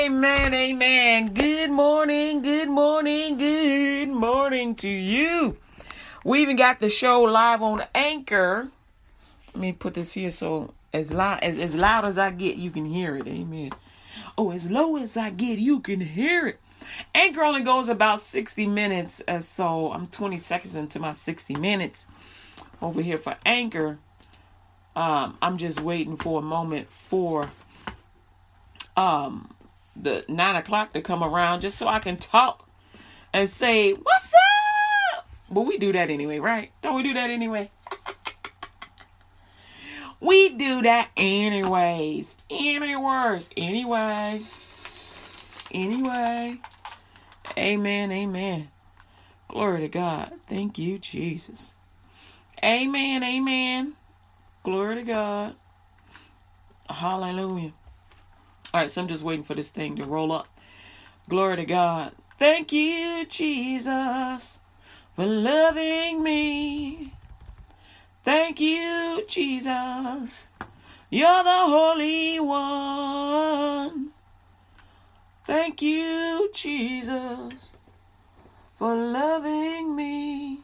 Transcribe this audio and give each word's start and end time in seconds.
Amen, 0.00 0.54
amen. 0.54 1.34
Good 1.34 1.70
morning, 1.70 2.40
good 2.40 2.70
morning, 2.70 3.36
good 3.36 4.08
morning 4.08 4.74
to 4.76 4.88
you. 4.88 5.58
We 6.24 6.40
even 6.40 6.56
got 6.56 6.80
the 6.80 6.88
show 6.88 7.20
live 7.20 7.60
on 7.60 7.84
Anchor. 7.94 8.68
Let 9.52 9.60
me 9.60 9.72
put 9.74 9.92
this 9.92 10.14
here 10.14 10.30
so 10.30 10.72
as 10.94 11.12
loud 11.12 11.42
as, 11.42 11.58
as 11.58 11.74
loud 11.74 12.06
as 12.06 12.16
I 12.16 12.30
get, 12.30 12.56
you 12.56 12.70
can 12.70 12.86
hear 12.86 13.14
it. 13.14 13.26
Amen. 13.26 13.72
Oh, 14.38 14.52
as 14.52 14.70
low 14.70 14.96
as 14.96 15.18
I 15.18 15.28
get, 15.28 15.58
you 15.58 15.80
can 15.80 16.00
hear 16.00 16.46
it. 16.46 16.60
Anchor 17.14 17.42
only 17.42 17.60
goes 17.60 17.90
about 17.90 18.20
60 18.20 18.68
minutes, 18.68 19.20
uh, 19.28 19.40
so 19.40 19.92
I'm 19.92 20.06
20 20.06 20.38
seconds 20.38 20.74
into 20.74 20.98
my 20.98 21.12
60 21.12 21.56
minutes 21.56 22.06
over 22.80 23.02
here 23.02 23.18
for 23.18 23.36
Anchor. 23.44 23.98
Um, 24.96 25.36
I'm 25.42 25.58
just 25.58 25.78
waiting 25.78 26.16
for 26.16 26.38
a 26.38 26.42
moment 26.42 26.90
for 26.90 27.50
um 28.96 29.50
the 30.02 30.24
nine 30.28 30.56
o'clock 30.56 30.92
to 30.94 31.02
come 31.02 31.22
around 31.22 31.60
just 31.60 31.78
so 31.78 31.86
I 31.86 31.98
can 31.98 32.16
talk 32.16 32.68
and 33.32 33.48
say, 33.48 33.92
What's 33.92 34.34
up? 35.14 35.28
But 35.50 35.62
we 35.62 35.78
do 35.78 35.92
that 35.92 36.10
anyway, 36.10 36.38
right? 36.38 36.70
Don't 36.82 36.96
we 36.96 37.02
do 37.02 37.14
that 37.14 37.30
anyway? 37.30 37.70
we 40.20 40.50
do 40.50 40.82
that 40.82 41.10
anyways. 41.16 42.36
Anyways. 42.48 43.50
Anyway. 43.56 44.40
Anyway. 45.72 46.60
Amen. 47.58 48.12
Amen. 48.12 48.68
Glory 49.48 49.80
to 49.80 49.88
God. 49.88 50.32
Thank 50.46 50.78
you, 50.78 50.98
Jesus. 50.98 51.74
Amen. 52.62 53.24
Amen. 53.24 53.94
Glory 54.62 54.96
to 54.96 55.02
God. 55.02 55.56
Hallelujah. 56.88 57.72
All 58.72 58.80
right, 58.80 58.90
so 58.90 59.02
I'm 59.02 59.08
just 59.08 59.24
waiting 59.24 59.42
for 59.42 59.54
this 59.54 59.68
thing 59.68 59.96
to 59.96 60.04
roll 60.04 60.30
up. 60.30 60.46
Glory 61.28 61.56
to 61.56 61.64
God. 61.64 62.12
Thank 62.38 62.72
you, 62.72 63.26
Jesus, 63.26 64.60
for 65.16 65.26
loving 65.26 66.22
me. 66.22 67.12
Thank 68.22 68.60
you, 68.60 69.24
Jesus. 69.26 70.50
You're 71.10 71.42
the 71.42 71.50
Holy 71.50 72.38
One. 72.38 74.10
Thank 75.44 75.82
you, 75.82 76.48
Jesus, 76.54 77.72
for 78.76 78.94
loving 78.94 79.96
me. 79.96 80.60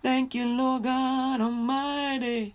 Thank 0.00 0.36
you, 0.36 0.46
Lord 0.46 0.84
God 0.84 1.40
Almighty. 1.40 2.54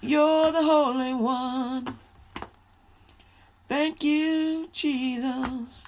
You're 0.00 0.50
the 0.50 0.62
Holy 0.62 1.12
One. 1.12 1.98
Thank 3.72 4.04
you, 4.04 4.68
Jesus, 4.70 5.86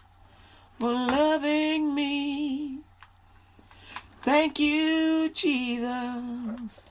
for 0.78 0.90
loving 0.90 1.94
me. 1.94 2.78
Thank 4.22 4.58
you, 4.58 5.28
Jesus. 5.28 6.88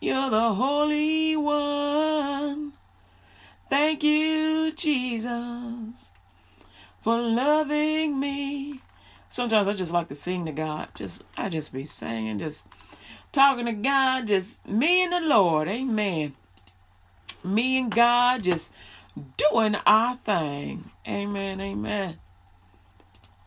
You're 0.00 0.30
the 0.30 0.54
Holy 0.54 1.36
One. 1.36 2.72
Thank 3.68 4.02
you, 4.02 4.72
Jesus, 4.72 6.12
for 7.02 7.20
loving 7.20 8.18
me. 8.18 8.80
Sometimes 9.28 9.68
I 9.68 9.74
just 9.74 9.92
like 9.92 10.08
to 10.08 10.14
sing 10.14 10.46
to 10.46 10.52
God. 10.52 10.88
Just 10.94 11.24
I 11.36 11.50
just 11.50 11.74
be 11.74 11.84
singing, 11.84 12.38
just 12.38 12.66
talking 13.32 13.66
to 13.66 13.74
God, 13.74 14.28
just 14.28 14.66
me 14.66 15.04
and 15.04 15.12
the 15.12 15.20
Lord. 15.20 15.68
Amen. 15.68 16.32
Me 17.44 17.78
and 17.78 17.94
God 17.94 18.44
just 18.44 18.72
doing 19.36 19.76
our 19.86 20.16
thing. 20.16 20.90
Amen. 21.06 21.60
Amen. 21.60 22.18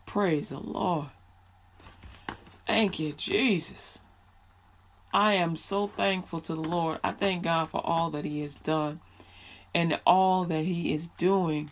Praise 0.06 0.50
the 0.50 0.58
Lord. 0.58 1.08
Thank 2.66 2.98
you, 2.98 3.12
Jesus. 3.12 4.00
I 5.12 5.34
am 5.34 5.56
so 5.56 5.86
thankful 5.86 6.40
to 6.40 6.54
the 6.54 6.60
Lord. 6.60 6.98
I 7.02 7.12
thank 7.12 7.44
God 7.44 7.70
for 7.70 7.80
all 7.84 8.10
that 8.10 8.24
He 8.24 8.42
has 8.42 8.54
done 8.56 9.00
and 9.74 9.98
all 10.06 10.44
that 10.44 10.64
He 10.64 10.92
is 10.92 11.08
doing. 11.08 11.70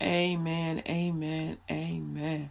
Amen. 0.00 0.82
Amen. 0.88 1.58
Amen. 1.70 2.50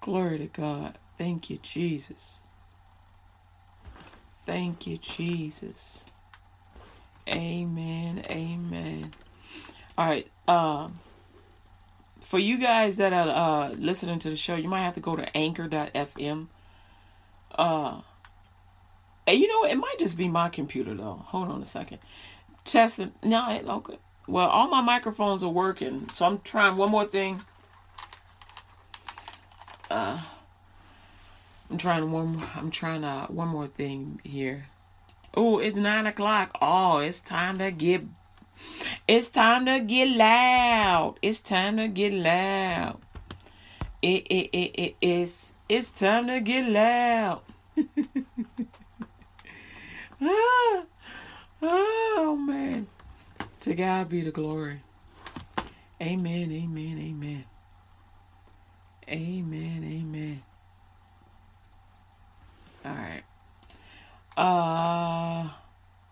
Glory 0.00 0.38
to 0.38 0.46
God. 0.46 0.98
Thank 1.18 1.50
you, 1.50 1.58
Jesus. 1.62 2.40
Thank 4.44 4.86
you, 4.86 4.96
Jesus. 4.98 6.06
Amen. 7.28 8.24
Amen. 8.30 9.12
All 9.98 10.08
right. 10.08 10.28
Um, 10.46 11.00
for 12.20 12.38
you 12.38 12.58
guys 12.58 12.96
that 12.98 13.12
are 13.12 13.28
uh, 13.28 13.68
listening 13.70 14.18
to 14.20 14.30
the 14.30 14.36
show, 14.36 14.56
you 14.56 14.68
might 14.68 14.82
have 14.82 14.94
to 14.94 15.00
go 15.00 15.16
to 15.16 15.36
anchor.fm. 15.36 16.46
Uh, 17.54 18.00
and 19.26 19.40
you 19.40 19.48
know, 19.48 19.68
it 19.68 19.76
might 19.76 19.96
just 19.98 20.16
be 20.16 20.28
my 20.28 20.48
computer 20.48 20.94
though. 20.94 21.22
Hold 21.26 21.48
on 21.48 21.62
a 21.62 21.66
second. 21.66 21.98
Testing. 22.64 23.12
No, 23.22 23.50
it, 23.50 23.64
okay. 23.64 23.98
Well, 24.28 24.48
all 24.48 24.68
my 24.68 24.80
microphones 24.80 25.42
are 25.42 25.48
working, 25.50 26.08
so 26.10 26.26
I'm 26.26 26.40
trying 26.40 26.76
one 26.76 26.90
more 26.90 27.04
thing. 27.04 27.42
Uh, 29.88 30.20
I'm 31.70 31.78
trying 31.78 32.10
one. 32.10 32.42
I'm 32.56 32.70
trying 32.70 33.04
uh, 33.04 33.26
one 33.26 33.48
more 33.48 33.68
thing 33.68 34.20
here. 34.24 34.66
Oh, 35.36 35.58
it's 35.58 35.76
nine 35.76 36.06
o'clock. 36.06 36.56
Oh, 36.62 36.98
it's 36.98 37.20
time 37.20 37.58
to 37.58 37.70
get. 37.70 38.02
It's 39.06 39.28
time 39.28 39.66
to 39.66 39.80
get 39.80 40.16
loud. 40.16 41.16
It's 41.20 41.40
time 41.40 41.76
to 41.76 41.88
get 41.88 42.12
loud. 42.14 42.98
It 44.00 44.26
it 44.28 44.48
it, 44.56 44.80
it 44.80 44.96
it's 45.00 45.52
it's 45.68 45.90
time 45.90 46.26
to 46.28 46.40
get 46.40 46.66
loud. 46.66 47.42
ah, 50.22 50.82
oh 51.62 52.36
man, 52.40 52.86
to 53.60 53.74
God 53.74 54.08
be 54.08 54.22
the 54.22 54.30
glory. 54.30 54.80
Amen. 56.00 56.50
Amen. 56.52 56.98
Amen. 56.98 57.44
Amen. 59.08 59.84
Amen. 59.84 60.42
All 62.84 62.92
right. 62.92 63.22
Uh, 64.36 65.48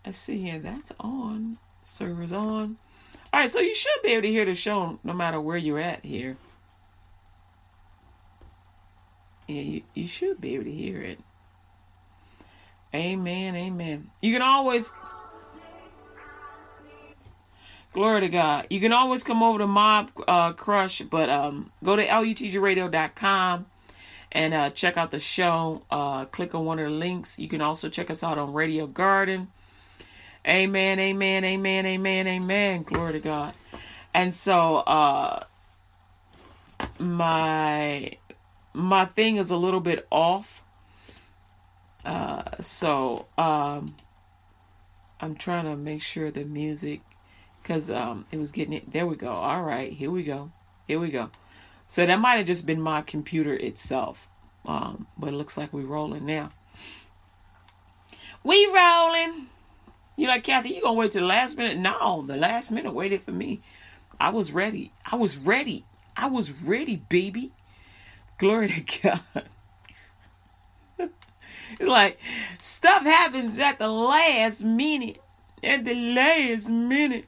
let's 0.04 0.18
see 0.18 0.38
here. 0.38 0.58
That's 0.58 0.92
on. 0.98 1.58
Server's 1.82 2.32
on. 2.32 2.78
All 3.32 3.40
right, 3.40 3.50
so 3.50 3.60
you 3.60 3.74
should 3.74 4.02
be 4.02 4.10
able 4.10 4.22
to 4.22 4.28
hear 4.28 4.44
the 4.44 4.54
show 4.54 4.98
no 5.02 5.12
matter 5.12 5.40
where 5.40 5.56
you're 5.56 5.80
at 5.80 6.04
here. 6.04 6.36
Yeah, 9.48 9.60
you, 9.60 9.82
you 9.92 10.06
should 10.06 10.40
be 10.40 10.54
able 10.54 10.64
to 10.64 10.72
hear 10.72 11.02
it. 11.02 11.18
Amen, 12.94 13.56
amen. 13.56 14.10
You 14.20 14.32
can 14.32 14.42
always 14.42 14.92
Glory 17.94 18.22
to 18.22 18.28
God. 18.28 18.66
You 18.70 18.80
can 18.80 18.92
always 18.92 19.22
come 19.22 19.40
over 19.40 19.60
to 19.60 19.68
Mob 19.68 20.10
uh, 20.26 20.52
Crush, 20.52 21.00
but 21.02 21.30
um, 21.30 21.70
go 21.84 21.94
to 21.94 22.04
lutgradio.com 22.04 23.66
and 24.34 24.52
uh, 24.52 24.70
check 24.70 24.96
out 24.96 25.12
the 25.12 25.20
show. 25.20 25.82
Uh, 25.90 26.24
click 26.26 26.54
on 26.54 26.64
one 26.64 26.78
of 26.80 26.86
the 26.86 26.90
links. 26.90 27.38
You 27.38 27.48
can 27.48 27.60
also 27.60 27.88
check 27.88 28.10
us 28.10 28.22
out 28.24 28.36
on 28.36 28.52
Radio 28.52 28.86
Garden. 28.86 29.48
Amen, 30.46 30.98
amen, 30.98 31.44
amen, 31.44 31.86
amen, 31.86 32.26
amen. 32.26 32.82
Glory 32.82 33.14
to 33.14 33.20
God. 33.20 33.54
And 34.12 34.34
so 34.34 34.78
uh, 34.78 35.44
my 36.98 38.16
my 38.74 39.04
thing 39.04 39.36
is 39.36 39.50
a 39.50 39.56
little 39.56 39.80
bit 39.80 40.06
off. 40.10 40.62
Uh, 42.04 42.42
so 42.60 43.26
um, 43.38 43.94
I'm 45.20 45.34
trying 45.36 45.64
to 45.64 45.76
make 45.76 46.02
sure 46.02 46.30
the 46.30 46.44
music 46.44 47.00
because 47.62 47.90
um, 47.90 48.26
it 48.30 48.36
was 48.36 48.52
getting 48.52 48.74
it. 48.74 48.92
There 48.92 49.06
we 49.06 49.16
go. 49.16 49.32
All 49.32 49.62
right, 49.62 49.92
here 49.92 50.10
we 50.10 50.24
go. 50.24 50.52
Here 50.86 51.00
we 51.00 51.10
go. 51.10 51.30
So 51.86 52.04
that 52.06 52.18
might 52.18 52.36
have 52.36 52.46
just 52.46 52.66
been 52.66 52.80
my 52.80 53.02
computer 53.02 53.54
itself. 53.54 54.28
Um, 54.66 55.06
but 55.18 55.28
it 55.28 55.36
looks 55.36 55.56
like 55.56 55.72
we're 55.72 55.82
rolling 55.82 56.24
now. 56.24 56.50
We 58.42 58.66
rolling. 58.66 59.46
You 60.16 60.28
like 60.28 60.44
Kathy? 60.44 60.70
You 60.70 60.82
gonna 60.82 60.94
wait 60.94 61.12
till 61.12 61.22
the 61.22 61.26
last 61.26 61.56
minute? 61.56 61.78
No, 61.78 62.24
the 62.26 62.36
last 62.36 62.70
minute 62.70 62.94
waited 62.94 63.22
for 63.22 63.32
me. 63.32 63.60
I 64.20 64.30
was 64.30 64.52
ready. 64.52 64.92
I 65.04 65.16
was 65.16 65.36
ready. 65.36 65.84
I 66.16 66.26
was 66.26 66.52
ready, 66.52 66.96
baby. 66.96 67.52
Glory 68.38 68.68
to 68.68 69.00
God. 69.02 69.44
it's 70.98 71.88
like 71.88 72.18
stuff 72.60 73.02
happens 73.02 73.58
at 73.58 73.78
the 73.78 73.88
last 73.88 74.62
minute. 74.62 75.20
At 75.62 75.84
the 75.84 75.94
last 75.94 76.70
minute. 76.70 77.26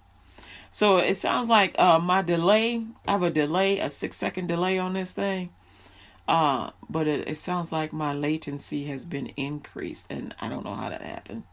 So 0.71 0.99
it 0.99 1.17
sounds 1.17 1.49
like 1.49 1.79
uh, 1.79 1.99
my 1.99 2.23
delay, 2.23 2.85
I 3.07 3.13
have 3.13 3.23
a 3.23 3.31
delay, 3.31 3.79
a 3.79 3.89
six 3.89 4.17
second 4.17 4.47
delay 4.47 4.79
on 4.79 4.93
this 4.93 5.13
thing. 5.13 5.51
Uh, 6.29 6.71
but 6.91 7.07
it, 7.07 7.29
it 7.29 7.37
sounds 7.37 7.71
like 7.71 7.93
my 7.93 8.13
latency 8.13 8.87
has 8.87 9.05
been 9.05 9.29
increased, 9.37 10.11
and 10.11 10.35
I 10.41 10.49
don't 10.49 10.65
know 10.65 10.75
how 10.75 10.89
that 10.89 11.03
happened. 11.03 11.45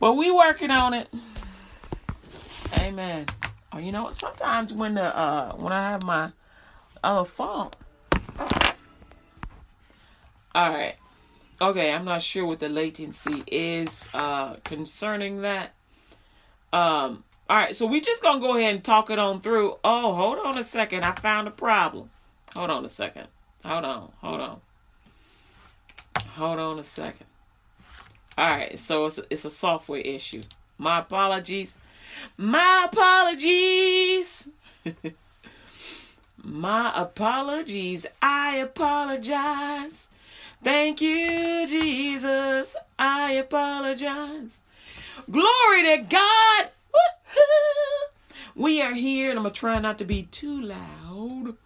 But 0.00 0.14
we 0.14 0.30
working 0.30 0.70
on 0.70 0.94
it. 0.94 1.08
Amen. 2.78 3.26
Oh, 3.72 3.78
you 3.78 3.92
know? 3.92 4.10
Sometimes 4.10 4.72
when 4.72 4.94
the 4.94 5.16
uh 5.16 5.54
when 5.54 5.72
I 5.72 5.90
have 5.90 6.02
my 6.02 6.32
other 7.04 7.24
phone. 7.24 7.70
All 10.54 10.70
right. 10.70 10.96
Okay, 11.60 11.92
I'm 11.92 12.04
not 12.04 12.22
sure 12.22 12.44
what 12.44 12.58
the 12.58 12.68
latency 12.68 13.44
is 13.46 14.08
uh 14.12 14.54
concerning 14.64 15.42
that. 15.42 15.74
Um 16.72 17.24
all 17.50 17.56
right, 17.56 17.76
so 17.76 17.86
we 17.86 18.00
just 18.00 18.22
gonna 18.22 18.40
go 18.40 18.56
ahead 18.56 18.74
and 18.74 18.84
talk 18.84 19.10
it 19.10 19.18
on 19.18 19.40
through. 19.40 19.76
Oh, 19.84 20.14
hold 20.14 20.38
on 20.38 20.56
a 20.56 20.64
second. 20.64 21.04
I 21.04 21.12
found 21.12 21.48
a 21.48 21.50
problem. 21.50 22.10
Hold 22.54 22.70
on 22.70 22.84
a 22.84 22.88
second. 22.88 23.26
Hold 23.64 23.84
on. 23.84 24.12
Hold 24.20 24.40
on. 24.40 24.60
Hold 26.30 26.58
on 26.58 26.78
a 26.78 26.82
second. 26.82 27.26
All 28.38 28.48
right, 28.48 28.78
so 28.78 29.06
it's 29.06 29.18
a, 29.18 29.24
it's 29.28 29.44
a 29.44 29.50
software 29.50 30.00
issue. 30.00 30.42
My 30.78 31.00
apologies. 31.00 31.76
My 32.36 32.88
apologies. 32.90 34.48
My 36.42 36.92
apologies. 37.00 38.06
I 38.20 38.56
apologize. 38.56 40.08
Thank 40.64 41.00
you, 41.00 41.66
Jesus. 41.68 42.74
I 42.98 43.32
apologize. 43.32 44.60
Glory 45.30 45.82
to 45.82 46.06
God. 46.08 46.68
We 48.54 48.82
are 48.82 48.92
here, 48.92 49.30
and 49.30 49.38
I'm 49.38 49.44
gonna 49.44 49.54
try 49.54 49.78
not 49.78 49.98
to 49.98 50.04
be 50.04 50.24
too 50.24 50.60
loud. 50.60 51.56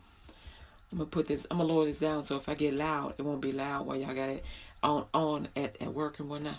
I'm 0.93 0.99
gonna 0.99 1.07
put 1.07 1.27
this. 1.27 1.45
I'm 1.51 1.59
gonna 1.59 1.73
lower 1.73 1.85
this 1.85 1.99
down 1.99 2.23
so 2.23 2.37
if 2.37 2.49
I 2.49 2.55
get 2.55 2.75
loud, 2.75 3.15
it 3.19 3.23
won't 3.23 3.41
be 3.41 3.51
loud 3.51 3.87
while 3.87 3.97
y'all 3.97 4.15
got 4.15 4.29
it 4.29 4.45
on 4.83 5.07
on 5.13 5.49
at, 5.57 5.77
at 5.81 5.93
work 5.93 6.21
and 6.21 6.29
whatnot. 6.29 6.59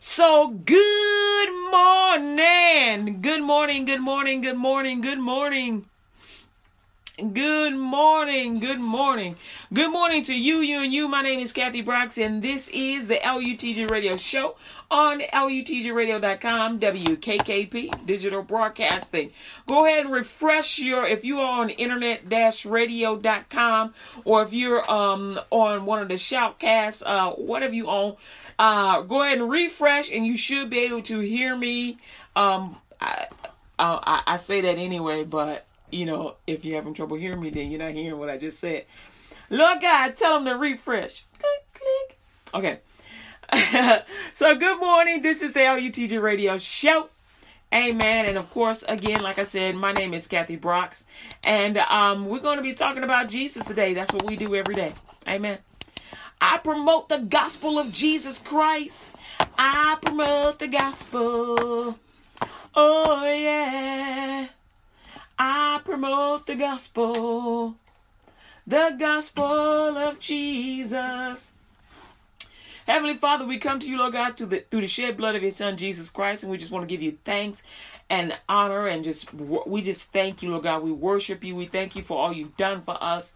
So 0.00 0.48
good 0.48 1.70
morning, 1.70 3.22
good 3.22 3.42
morning, 3.42 3.84
good 3.84 4.00
morning, 4.00 4.40
good 4.40 4.56
morning, 4.56 5.00
good 5.00 5.20
morning. 5.20 5.86
Good 7.18 7.76
morning, 7.76 8.58
good 8.58 8.80
morning, 8.80 9.36
good 9.72 9.92
morning 9.92 10.24
to 10.24 10.34
you, 10.34 10.56
you, 10.60 10.80
and 10.82 10.92
you. 10.92 11.06
My 11.06 11.22
name 11.22 11.40
is 11.40 11.52
Kathy 11.52 11.82
Brooks, 11.82 12.18
and 12.18 12.42
this 12.42 12.68
is 12.70 13.06
the 13.06 13.16
LUTG 13.16 13.90
Radio 13.90 14.16
Show 14.16 14.56
on 14.92 15.20
LUTGRadio.com, 15.20 16.78
WKKP 16.78 18.06
Digital 18.06 18.42
Broadcasting. 18.42 19.32
Go 19.66 19.86
ahead 19.86 20.04
and 20.04 20.14
refresh 20.14 20.78
your, 20.78 21.06
if 21.06 21.24
you 21.24 21.40
are 21.40 21.62
on 21.62 21.70
internet-radio.com, 21.70 23.94
or 24.26 24.42
if 24.42 24.52
you're 24.52 24.90
um 24.90 25.40
on 25.50 25.86
one 25.86 26.02
of 26.02 26.08
the 26.08 26.14
shoutcasts, 26.14 27.02
uh, 27.06 27.30
whatever 27.32 27.72
you 27.74 27.86
own, 27.86 28.16
uh, 28.58 29.00
go 29.00 29.22
ahead 29.22 29.38
and 29.38 29.50
refresh, 29.50 30.12
and 30.12 30.26
you 30.26 30.36
should 30.36 30.68
be 30.68 30.80
able 30.80 31.00
to 31.02 31.20
hear 31.20 31.56
me. 31.56 31.96
Um, 32.36 32.76
I, 33.00 33.28
I, 33.78 34.22
I 34.26 34.36
say 34.36 34.60
that 34.60 34.76
anyway, 34.76 35.24
but 35.24 35.64
you 35.90 36.04
know, 36.04 36.34
if 36.46 36.66
you're 36.66 36.76
having 36.76 36.92
trouble 36.92 37.16
hearing 37.16 37.40
me, 37.40 37.48
then 37.48 37.70
you're 37.70 37.80
not 37.80 37.92
hearing 37.92 38.18
what 38.18 38.28
I 38.28 38.36
just 38.36 38.60
said. 38.60 38.84
Lord 39.48 39.80
God, 39.80 40.16
tell 40.16 40.34
them 40.34 40.44
to 40.52 40.58
refresh. 40.58 41.24
Click, 41.38 41.64
click. 41.72 42.18
Okay. 42.54 42.80
so 44.32 44.56
good 44.56 44.80
morning. 44.80 45.20
This 45.20 45.42
is 45.42 45.52
the 45.52 45.60
LUTG 45.60 46.22
Radio 46.22 46.56
Show. 46.56 47.10
Amen. 47.72 48.24
And 48.24 48.38
of 48.38 48.50
course, 48.50 48.82
again, 48.88 49.20
like 49.20 49.38
I 49.38 49.42
said, 49.42 49.74
my 49.74 49.92
name 49.92 50.14
is 50.14 50.26
Kathy 50.26 50.56
Brooks. 50.56 51.04
And 51.44 51.76
um, 51.76 52.26
we're 52.26 52.40
going 52.40 52.56
to 52.56 52.62
be 52.62 52.72
talking 52.72 53.04
about 53.04 53.28
Jesus 53.28 53.66
today. 53.66 53.92
That's 53.92 54.10
what 54.10 54.26
we 54.26 54.36
do 54.36 54.54
every 54.54 54.74
day. 54.74 54.94
Amen. 55.28 55.58
I 56.40 56.58
promote 56.58 57.10
the 57.10 57.18
gospel 57.18 57.78
of 57.78 57.92
Jesus 57.92 58.38
Christ. 58.38 59.14
I 59.58 59.98
promote 60.00 60.58
the 60.58 60.68
gospel. 60.68 61.98
Oh, 62.74 63.34
yeah. 63.34 64.48
I 65.38 65.80
promote 65.84 66.46
the 66.46 66.54
gospel, 66.54 67.76
the 68.66 68.96
gospel 68.98 69.44
of 69.98 70.18
Jesus. 70.18 71.52
Heavenly 72.86 73.16
Father, 73.16 73.46
we 73.46 73.58
come 73.58 73.78
to 73.78 73.88
you, 73.88 73.98
Lord 73.98 74.14
God, 74.14 74.36
through 74.36 74.48
the 74.48 74.64
through 74.70 74.80
the 74.80 74.86
shed 74.88 75.16
blood 75.16 75.36
of 75.36 75.42
your 75.42 75.52
Son 75.52 75.76
Jesus 75.76 76.10
Christ, 76.10 76.42
and 76.42 76.50
we 76.50 76.58
just 76.58 76.72
want 76.72 76.82
to 76.82 76.92
give 76.92 77.02
you 77.02 77.18
thanks 77.24 77.62
and 78.10 78.36
honor, 78.48 78.86
and 78.86 79.04
just 79.04 79.32
we 79.32 79.82
just 79.82 80.12
thank 80.12 80.42
you, 80.42 80.50
Lord 80.50 80.64
God. 80.64 80.82
We 80.82 80.92
worship 80.92 81.44
you. 81.44 81.54
We 81.54 81.66
thank 81.66 81.94
you 81.94 82.02
for 82.02 82.18
all 82.18 82.32
you've 82.32 82.56
done 82.56 82.82
for 82.82 83.02
us. 83.02 83.32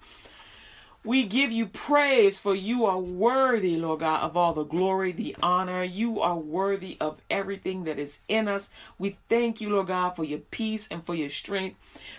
We 1.05 1.23
give 1.25 1.53
you 1.53 1.67
praise 1.67 2.37
for 2.37 2.53
you 2.53 2.85
are 2.87 2.99
worthy, 2.99 3.77
Lord 3.77 4.01
God, 4.01 4.23
of 4.23 4.37
all 4.37 4.53
the 4.53 4.65
glory, 4.65 5.13
the 5.13 5.37
honor. 5.41 5.85
You 5.85 6.21
are 6.21 6.37
worthy 6.37 6.97
of 7.01 7.23
everything 7.31 7.85
that 7.85 7.97
is 7.97 8.19
in 8.27 8.49
us. 8.49 8.71
We 8.99 9.17
thank 9.29 9.61
you, 9.61 9.71
Lord 9.71 9.87
God, 9.87 10.17
for 10.17 10.25
your 10.25 10.41
peace 10.41 10.89
and 10.91 11.07
for 11.07 11.15
your 11.15 11.31
strength. 11.31 11.77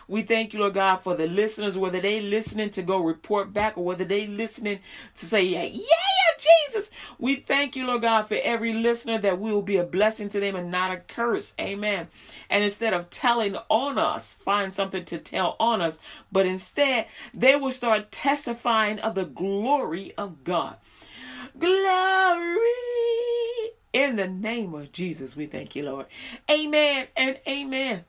We 0.07 0.21
thank 0.21 0.53
you, 0.53 0.61
Lord 0.61 0.75
God, 0.75 0.99
for 1.03 1.15
the 1.15 1.27
listeners, 1.27 1.77
whether 1.77 1.99
they 1.99 2.21
listening 2.21 2.69
to 2.69 2.81
go 2.81 2.99
report 2.99 3.51
back 3.51 3.77
or 3.77 3.83
whether 3.83 4.05
they 4.05 4.25
listening 4.25 4.79
to 5.15 5.25
say, 5.25 5.43
yeah, 5.43 5.63
yeah, 5.63 6.26
Jesus. 6.67 6.91
We 7.19 7.35
thank 7.35 7.75
you, 7.75 7.85
Lord 7.85 8.01
God, 8.01 8.23
for 8.23 8.37
every 8.41 8.73
listener 8.73 9.17
that 9.19 9.39
we 9.39 9.51
will 9.51 9.61
be 9.61 9.77
a 9.77 9.83
blessing 9.83 10.29
to 10.29 10.39
them 10.39 10.55
and 10.55 10.71
not 10.71 10.91
a 10.91 10.97
curse. 10.97 11.53
Amen. 11.59 12.07
And 12.49 12.63
instead 12.63 12.93
of 12.93 13.09
telling 13.09 13.57
on 13.69 13.97
us, 13.97 14.33
find 14.33 14.73
something 14.73 15.05
to 15.05 15.17
tell 15.17 15.55
on 15.59 15.81
us, 15.81 15.99
but 16.31 16.45
instead 16.45 17.07
they 17.33 17.55
will 17.55 17.71
start 17.71 18.11
testifying 18.11 18.99
of 18.99 19.15
the 19.15 19.25
glory 19.25 20.13
of 20.17 20.43
God. 20.43 20.77
Glory. 21.57 22.67
In 23.93 24.15
the 24.15 24.27
name 24.27 24.73
of 24.75 24.91
Jesus, 24.91 25.35
we 25.35 25.47
thank 25.47 25.75
you, 25.75 25.83
Lord. 25.83 26.05
Amen 26.51 27.07
and 27.15 27.39
amen. 27.47 28.05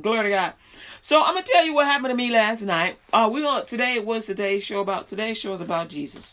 Glory 0.00 0.24
to 0.24 0.28
God. 0.28 0.52
So 1.00 1.22
I'm 1.22 1.34
gonna 1.34 1.42
tell 1.46 1.64
you 1.64 1.74
what 1.74 1.86
happened 1.86 2.10
to 2.10 2.16
me 2.16 2.30
last 2.30 2.62
night. 2.62 2.98
Uh, 3.12 3.28
we 3.32 3.44
on 3.46 3.66
today 3.66 3.98
was 3.98 4.26
today's 4.26 4.64
show 4.64 4.80
about 4.80 5.08
today's 5.08 5.38
show 5.38 5.54
is 5.54 5.60
about 5.60 5.88
Jesus. 5.88 6.32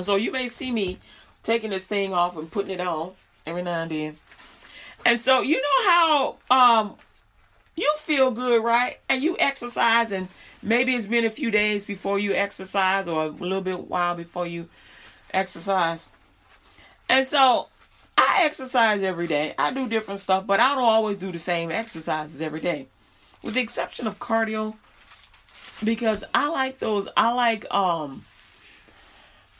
So 0.00 0.16
you 0.16 0.32
may 0.32 0.48
see 0.48 0.70
me 0.70 0.98
taking 1.42 1.70
this 1.70 1.86
thing 1.86 2.14
off 2.14 2.36
and 2.36 2.50
putting 2.50 2.72
it 2.72 2.80
on 2.80 3.12
every 3.46 3.62
now 3.62 3.82
and 3.82 3.90
then. 3.90 4.16
And 5.04 5.20
so 5.20 5.40
you 5.40 5.56
know 5.56 5.90
how 5.90 6.36
um 6.50 6.96
you 7.74 7.92
feel 7.98 8.30
good, 8.30 8.62
right? 8.62 8.98
And 9.08 9.22
you 9.22 9.36
exercise 9.38 10.12
and 10.12 10.28
maybe 10.62 10.94
it's 10.94 11.06
been 11.06 11.24
a 11.24 11.30
few 11.30 11.50
days 11.50 11.86
before 11.86 12.18
you 12.18 12.34
exercise 12.34 13.08
or 13.08 13.24
a 13.24 13.28
little 13.28 13.60
bit 13.60 13.88
while 13.88 14.14
before 14.14 14.46
you 14.46 14.68
exercise. 15.32 16.08
And 17.08 17.26
so 17.26 17.68
I 18.16 18.42
exercise 18.42 19.02
every 19.02 19.26
day. 19.26 19.54
I 19.58 19.72
do 19.72 19.88
different 19.88 20.20
stuff, 20.20 20.46
but 20.46 20.60
I 20.60 20.74
don't 20.74 20.84
always 20.84 21.18
do 21.18 21.32
the 21.32 21.38
same 21.38 21.70
exercises 21.70 22.40
every 22.40 22.60
day. 22.60 22.88
With 23.42 23.54
the 23.54 23.60
exception 23.60 24.06
of 24.06 24.18
cardio 24.18 24.76
because 25.82 26.24
I 26.32 26.48
like 26.48 26.78
those 26.78 27.08
I 27.16 27.32
like 27.32 27.72
um 27.74 28.24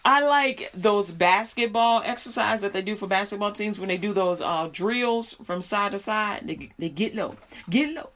I 0.05 0.27
like 0.27 0.71
those 0.75 1.13
basketball 1.13 2.03
exercise 2.05 2.61
that 2.63 2.73
they 2.73 2.83
do 2.83 2.97
for 2.97 3.07
basketball 3.07 3.53
teams 3.53 3.79
when 3.79 3.89
they 3.89 3.97
do 3.97 4.13
those 4.13 4.41
uh, 4.41 4.69
drills 4.73 5.35
from 5.45 5.63
side 5.63 5.93
to 5.93 5.99
side. 5.99 6.47
They 6.47 6.71
they 6.79 6.89
get 6.89 7.15
low, 7.15 7.37
get 7.71 7.95
low, 7.95 8.11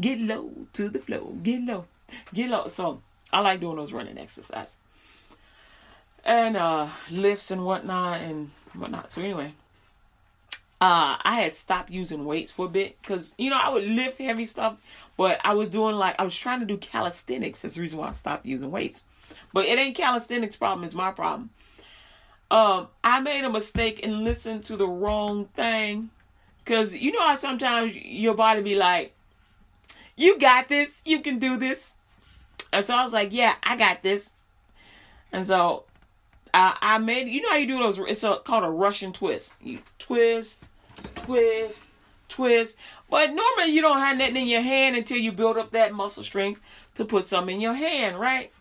get 0.00 0.20
low 0.20 0.52
to 0.74 0.88
the 0.88 1.00
floor, 1.00 1.32
get 1.42 1.62
low, 1.62 1.86
get 2.32 2.48
low. 2.48 2.68
So 2.68 3.02
I 3.32 3.40
like 3.40 3.60
doing 3.60 3.76
those 3.76 3.92
running 3.92 4.18
exercises 4.18 4.76
and 6.24 6.56
uh, 6.56 6.88
lifts 7.10 7.50
and 7.50 7.64
whatnot 7.64 8.20
and 8.20 8.50
whatnot. 8.74 9.12
So 9.12 9.22
anyway, 9.22 9.54
uh, 10.80 11.16
I 11.22 11.40
had 11.40 11.54
stopped 11.54 11.90
using 11.90 12.24
weights 12.24 12.52
for 12.52 12.66
a 12.66 12.68
bit 12.68 13.00
because 13.02 13.34
you 13.36 13.50
know 13.50 13.58
I 13.60 13.68
would 13.70 13.84
lift 13.84 14.18
heavy 14.18 14.46
stuff, 14.46 14.76
but 15.16 15.40
I 15.44 15.54
was 15.54 15.70
doing 15.70 15.96
like 15.96 16.20
I 16.20 16.24
was 16.24 16.36
trying 16.36 16.60
to 16.60 16.66
do 16.66 16.76
calisthenics. 16.76 17.62
That's 17.62 17.74
the 17.74 17.80
reason 17.80 17.98
why 17.98 18.08
I 18.08 18.12
stopped 18.12 18.46
using 18.46 18.70
weights. 18.70 19.04
But 19.52 19.66
it 19.66 19.78
ain't 19.78 19.96
calisthenics 19.96 20.56
problem; 20.56 20.84
it's 20.84 20.94
my 20.94 21.10
problem. 21.10 21.50
Um, 22.50 22.88
I 23.02 23.20
made 23.20 23.44
a 23.44 23.50
mistake 23.50 24.00
and 24.02 24.24
listened 24.24 24.64
to 24.66 24.76
the 24.76 24.86
wrong 24.86 25.46
thing, 25.46 26.10
cause 26.66 26.94
you 26.94 27.12
know 27.12 27.26
how 27.26 27.34
sometimes 27.34 27.96
your 27.96 28.34
body 28.34 28.62
be 28.62 28.74
like, 28.74 29.14
"You 30.16 30.38
got 30.38 30.68
this, 30.68 31.02
you 31.04 31.20
can 31.20 31.38
do 31.38 31.56
this," 31.56 31.96
and 32.72 32.84
so 32.84 32.94
I 32.94 33.04
was 33.04 33.12
like, 33.12 33.32
"Yeah, 33.32 33.54
I 33.62 33.76
got 33.76 34.02
this," 34.02 34.34
and 35.32 35.46
so 35.46 35.84
I, 36.54 36.76
I 36.80 36.98
made 36.98 37.28
you 37.28 37.40
know 37.40 37.50
how 37.50 37.56
you 37.56 37.66
do 37.66 37.78
those. 37.78 37.98
It's 37.98 38.24
a, 38.24 38.36
called 38.36 38.64
a 38.64 38.70
Russian 38.70 39.12
twist. 39.12 39.54
You 39.62 39.78
twist, 39.98 40.68
twist, 41.16 41.86
twist. 42.28 42.76
But 43.08 43.28
normally 43.28 43.72
you 43.72 43.82
don't 43.82 43.98
have 43.98 44.18
nothing 44.18 44.36
in 44.36 44.48
your 44.48 44.62
hand 44.62 44.96
until 44.96 45.18
you 45.18 45.32
build 45.32 45.56
up 45.56 45.70
that 45.72 45.94
muscle 45.94 46.22
strength 46.22 46.60
to 46.94 47.04
put 47.04 47.26
some 47.26 47.48
in 47.48 47.60
your 47.60 47.74
hand, 47.74 48.18
right? 48.18 48.52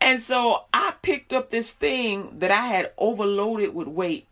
And 0.00 0.20
so 0.20 0.64
I 0.72 0.94
picked 1.02 1.32
up 1.32 1.50
this 1.50 1.72
thing 1.72 2.38
that 2.38 2.50
I 2.50 2.66
had 2.66 2.92
overloaded 2.98 3.74
with 3.74 3.88
weight. 3.88 4.26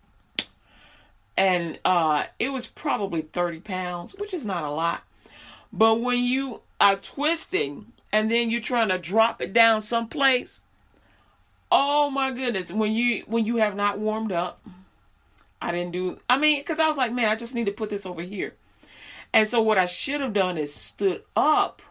And 1.37 1.78
uh, 1.85 2.25
it 2.38 2.50
was 2.50 2.66
probably 2.66 3.23
30 3.23 3.61
pounds, 3.61 4.14
which 4.18 4.32
is 4.32 4.46
not 4.46 4.64
a 4.64 4.70
lot. 4.70 5.02
But 5.73 6.00
when 6.00 6.20
you 6.20 6.61
are 6.80 6.96
twisting 6.96 7.92
and 8.12 8.30
then 8.30 8.50
you're 8.50 8.61
trying 8.61 8.88
to 8.88 8.99
drop 8.99 9.42
it 9.42 9.52
down 9.52 9.80
someplace, 9.80 10.61
oh 11.70 12.11
my 12.11 12.30
goodness, 12.32 12.73
when 12.73 12.92
you 12.92 13.25
when 13.26 13.44
you 13.44 13.56
have 13.56 13.76
not 13.76 13.99
warmed 13.99 14.32
up, 14.32 14.64
I 15.61 15.73
didn't 15.73 15.92
do. 15.92 16.20
I 16.30 16.38
mean, 16.38 16.61
because 16.61 16.80
I 16.80 16.88
was 16.88 16.96
like, 16.96 17.12
man, 17.12 17.28
I 17.28 17.37
just 17.37 17.54
need 17.54 17.66
to 17.66 17.73
put 17.73 17.90
this 17.90 18.06
over 18.06 18.23
here. 18.23 18.54
And 19.32 19.46
so 19.46 19.61
what 19.61 19.76
I 19.76 19.87
should 19.87 20.20
have 20.20 20.32
done 20.32 20.56
is 20.56 20.73
stood 20.73 21.23
up, 21.35 21.82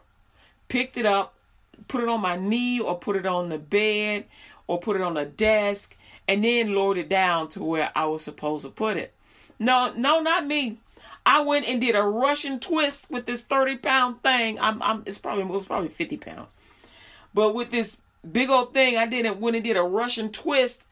picked 0.68 0.98
it 0.98 1.06
up, 1.06 1.36
put 1.88 2.02
it 2.02 2.10
on 2.10 2.22
my 2.22 2.36
knee 2.36 2.80
or 2.80 2.98
put 2.98 3.16
it 3.16 3.26
on 3.26 3.50
the 3.50 3.58
bed 3.58 4.26
or 4.68 4.80
put 4.80 4.96
it 4.96 5.02
on 5.02 5.18
a 5.18 5.26
desk 5.26 5.96
and 6.28 6.44
then 6.44 6.74
lowered 6.74 6.98
it 6.98 7.10
down 7.10 7.50
to 7.50 7.64
where 7.64 7.92
I 7.96 8.06
was 8.06 8.24
supposed 8.24 8.66
to 8.66 8.72
put 8.72 8.98
it. 8.98 9.14
No, 9.60 9.94
no, 9.96 10.20
not 10.20 10.46
me. 10.46 10.78
I 11.26 11.42
went 11.42 11.68
and 11.68 11.82
did 11.82 11.96
a 11.96 12.04
Russian 12.04 12.60
twist 12.60 13.10
with 13.10 13.26
this 13.26 13.42
30 13.44 13.78
pound 13.78 14.22
thing. 14.22 14.60
I'm, 14.60 14.82
I'm, 14.82 15.04
it's 15.06 15.18
probably, 15.18 15.44
it 15.44 15.50
was 15.50 15.66
probably 15.66 15.90
50 15.90 16.18
pounds. 16.18 16.56
But 17.34 17.56
with 17.56 17.72
this 17.72 17.98
big 18.30 18.50
old 18.50 18.74
thing, 18.74 18.98
I 18.98 19.06
did 19.06 19.26
it 19.26 19.40
when 19.40 19.56
it 19.56 19.64
did 19.64 19.78
a 19.78 19.82
Russian 19.84 20.32
twist. 20.32 20.86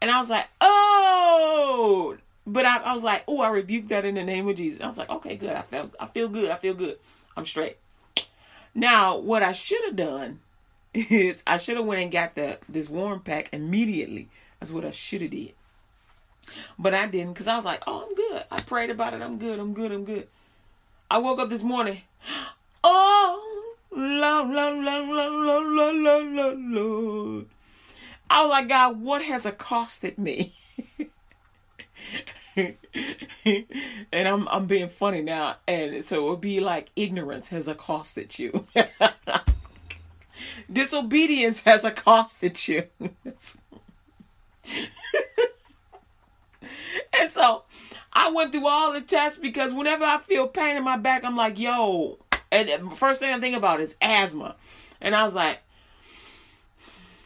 And 0.00 0.10
I 0.10 0.18
was 0.18 0.30
like, 0.30 0.46
oh, 0.60 2.16
but 2.46 2.64
I, 2.64 2.78
I 2.78 2.92
was 2.92 3.02
like, 3.02 3.24
oh, 3.28 3.40
I 3.40 3.50
rebuked 3.50 3.88
that 3.90 4.04
in 4.04 4.14
the 4.16 4.24
name 4.24 4.48
of 4.48 4.56
Jesus. 4.56 4.80
I 4.80 4.86
was 4.86 4.98
like, 4.98 5.10
okay, 5.10 5.36
good. 5.36 5.54
I 5.54 5.62
feel, 5.62 5.90
I 5.98 6.06
feel 6.06 6.28
good. 6.28 6.50
I 6.50 6.56
feel 6.56 6.74
good. 6.74 6.98
I'm 7.36 7.46
straight. 7.46 7.76
Now, 8.78 9.16
what 9.16 9.42
I 9.42 9.50
should 9.50 9.82
have 9.86 9.96
done 9.96 10.38
is 10.94 11.42
I 11.48 11.56
should 11.56 11.76
have 11.76 11.84
went 11.84 12.00
and 12.00 12.12
got 12.12 12.36
the 12.36 12.58
this 12.68 12.88
warm 12.88 13.18
pack 13.18 13.48
immediately. 13.52 14.28
That's 14.60 14.70
what 14.70 14.84
I 14.84 14.90
should 14.90 15.20
have 15.20 15.32
did. 15.32 15.54
But 16.78 16.94
I 16.94 17.08
didn't 17.08 17.32
because 17.32 17.48
I 17.48 17.56
was 17.56 17.64
like, 17.64 17.82
oh, 17.88 18.06
I'm 18.06 18.14
good. 18.14 18.44
I 18.52 18.60
prayed 18.60 18.90
about 18.90 19.14
it. 19.14 19.20
I'm 19.20 19.36
good. 19.36 19.58
I'm 19.58 19.74
good. 19.74 19.90
I'm 19.90 20.04
good. 20.04 20.28
I 21.10 21.18
woke 21.18 21.40
up 21.40 21.50
this 21.50 21.64
morning. 21.64 22.02
Oh, 22.84 23.74
Lord, 23.90 24.50
Lord, 24.50 24.78
Lord, 24.78 25.08
Lord, 25.08 25.96
Lord, 25.96 26.26
Lord, 26.26 26.58
Lord. 26.60 27.46
I 28.30 28.42
was 28.42 28.50
like, 28.50 28.68
God, 28.68 29.00
what 29.00 29.22
has 29.22 29.44
accosted 29.44 30.16
me? 30.16 30.54
and 33.44 34.28
I'm 34.28 34.48
I'm 34.48 34.66
being 34.66 34.88
funny 34.88 35.22
now, 35.22 35.56
and 35.66 36.04
so 36.04 36.26
it 36.26 36.30
would 36.30 36.40
be 36.40 36.60
like 36.60 36.90
ignorance 36.96 37.48
has 37.50 37.68
accosted 37.68 38.38
you. 38.38 38.66
Disobedience 40.72 41.62
has 41.64 41.84
accosted 41.84 42.68
you. 42.68 42.84
and 47.18 47.28
so 47.28 47.64
I 48.12 48.30
went 48.32 48.52
through 48.52 48.68
all 48.68 48.92
the 48.92 49.00
tests 49.00 49.38
because 49.38 49.72
whenever 49.72 50.04
I 50.04 50.18
feel 50.18 50.46
pain 50.48 50.76
in 50.76 50.84
my 50.84 50.96
back, 50.96 51.24
I'm 51.24 51.36
like, 51.36 51.58
yo. 51.58 52.18
And 52.50 52.96
first 52.96 53.20
thing 53.20 53.32
I 53.32 53.40
think 53.40 53.56
about 53.56 53.80
is 53.80 53.96
asthma. 54.00 54.56
And 55.00 55.14
I 55.14 55.22
was 55.22 55.34
like, 55.34 55.60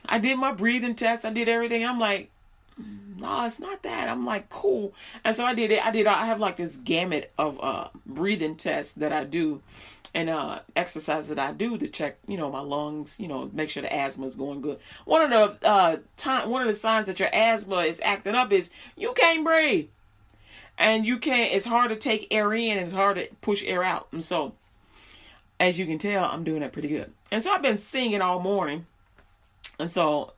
I 0.04 0.18
did 0.18 0.38
my 0.38 0.52
breathing 0.52 0.94
test. 0.94 1.24
I 1.24 1.32
did 1.32 1.48
everything. 1.48 1.86
I'm 1.86 2.00
like, 2.00 2.31
no, 3.22 3.44
it's 3.46 3.60
not 3.60 3.82
that. 3.84 4.08
I'm 4.08 4.26
like, 4.26 4.50
cool. 4.50 4.92
And 5.24 5.34
so 5.34 5.44
I 5.44 5.54
did 5.54 5.70
it. 5.70 5.84
I 5.84 5.90
did, 5.90 6.06
I 6.06 6.26
have 6.26 6.40
like 6.40 6.56
this 6.56 6.76
gamut 6.76 7.32
of 7.38 7.58
uh, 7.62 7.88
breathing 8.04 8.56
tests 8.56 8.94
that 8.94 9.12
I 9.12 9.24
do 9.24 9.62
and 10.14 10.28
uh, 10.28 10.60
exercise 10.76 11.28
that 11.28 11.38
I 11.38 11.52
do 11.52 11.78
to 11.78 11.88
check, 11.88 12.18
you 12.26 12.36
know, 12.36 12.50
my 12.50 12.60
lungs, 12.60 13.18
you 13.18 13.28
know, 13.28 13.48
make 13.52 13.70
sure 13.70 13.82
the 13.82 13.92
asthma 13.92 14.26
is 14.26 14.34
going 14.34 14.60
good. 14.60 14.78
One 15.04 15.32
of 15.32 15.60
the 15.60 15.68
uh, 15.68 15.96
time, 16.16 16.50
one 16.50 16.62
of 16.62 16.68
the 16.68 16.74
signs 16.74 17.06
that 17.06 17.18
your 17.18 17.30
asthma 17.34 17.76
is 17.78 18.00
acting 18.04 18.34
up 18.34 18.52
is 18.52 18.70
you 18.96 19.14
can't 19.14 19.44
breathe, 19.44 19.88
and 20.76 21.06
you 21.06 21.18
can't. 21.18 21.54
It's 21.54 21.66
hard 21.66 21.90
to 21.90 21.96
take 21.96 22.28
air 22.30 22.52
in 22.52 22.78
and 22.78 22.86
it's 22.86 22.94
hard 22.94 23.16
to 23.16 23.28
push 23.40 23.64
air 23.64 23.82
out. 23.82 24.08
And 24.12 24.22
so, 24.22 24.54
as 25.58 25.78
you 25.78 25.86
can 25.86 25.98
tell, 25.98 26.24
I'm 26.24 26.44
doing 26.44 26.60
that 26.60 26.72
pretty 26.72 26.88
good. 26.88 27.12
And 27.30 27.42
so 27.42 27.50
I've 27.50 27.62
been 27.62 27.78
singing 27.78 28.20
all 28.20 28.40
morning, 28.40 28.86
and 29.78 29.90
so, 29.90 30.34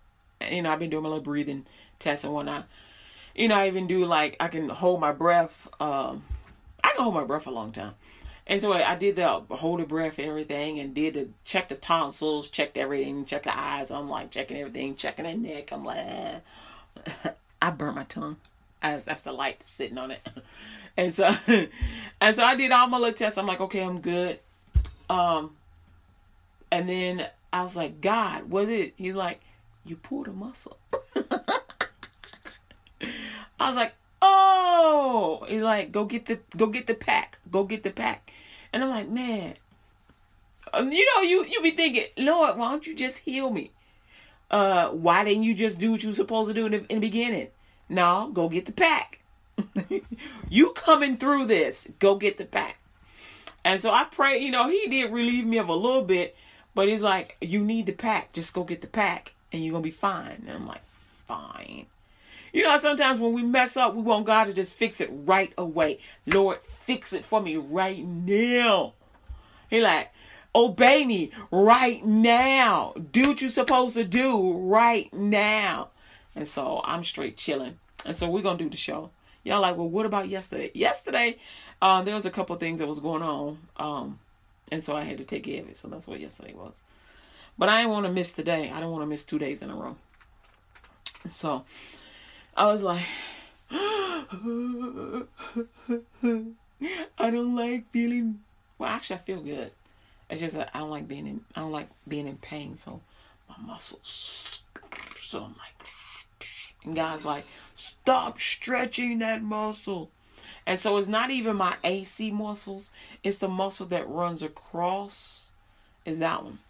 you 0.48 0.62
know, 0.62 0.70
I've 0.70 0.78
been 0.78 0.90
doing 0.90 1.02
my 1.02 1.08
little 1.08 1.24
breathing 1.24 1.66
tests 2.04 2.24
and 2.24 2.32
whatnot. 2.32 2.66
You 3.34 3.48
know, 3.48 3.56
I 3.56 3.66
even 3.66 3.86
do 3.86 4.04
like 4.06 4.36
I 4.38 4.48
can 4.48 4.68
hold 4.68 5.00
my 5.00 5.12
breath. 5.12 5.68
Um, 5.80 6.22
I 6.82 6.92
can 6.92 7.02
hold 7.02 7.14
my 7.14 7.24
breath 7.24 7.46
a 7.46 7.50
long 7.50 7.72
time. 7.72 7.94
And 8.46 8.60
so 8.60 8.72
I 8.72 8.94
did 8.94 9.16
the 9.16 9.40
hold 9.50 9.80
the 9.80 9.86
breath 9.86 10.18
and 10.18 10.28
everything 10.28 10.78
and 10.78 10.94
did 10.94 11.14
the 11.14 11.28
check 11.44 11.68
the 11.68 11.74
tonsils, 11.74 12.50
checked 12.50 12.76
everything, 12.76 13.24
check 13.24 13.44
the 13.44 13.58
eyes. 13.58 13.90
I'm 13.90 14.08
like 14.08 14.30
checking 14.30 14.58
everything, 14.58 14.94
checking 14.96 15.24
the 15.24 15.34
neck. 15.34 15.72
I'm 15.72 15.84
like. 15.84 16.42
I 17.64 17.70
burnt 17.70 17.96
my 17.96 18.04
tongue. 18.04 18.36
As 18.82 19.06
that's 19.06 19.22
the 19.22 19.32
light 19.32 19.66
sitting 19.66 19.98
on 19.98 20.10
it. 20.10 20.20
And 20.96 21.12
so 21.12 21.34
and 22.20 22.36
so 22.36 22.44
I 22.44 22.54
did 22.54 22.70
all 22.70 22.86
my 22.86 22.98
little 22.98 23.14
tests. 23.14 23.36
I'm 23.36 23.48
like, 23.48 23.60
okay, 23.60 23.82
I'm 23.82 24.00
good. 24.00 24.38
Um 25.10 25.56
and 26.70 26.88
then 26.88 27.26
I 27.52 27.64
was 27.64 27.74
like, 27.74 28.00
God, 28.00 28.48
was 28.48 28.68
it? 28.68 28.94
He's 28.96 29.16
like, 29.16 29.40
you 29.84 29.96
pulled 29.96 30.28
a 30.28 30.32
muscle. 30.32 30.78
I 33.58 33.68
was 33.68 33.76
like, 33.76 33.94
oh. 34.22 35.44
He's 35.48 35.62
like, 35.62 35.92
go 35.92 36.04
get 36.04 36.26
the 36.26 36.40
go 36.56 36.66
get 36.66 36.86
the 36.86 36.94
pack. 36.94 37.38
Go 37.50 37.64
get 37.64 37.82
the 37.82 37.90
pack. 37.90 38.30
And 38.72 38.82
I'm 38.82 38.90
like, 38.90 39.08
man, 39.08 39.54
um, 40.72 40.90
you 40.90 41.06
know, 41.14 41.22
you 41.22 41.44
you 41.44 41.62
be 41.62 41.70
thinking, 41.70 42.06
Lord, 42.18 42.56
why 42.58 42.70
don't 42.70 42.86
you 42.86 42.94
just 42.94 43.20
heal 43.20 43.50
me? 43.50 43.70
Uh, 44.50 44.88
why 44.88 45.24
didn't 45.24 45.44
you 45.44 45.54
just 45.54 45.78
do 45.78 45.92
what 45.92 46.02
you 46.02 46.10
were 46.10 46.14
supposed 46.14 46.48
to 46.48 46.54
do 46.54 46.66
in 46.66 46.72
the, 46.72 46.78
in 46.92 47.00
the 47.00 47.06
beginning? 47.06 47.48
No, 47.88 48.30
go 48.32 48.48
get 48.48 48.66
the 48.66 48.72
pack. 48.72 49.20
you 50.48 50.72
coming 50.72 51.16
through 51.16 51.46
this? 51.46 51.90
Go 51.98 52.16
get 52.16 52.38
the 52.38 52.44
pack. 52.44 52.78
And 53.64 53.80
so 53.80 53.92
I 53.92 54.04
pray, 54.04 54.38
you 54.38 54.50
know, 54.50 54.68
he 54.68 54.86
did 54.88 55.12
relieve 55.12 55.46
me 55.46 55.58
of 55.58 55.68
a 55.68 55.74
little 55.74 56.02
bit, 56.02 56.36
but 56.74 56.88
he's 56.88 57.00
like, 57.00 57.36
you 57.40 57.64
need 57.64 57.86
the 57.86 57.92
pack. 57.92 58.32
Just 58.32 58.52
go 58.52 58.62
get 58.62 58.80
the 58.80 58.86
pack, 58.86 59.32
and 59.52 59.64
you're 59.64 59.72
gonna 59.72 59.82
be 59.82 59.90
fine. 59.90 60.44
And 60.46 60.50
I'm 60.50 60.66
like, 60.66 60.82
fine. 61.26 61.86
You 62.54 62.62
know, 62.62 62.76
sometimes 62.76 63.18
when 63.18 63.32
we 63.32 63.42
mess 63.42 63.76
up, 63.76 63.96
we 63.96 64.02
want 64.02 64.26
God 64.26 64.44
to 64.44 64.52
just 64.52 64.74
fix 64.74 65.00
it 65.00 65.10
right 65.12 65.52
away. 65.58 65.98
Lord, 66.24 66.62
fix 66.62 67.12
it 67.12 67.24
for 67.24 67.40
me 67.42 67.56
right 67.56 68.06
now. 68.06 68.92
He 69.68 69.80
like, 69.80 70.12
obey 70.54 71.04
me 71.04 71.32
right 71.50 72.04
now. 72.04 72.94
Do 73.10 73.30
what 73.30 73.40
you're 73.40 73.50
supposed 73.50 73.96
to 73.96 74.04
do 74.04 74.56
right 74.56 75.12
now. 75.12 75.88
And 76.36 76.46
so 76.46 76.80
I'm 76.84 77.02
straight 77.02 77.36
chilling. 77.36 77.80
And 78.04 78.14
so 78.14 78.30
we're 78.30 78.42
gonna 78.42 78.56
do 78.56 78.70
the 78.70 78.76
show. 78.76 79.10
Y'all 79.42 79.60
like, 79.60 79.76
well, 79.76 79.88
what 79.88 80.06
about 80.06 80.28
yesterday? 80.28 80.70
Yesterday, 80.74 81.38
uh, 81.82 82.02
there 82.02 82.14
was 82.14 82.24
a 82.24 82.30
couple 82.30 82.54
things 82.54 82.78
that 82.78 82.86
was 82.86 83.00
going 83.00 83.22
on. 83.22 83.58
Um, 83.78 84.20
and 84.70 84.80
so 84.80 84.96
I 84.96 85.02
had 85.02 85.18
to 85.18 85.24
take 85.24 85.42
care 85.42 85.60
of 85.60 85.68
it. 85.68 85.76
So 85.76 85.88
that's 85.88 86.06
what 86.06 86.20
yesterday 86.20 86.54
was. 86.54 86.82
But 87.58 87.68
I 87.68 87.80
didn't 87.80 87.90
want 87.90 88.06
to 88.06 88.12
miss 88.12 88.32
today. 88.32 88.70
I 88.70 88.78
don't 88.78 88.92
want 88.92 89.02
to 89.02 89.08
miss 89.08 89.24
two 89.24 89.40
days 89.40 89.60
in 89.60 89.70
a 89.70 89.74
row. 89.74 89.96
So 91.28 91.64
I 92.56 92.66
was 92.66 92.82
like, 92.82 93.04
I 93.70 95.26
don't 97.18 97.56
like 97.56 97.90
feeling. 97.90 98.40
Well, 98.78 98.90
actually, 98.90 99.16
I 99.16 99.20
feel 99.20 99.40
good. 99.40 99.72
It's 100.30 100.40
just 100.40 100.54
that 100.54 100.70
I 100.72 100.78
don't 100.78 100.90
like 100.90 101.08
being 101.08 101.26
in. 101.26 101.40
I 101.54 101.60
don't 101.60 101.72
like 101.72 101.88
being 102.06 102.28
in 102.28 102.36
pain. 102.36 102.76
So 102.76 103.00
my 103.48 103.56
muscles. 103.64 104.62
So 105.22 105.38
I'm 105.38 105.54
like, 105.54 105.88
and 106.84 106.94
God's 106.94 107.24
like, 107.24 107.44
stop 107.74 108.38
stretching 108.38 109.18
that 109.18 109.42
muscle. 109.42 110.10
And 110.66 110.78
so 110.78 110.96
it's 110.96 111.08
not 111.08 111.30
even 111.30 111.56
my 111.56 111.76
AC 111.82 112.30
muscles. 112.30 112.90
It's 113.22 113.38
the 113.38 113.48
muscle 113.48 113.86
that 113.86 114.08
runs 114.08 114.42
across. 114.42 115.50
Is 116.04 116.20
that 116.20 116.44
one? 116.44 116.60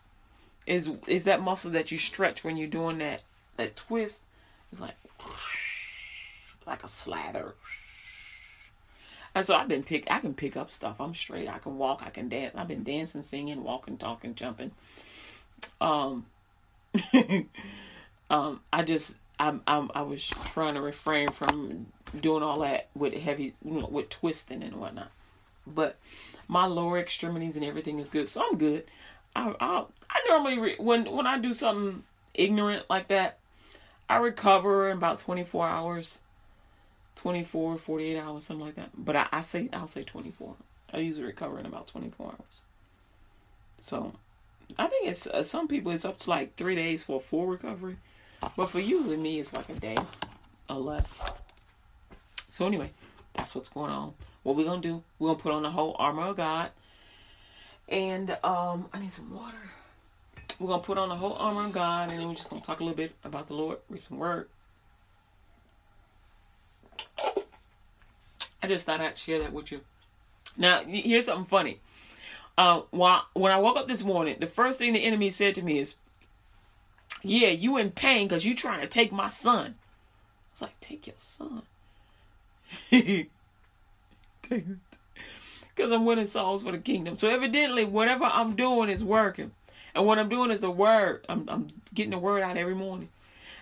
Is 0.67 0.91
is 1.07 1.25
that 1.25 1.43
muscle 1.43 1.71
that 1.73 1.93
you 1.93 1.99
stretch 1.99 2.43
when 2.43 2.57
you're 2.57 2.69
doing 2.69 2.99
that 2.99 3.23
that 3.57 3.77
twist? 3.77 4.23
It's 4.73 4.81
like 4.81 4.95
like 6.67 6.83
a 6.83 6.89
slather. 6.89 7.55
And 9.35 9.45
so 9.45 9.57
I've 9.57 9.69
been 9.69 9.83
pick. 9.83 10.11
I 10.11 10.21
can 10.21 10.35
pick 10.35 10.57
up 10.57 10.71
stuff. 10.71 11.01
I'm 11.01 11.15
straight. 11.15 11.49
I 11.49 11.59
can 11.59 11.77
walk. 11.77 12.03
I 12.05 12.11
can 12.11 12.29
dance. 12.29 12.55
I've 12.55 12.69
been 12.69 12.85
dancing, 12.85 13.23
singing, 13.23 13.65
walking, 13.65 13.97
talking, 13.97 14.35
jumping. 14.35 14.71
Um, 15.81 16.27
um, 18.31 18.61
I 18.73 18.83
just 18.83 19.17
I'm, 19.41 19.63
I'm 19.67 19.91
I 19.95 20.03
was 20.03 20.27
trying 20.29 20.75
to 20.75 20.81
refrain 20.81 21.31
from 21.31 21.87
doing 22.19 22.43
all 22.43 22.61
that 22.61 22.89
with 22.95 23.15
heavy, 23.15 23.55
you 23.65 23.81
know, 23.81 23.87
with 23.87 24.09
twisting 24.09 24.63
and 24.63 24.77
whatnot. 24.77 25.11
But 25.67 25.99
my 26.47 26.67
lower 26.67 26.99
extremities 26.99 27.57
and 27.57 27.65
everything 27.65 27.99
is 27.99 28.09
good, 28.09 28.29
so 28.29 28.43
I'm 28.47 28.57
good. 28.59 28.85
I 29.35 29.55
I, 29.61 29.85
I 30.11 30.21
normally 30.29 30.59
re- 30.59 30.77
when 30.79 31.11
when 31.11 31.27
I 31.27 31.39
do 31.39 31.53
something 31.53 32.05
ignorant 32.35 32.85
like 32.89 33.09
that, 33.09 33.39
I 34.09 34.17
recover 34.17 34.91
in 34.91 34.99
about 34.99 35.19
24 35.19 35.69
hours. 35.69 36.19
24, 37.17 37.79
48 37.79 38.19
hours, 38.19 38.45
something 38.45 38.67
like 38.67 38.77
that. 38.77 38.91
But 38.97 39.17
I, 39.17 39.27
I 39.33 39.41
say 39.41 39.69
I'll 39.73 39.87
say 39.87 40.03
24. 40.03 40.55
I 40.93 40.99
usually 40.99 41.27
recover 41.27 41.59
in 41.59 41.67
about 41.67 41.89
24 41.89 42.27
hours. 42.27 42.61
So 43.81 44.15
I 44.79 44.87
think 44.87 45.09
it's 45.09 45.27
uh, 45.27 45.45
some 45.45 45.69
people 45.69 45.93
it's 45.93 46.05
up 46.05 46.19
to 46.21 46.31
like 46.31 46.57
three 46.57 46.75
days 46.75 47.05
for 47.05 47.21
full 47.21 47.47
recovery, 47.47 47.97
but 48.57 48.71
for 48.71 48.81
you 48.81 49.13
and 49.13 49.23
me 49.23 49.41
it's 49.41 49.53
like 49.53 49.69
a 49.69 49.75
day 49.75 49.97
or 50.69 50.77
less. 50.77 51.19
So 52.49 52.67
anyway, 52.67 52.93
that's 53.35 53.55
what's 53.55 53.69
going 53.69 53.91
on. 53.91 54.15
What 54.43 54.57
we're 54.57 54.65
gonna 54.65 54.81
do? 54.81 55.03
We're 55.19 55.31
gonna 55.31 55.43
put 55.43 55.53
on 55.53 55.63
the 55.63 55.71
whole 55.71 55.97
armor 55.99 56.29
of 56.29 56.37
God, 56.37 56.71
and 57.89 58.31
um, 58.43 58.89
I 58.93 59.01
need 59.01 59.13
some 59.13 59.35
water. 59.35 59.57
We're 60.59 60.69
gonna 60.69 60.83
put 60.83 60.99
on 60.99 61.09
the 61.09 61.17
whole 61.17 61.35
armor 61.35 61.67
of 61.67 61.73
God, 61.73 62.11
and 62.11 62.19
then 62.19 62.29
we're 62.29 62.35
just 62.35 62.51
gonna 62.51 62.63
talk 62.63 62.81
a 62.81 62.85
little 62.85 62.97
bit 62.97 63.13
about 63.25 63.49
the 63.49 63.55
Lord, 63.55 63.79
read 63.89 64.01
some 64.01 64.19
word, 64.19 64.49
I 68.63 68.67
just 68.67 68.87
thought 68.87 69.01
I'd 69.01 69.19
share 69.19 69.41
that 69.41 69.53
with 69.53 69.73
you. 69.73 69.81
Now, 70.57 70.83
here's 70.85 71.27
something 71.27 71.45
funny. 71.45 71.81
Uh, 72.57 72.83
while, 72.91 73.27
when 73.35 73.53
I 73.53 73.59
woke 73.59 73.77
up 73.77 73.89
this 73.89 74.05
morning, 74.05 74.37
the 74.39 74.47
first 74.47 74.79
thing 74.79 74.93
the 74.93 75.05
enemy 75.05 75.31
said 75.31 75.55
to 75.57 75.63
me 75.63 75.79
is, 75.79 75.97
Yeah, 77.23 77.49
you 77.49 77.77
in 77.77 77.91
pain 77.91 78.29
because 78.29 78.47
you 78.47 78.55
trying 78.55 78.81
to 78.81 78.87
take 78.87 79.13
my 79.13 79.27
son. 79.27 79.75
I 79.77 80.53
was 80.53 80.63
like, 80.63 80.81
Take 80.81 81.07
your 81.07 81.17
son. 81.19 81.63
Because 85.75 85.91
I'm 85.91 86.05
winning 86.05 86.27
souls 86.27 86.63
for 86.63 86.71
the 86.73 86.79
kingdom. 86.79 87.19
So 87.19 87.29
evidently, 87.29 87.85
whatever 87.85 88.25
I'm 88.25 88.55
doing 88.55 88.89
is 88.89 89.03
working. 89.03 89.53
And 89.95 90.07
what 90.07 90.19
I'm 90.19 90.29
doing 90.29 90.51
is 90.51 90.61
the 90.61 90.71
word. 90.71 91.25
I'm, 91.29 91.49
I'm 91.49 91.69
getting 91.93 92.13
the 92.13 92.19
word 92.19 92.43
out 92.43 92.57
every 92.57 92.75
morning. 92.75 93.09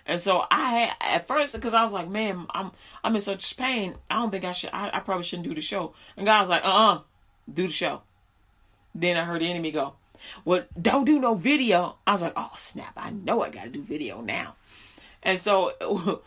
And 0.05 0.19
so 0.19 0.45
I 0.51 0.69
had 0.69 0.95
at 0.99 1.27
first 1.27 1.53
because 1.53 1.73
I 1.73 1.83
was 1.83 1.93
like, 1.93 2.09
man, 2.09 2.45
I'm 2.51 2.71
I'm 3.03 3.15
in 3.15 3.21
such 3.21 3.55
pain. 3.55 3.95
I 4.09 4.15
don't 4.15 4.31
think 4.31 4.43
I 4.43 4.51
should. 4.51 4.71
I, 4.73 4.89
I 4.93 4.99
probably 4.99 5.23
shouldn't 5.23 5.47
do 5.47 5.55
the 5.55 5.61
show. 5.61 5.93
And 6.17 6.25
God 6.25 6.41
was 6.41 6.49
like, 6.49 6.65
uh, 6.65 6.67
uh-uh, 6.67 6.95
uh 6.95 7.01
do 7.51 7.67
the 7.67 7.73
show. 7.73 8.01
Then 8.93 9.17
I 9.17 9.23
heard 9.23 9.41
the 9.41 9.49
enemy 9.49 9.71
go, 9.71 9.93
well, 10.45 10.63
don't 10.79 11.05
do 11.05 11.19
no 11.19 11.35
video. 11.35 11.95
I 12.05 12.11
was 12.11 12.21
like, 12.21 12.33
oh 12.35 12.51
snap! 12.55 12.93
I 12.97 13.11
know 13.11 13.43
I 13.43 13.49
got 13.49 13.63
to 13.63 13.69
do 13.69 13.81
video 13.81 14.21
now. 14.21 14.55
And 15.23 15.39
so 15.39 15.71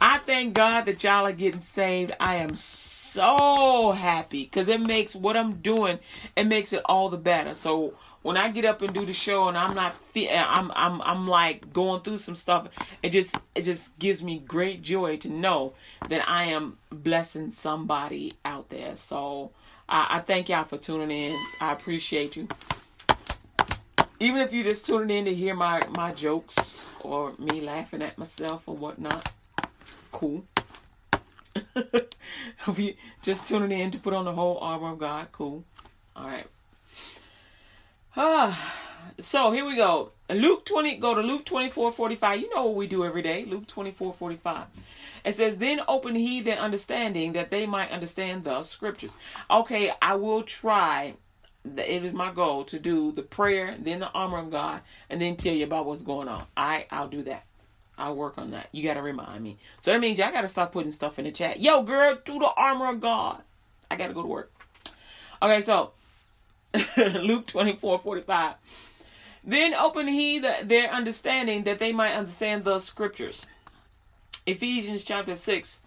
I 0.00 0.18
thank 0.18 0.54
God 0.54 0.82
that 0.82 1.04
y'all 1.04 1.26
are 1.26 1.32
getting 1.32 1.60
saved. 1.60 2.12
I 2.18 2.36
am 2.36 2.56
so 2.56 3.92
happy 3.92 4.44
because 4.44 4.68
it 4.68 4.80
makes 4.80 5.14
what 5.14 5.36
I'm 5.36 5.54
doing. 5.54 6.00
It 6.36 6.44
makes 6.44 6.72
it 6.72 6.82
all 6.84 7.08
the 7.08 7.16
better. 7.16 7.54
So 7.54 7.94
when 8.22 8.36
I 8.36 8.50
get 8.50 8.64
up 8.64 8.82
and 8.82 8.92
do 8.92 9.06
the 9.06 9.14
show 9.14 9.48
and 9.48 9.56
I'm 9.56 9.74
not 9.74 9.96
I'm 10.16 10.70
I'm 10.74 11.00
I'm 11.02 11.28
like 11.28 11.72
going 11.72 12.02
through 12.02 12.18
some 12.18 12.36
stuff 12.36 12.68
it 13.02 13.10
just 13.10 13.36
it 13.54 13.62
just 13.62 13.98
gives 13.98 14.22
me 14.22 14.38
great 14.38 14.82
joy 14.82 15.16
to 15.18 15.28
know 15.28 15.74
that 16.08 16.28
I 16.28 16.44
am 16.44 16.78
blessing 16.90 17.50
somebody 17.50 18.32
out 18.44 18.68
there. 18.68 18.96
So 18.96 19.52
I, 19.88 20.18
I 20.18 20.20
thank 20.20 20.48
y'all 20.48 20.64
for 20.64 20.78
tuning 20.78 21.10
in. 21.10 21.38
I 21.60 21.72
appreciate 21.72 22.36
you. 22.36 22.48
Even 24.18 24.42
if 24.42 24.52
you're 24.52 24.64
just 24.64 24.86
tuning 24.86 25.16
in 25.16 25.24
to 25.24 25.34
hear 25.34 25.54
my 25.54 25.80
my 25.96 26.12
jokes 26.12 26.90
or 27.00 27.32
me 27.38 27.60
laughing 27.60 28.02
at 28.02 28.18
myself 28.18 28.64
or 28.66 28.76
whatnot 28.76 29.32
cool. 30.12 30.44
If 32.68 32.78
you 32.78 32.94
just 33.22 33.48
tuning 33.48 33.76
in 33.76 33.90
to 33.90 33.98
put 33.98 34.12
on 34.12 34.24
the 34.24 34.32
whole 34.32 34.58
armor 34.58 34.92
of 34.92 34.98
God 34.98 35.28
cool. 35.32 35.64
All 36.14 36.26
right 36.26 36.46
Ah, 38.16 38.74
so 39.20 39.52
here 39.52 39.64
we 39.64 39.76
go. 39.76 40.10
Luke 40.28 40.64
20, 40.64 40.96
go 40.96 41.14
to 41.14 41.20
Luke 41.20 41.44
24, 41.44 41.92
45. 41.92 42.40
You 42.40 42.52
know 42.52 42.66
what 42.66 42.74
we 42.74 42.88
do 42.88 43.04
every 43.04 43.22
day. 43.22 43.44
Luke 43.44 43.68
24, 43.68 44.14
45. 44.14 44.66
It 45.24 45.32
says, 45.32 45.58
Then 45.58 45.80
open 45.86 46.16
he 46.16 46.40
their 46.40 46.58
understanding 46.58 47.34
that 47.34 47.52
they 47.52 47.66
might 47.66 47.92
understand 47.92 48.42
the 48.42 48.64
scriptures. 48.64 49.14
Okay, 49.48 49.92
I 50.02 50.16
will 50.16 50.42
try. 50.42 51.14
It 51.64 52.04
is 52.04 52.12
my 52.12 52.32
goal 52.32 52.64
to 52.64 52.80
do 52.80 53.12
the 53.12 53.22
prayer, 53.22 53.76
then 53.78 54.00
the 54.00 54.10
armor 54.10 54.38
of 54.38 54.50
God, 54.50 54.80
and 55.08 55.20
then 55.20 55.36
tell 55.36 55.52
you 55.52 55.64
about 55.64 55.86
what's 55.86 56.02
going 56.02 56.26
on. 56.26 56.46
I 56.56 56.86
I'll 56.90 57.08
do 57.08 57.22
that. 57.24 57.44
I'll 57.98 58.16
work 58.16 58.38
on 58.38 58.52
that. 58.52 58.70
You 58.72 58.82
gotta 58.82 59.02
remind 59.02 59.44
me. 59.44 59.58
So 59.82 59.92
that 59.92 60.00
means 60.00 60.18
I 60.18 60.32
gotta 60.32 60.48
stop 60.48 60.72
putting 60.72 60.90
stuff 60.90 61.18
in 61.18 61.26
the 61.26 61.32
chat. 61.32 61.60
Yo, 61.60 61.82
girl, 61.82 62.18
do 62.24 62.38
the 62.38 62.50
armor 62.56 62.88
of 62.88 63.00
God. 63.00 63.42
I 63.90 63.96
gotta 63.96 64.14
go 64.14 64.22
to 64.22 64.28
work. 64.28 64.50
Okay, 65.42 65.60
so 65.60 65.92
Luke 66.96 67.46
24 67.46 67.98
45. 67.98 68.54
Then 69.42 69.74
open 69.74 70.06
he 70.06 70.38
the, 70.38 70.56
their 70.62 70.90
understanding 70.90 71.64
that 71.64 71.78
they 71.78 71.92
might 71.92 72.14
understand 72.14 72.64
the 72.64 72.78
scriptures. 72.78 73.46
Ephesians 74.46 75.04
chapter 75.04 75.36
6, 75.36 75.80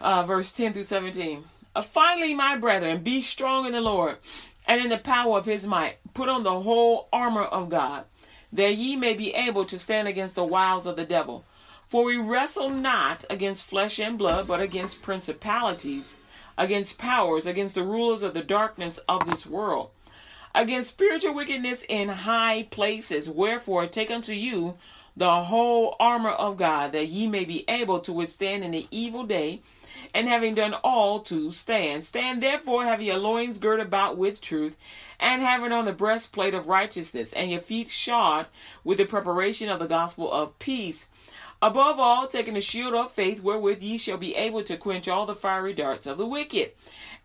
uh, 0.00 0.22
verse 0.24 0.52
10 0.52 0.72
through 0.72 0.84
17. 0.84 1.44
Uh, 1.74 1.82
finally, 1.82 2.34
my 2.34 2.56
brethren, 2.56 3.02
be 3.02 3.20
strong 3.20 3.66
in 3.66 3.72
the 3.72 3.80
Lord 3.80 4.16
and 4.66 4.80
in 4.80 4.88
the 4.88 4.98
power 4.98 5.38
of 5.38 5.46
his 5.46 5.66
might. 5.66 5.98
Put 6.14 6.28
on 6.28 6.42
the 6.42 6.60
whole 6.60 7.08
armor 7.12 7.44
of 7.44 7.68
God, 7.68 8.04
that 8.52 8.76
ye 8.76 8.96
may 8.96 9.14
be 9.14 9.34
able 9.34 9.64
to 9.66 9.78
stand 9.78 10.08
against 10.08 10.34
the 10.34 10.44
wiles 10.44 10.86
of 10.86 10.96
the 10.96 11.04
devil. 11.04 11.44
For 11.86 12.04
we 12.04 12.16
wrestle 12.16 12.70
not 12.70 13.24
against 13.30 13.66
flesh 13.66 13.98
and 13.98 14.18
blood, 14.18 14.48
but 14.48 14.60
against 14.60 15.02
principalities 15.02 16.16
against 16.58 16.98
powers, 16.98 17.46
against 17.46 17.74
the 17.74 17.82
rulers 17.82 18.22
of 18.22 18.34
the 18.34 18.42
darkness 18.42 18.98
of 19.08 19.28
this 19.30 19.46
world, 19.46 19.90
against 20.54 20.90
spiritual 20.90 21.34
wickedness 21.34 21.84
in 21.88 22.08
high 22.08 22.66
places. 22.70 23.28
Wherefore, 23.28 23.86
take 23.86 24.10
unto 24.10 24.32
you 24.32 24.74
the 25.16 25.44
whole 25.44 25.96
armor 25.98 26.30
of 26.30 26.58
God, 26.58 26.92
that 26.92 27.08
ye 27.08 27.26
may 27.26 27.44
be 27.44 27.64
able 27.68 28.00
to 28.00 28.12
withstand 28.12 28.64
in 28.64 28.70
the 28.70 28.86
evil 28.90 29.24
day, 29.24 29.62
and 30.12 30.28
having 30.28 30.54
done 30.54 30.74
all 30.84 31.20
to 31.20 31.50
stand. 31.50 32.04
Stand 32.04 32.42
therefore, 32.42 32.84
have 32.84 33.00
your 33.00 33.18
loins 33.18 33.58
girt 33.58 33.80
about 33.80 34.18
with 34.18 34.40
truth, 34.40 34.76
and 35.18 35.40
having 35.40 35.72
on 35.72 35.86
the 35.86 35.92
breastplate 35.92 36.54
of 36.54 36.68
righteousness, 36.68 37.32
and 37.32 37.50
your 37.50 37.60
feet 37.60 37.88
shod 37.88 38.46
with 38.84 38.98
the 38.98 39.04
preparation 39.06 39.68
of 39.68 39.78
the 39.78 39.86
gospel 39.86 40.30
of 40.30 40.58
peace. 40.58 41.08
Above 41.62 41.98
all, 41.98 42.28
taking 42.28 42.54
the 42.54 42.60
shield 42.60 42.94
of 42.94 43.10
faith, 43.10 43.42
wherewith 43.42 43.82
ye 43.82 43.96
shall 43.96 44.18
be 44.18 44.34
able 44.34 44.62
to 44.62 44.76
quench 44.76 45.08
all 45.08 45.24
the 45.24 45.34
fiery 45.34 45.72
darts 45.72 46.06
of 46.06 46.18
the 46.18 46.26
wicked, 46.26 46.72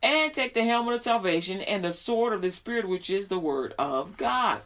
and 0.01 0.33
take 0.33 0.53
the 0.53 0.63
helmet 0.63 0.95
of 0.95 1.01
salvation 1.01 1.59
and 1.61 1.83
the 1.83 1.91
sword 1.91 2.31
of 2.31 2.41
the 2.41 2.49
Spirit, 2.49 2.87
which 2.87 3.09
is 3.09 3.27
the 3.27 3.39
word 3.39 3.73
of 3.77 4.15
God. 4.15 4.61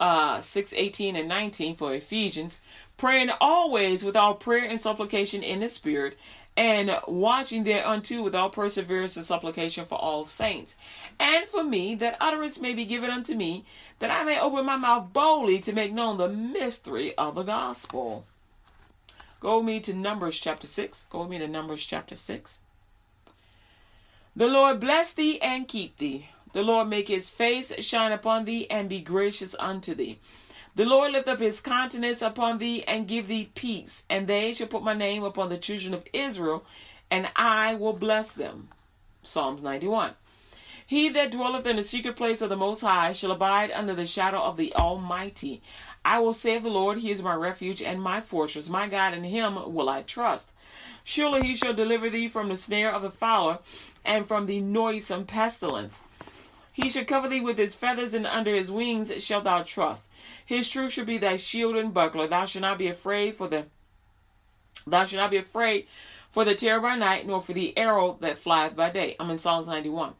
Uh, 0.00 0.40
6 0.40 0.72
18 0.72 1.14
and 1.14 1.28
19 1.28 1.76
for 1.76 1.94
Ephesians, 1.94 2.60
praying 2.96 3.30
always 3.40 4.02
with 4.02 4.16
all 4.16 4.34
prayer 4.34 4.64
and 4.64 4.80
supplication 4.80 5.42
in 5.42 5.60
the 5.60 5.68
Spirit, 5.68 6.16
and 6.56 6.98
watching 7.08 7.64
thereunto 7.64 8.22
with 8.22 8.34
all 8.34 8.50
perseverance 8.50 9.16
and 9.16 9.24
supplication 9.24 9.84
for 9.84 9.98
all 9.98 10.24
saints, 10.24 10.76
and 11.18 11.46
for 11.46 11.64
me, 11.64 11.94
that 11.94 12.16
utterance 12.20 12.60
may 12.60 12.74
be 12.74 12.84
given 12.84 13.10
unto 13.10 13.34
me, 13.34 13.64
that 13.98 14.10
I 14.10 14.24
may 14.24 14.38
open 14.38 14.66
my 14.66 14.76
mouth 14.76 15.12
boldly 15.12 15.60
to 15.60 15.72
make 15.72 15.92
known 15.92 16.18
the 16.18 16.28
mystery 16.28 17.16
of 17.16 17.34
the 17.34 17.42
gospel. 17.42 18.26
Go 19.40 19.58
with 19.58 19.66
me 19.66 19.80
to 19.80 19.94
Numbers 19.94 20.38
chapter 20.38 20.66
6. 20.66 21.06
Go 21.10 21.20
with 21.20 21.30
me 21.30 21.38
to 21.38 21.48
Numbers 21.48 21.84
chapter 21.84 22.14
6. 22.14 22.60
The 24.36 24.46
Lord 24.46 24.80
bless 24.80 25.12
thee 25.12 25.40
and 25.40 25.66
keep 25.66 25.96
thee. 25.96 26.28
The 26.52 26.62
Lord 26.62 26.88
make 26.88 27.08
his 27.08 27.30
face 27.30 27.72
shine 27.80 28.12
upon 28.12 28.44
thee 28.44 28.70
and 28.70 28.88
be 28.88 29.00
gracious 29.00 29.56
unto 29.58 29.94
thee. 29.94 30.20
The 30.74 30.84
Lord 30.86 31.12
lift 31.12 31.28
up 31.28 31.40
his 31.40 31.60
countenance 31.60 32.22
upon 32.22 32.56
thee 32.58 32.82
and 32.84 33.06
give 33.06 33.28
thee 33.28 33.50
peace. 33.54 34.04
And 34.08 34.26
they 34.26 34.54
shall 34.54 34.68
put 34.68 34.82
my 34.82 34.94
name 34.94 35.22
upon 35.22 35.50
the 35.50 35.58
children 35.58 35.92
of 35.92 36.06
Israel, 36.14 36.64
and 37.10 37.28
I 37.36 37.74
will 37.74 37.92
bless 37.92 38.32
them. 38.32 38.68
Psalms 39.22 39.62
91. 39.62 40.12
He 40.86 41.08
that 41.10 41.30
dwelleth 41.30 41.66
in 41.66 41.76
the 41.76 41.82
secret 41.82 42.16
place 42.16 42.40
of 42.40 42.48
the 42.48 42.56
Most 42.56 42.80
High 42.80 43.12
shall 43.12 43.30
abide 43.30 43.70
under 43.70 43.94
the 43.94 44.06
shadow 44.06 44.42
of 44.42 44.56
the 44.56 44.74
Almighty. 44.74 45.62
I 46.04 46.18
will 46.18 46.32
say 46.32 46.56
of 46.56 46.62
the 46.62 46.70
Lord, 46.70 46.98
He 46.98 47.10
is 47.10 47.22
my 47.22 47.34
refuge 47.34 47.82
and 47.82 48.02
my 48.02 48.20
fortress. 48.20 48.68
My 48.68 48.88
God, 48.88 49.14
in 49.14 49.24
Him 49.24 49.74
will 49.74 49.88
I 49.88 50.02
trust. 50.02 50.52
Surely 51.04 51.46
He 51.46 51.54
shall 51.54 51.74
deliver 51.74 52.08
thee 52.08 52.28
from 52.28 52.48
the 52.48 52.56
snare 52.56 52.90
of 52.90 53.02
the 53.02 53.10
fowler 53.10 53.58
and 54.04 54.26
from 54.26 54.46
the 54.46 54.60
noisome 54.60 55.26
pestilence. 55.26 56.00
He 56.72 56.88
shall 56.88 57.04
cover 57.04 57.28
thee 57.28 57.40
with 57.40 57.58
his 57.58 57.74
feathers, 57.74 58.14
and 58.14 58.26
under 58.26 58.54
his 58.54 58.70
wings 58.70 59.12
shalt 59.22 59.44
thou 59.44 59.62
trust. 59.62 60.08
His 60.44 60.68
truth 60.68 60.92
shall 60.92 61.04
be 61.04 61.18
thy 61.18 61.36
shield 61.36 61.76
and 61.76 61.92
buckler. 61.92 62.26
Thou 62.26 62.46
shalt 62.46 62.62
not 62.62 62.78
be 62.78 62.88
afraid 62.88 63.36
for 63.36 63.48
the 63.48 63.66
thou 64.86 65.04
shalt 65.04 65.20
not 65.20 65.30
be 65.30 65.36
afraid 65.36 65.86
for 66.30 66.44
the 66.44 66.54
terror 66.54 66.80
by 66.80 66.96
night, 66.96 67.26
nor 67.26 67.42
for 67.42 67.52
the 67.52 67.76
arrow 67.76 68.16
that 68.20 68.38
flieth 68.38 68.74
by 68.74 68.88
day. 68.90 69.16
I'm 69.20 69.30
in 69.30 69.38
Psalms 69.38 69.66
91. 69.66 70.14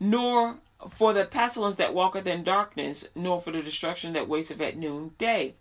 Nor 0.00 0.56
for 0.88 1.12
the 1.12 1.26
pestilence 1.26 1.76
that 1.76 1.94
walketh 1.94 2.26
in 2.26 2.44
darkness, 2.44 3.06
nor 3.14 3.40
for 3.40 3.52
the 3.52 3.62
destruction 3.62 4.14
that 4.14 4.28
wasteth 4.28 4.60
at 4.60 4.76
noonday. 4.76 5.54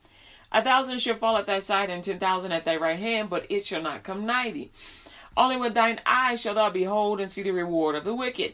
A 0.53 0.63
thousand 0.63 0.99
shall 0.99 1.15
fall 1.15 1.37
at 1.37 1.47
thy 1.47 1.59
side, 1.59 1.89
and 1.89 2.03
ten 2.03 2.19
thousand 2.19 2.53
at 2.53 2.63
thy 2.63 2.77
right 2.77 2.99
hand, 2.99 3.29
but 3.29 3.45
it 3.49 3.65
shall 3.65 3.81
not 3.81 4.03
come 4.03 4.25
nigh 4.25 4.51
thee. 4.51 4.71
Only 5.35 5.57
with 5.57 5.73
thine 5.73 5.99
eyes 6.05 6.41
shalt 6.41 6.55
thou 6.55 6.69
behold 6.69 7.19
and 7.19 7.29
see 7.29 7.41
the 7.41 7.51
reward 7.51 7.95
of 7.95 8.05
the 8.05 8.13
wicked, 8.13 8.53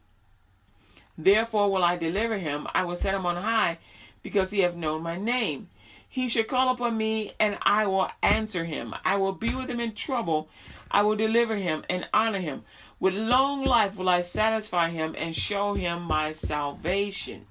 therefore 1.23 1.71
will 1.71 1.83
I 1.83 1.97
deliver 1.97 2.37
him. 2.37 2.67
I 2.73 2.83
will 2.83 2.95
set 2.95 3.15
him 3.15 3.25
on 3.25 3.35
high, 3.35 3.77
because 4.23 4.51
he 4.51 4.59
hath 4.59 4.75
known 4.75 5.03
my 5.03 5.17
name. 5.17 5.69
He 6.07 6.27
shall 6.27 6.43
call 6.43 6.69
upon 6.69 6.97
me, 6.97 7.33
and 7.39 7.57
I 7.61 7.87
will 7.87 8.09
answer 8.21 8.65
him. 8.65 8.93
I 9.05 9.15
will 9.15 9.31
be 9.31 9.55
with 9.55 9.69
him 9.69 9.79
in 9.79 9.93
trouble. 9.93 10.49
I 10.91 11.03
will 11.03 11.15
deliver 11.15 11.55
him 11.55 11.85
and 11.89 12.07
honor 12.13 12.39
him. 12.39 12.63
With 12.99 13.13
long 13.13 13.63
life 13.63 13.95
will 13.95 14.09
I 14.09 14.19
satisfy 14.19 14.89
him 14.89 15.15
and 15.17 15.35
show 15.35 15.73
him 15.73 16.03
my 16.03 16.33
salvation. 16.33 17.47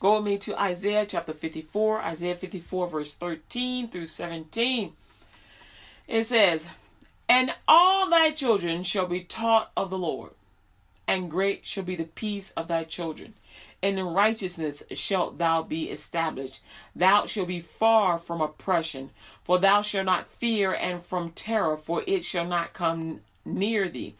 Go 0.00 0.16
with 0.16 0.24
me 0.24 0.38
to 0.38 0.60
Isaiah 0.60 1.06
chapter 1.06 1.32
54, 1.32 2.00
Isaiah 2.02 2.36
54, 2.36 2.88
verse 2.88 3.14
13 3.14 3.88
through 3.88 4.06
17. 4.06 4.92
It 6.06 6.24
says, 6.24 6.68
And 7.28 7.52
all 7.66 8.08
thy 8.08 8.30
children 8.30 8.84
shall 8.84 9.06
be 9.06 9.24
taught 9.24 9.72
of 9.76 9.90
the 9.90 9.98
Lord, 9.98 10.30
and 11.08 11.30
great 11.30 11.66
shall 11.66 11.82
be 11.82 11.96
the 11.96 12.04
peace 12.04 12.52
of 12.52 12.68
thy 12.68 12.84
children. 12.84 13.34
And 13.82 13.98
in 13.98 14.04
righteousness 14.04 14.84
shalt 14.92 15.38
thou 15.38 15.62
be 15.62 15.90
established. 15.90 16.60
Thou 16.94 17.26
shalt 17.26 17.48
be 17.48 17.60
far 17.60 18.18
from 18.18 18.40
oppression, 18.40 19.10
for 19.42 19.58
thou 19.58 19.82
shalt 19.82 20.06
not 20.06 20.30
fear, 20.30 20.72
and 20.72 21.02
from 21.02 21.32
terror, 21.32 21.76
for 21.76 22.04
it 22.06 22.22
shall 22.22 22.44
not 22.44 22.72
come 22.74 23.22
near 23.44 23.88
thee. 23.88 24.14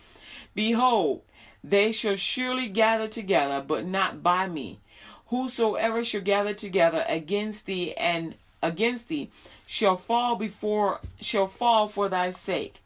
Behold, 0.54 1.22
they 1.62 1.92
shall 1.92 2.16
surely 2.16 2.68
gather 2.68 3.06
together, 3.06 3.62
but 3.64 3.84
not 3.84 4.22
by 4.22 4.48
me 4.48 4.80
whosoever 5.28 6.02
shall 6.04 6.20
gather 6.20 6.54
together 6.54 7.04
against 7.08 7.66
thee 7.66 7.94
and 7.94 8.34
against 8.62 9.08
thee 9.08 9.30
shall 9.66 9.96
fall 9.96 10.36
before 10.36 11.00
shall 11.20 11.46
fall 11.46 11.86
for 11.86 12.08
thy 12.08 12.30
sake 12.30 12.80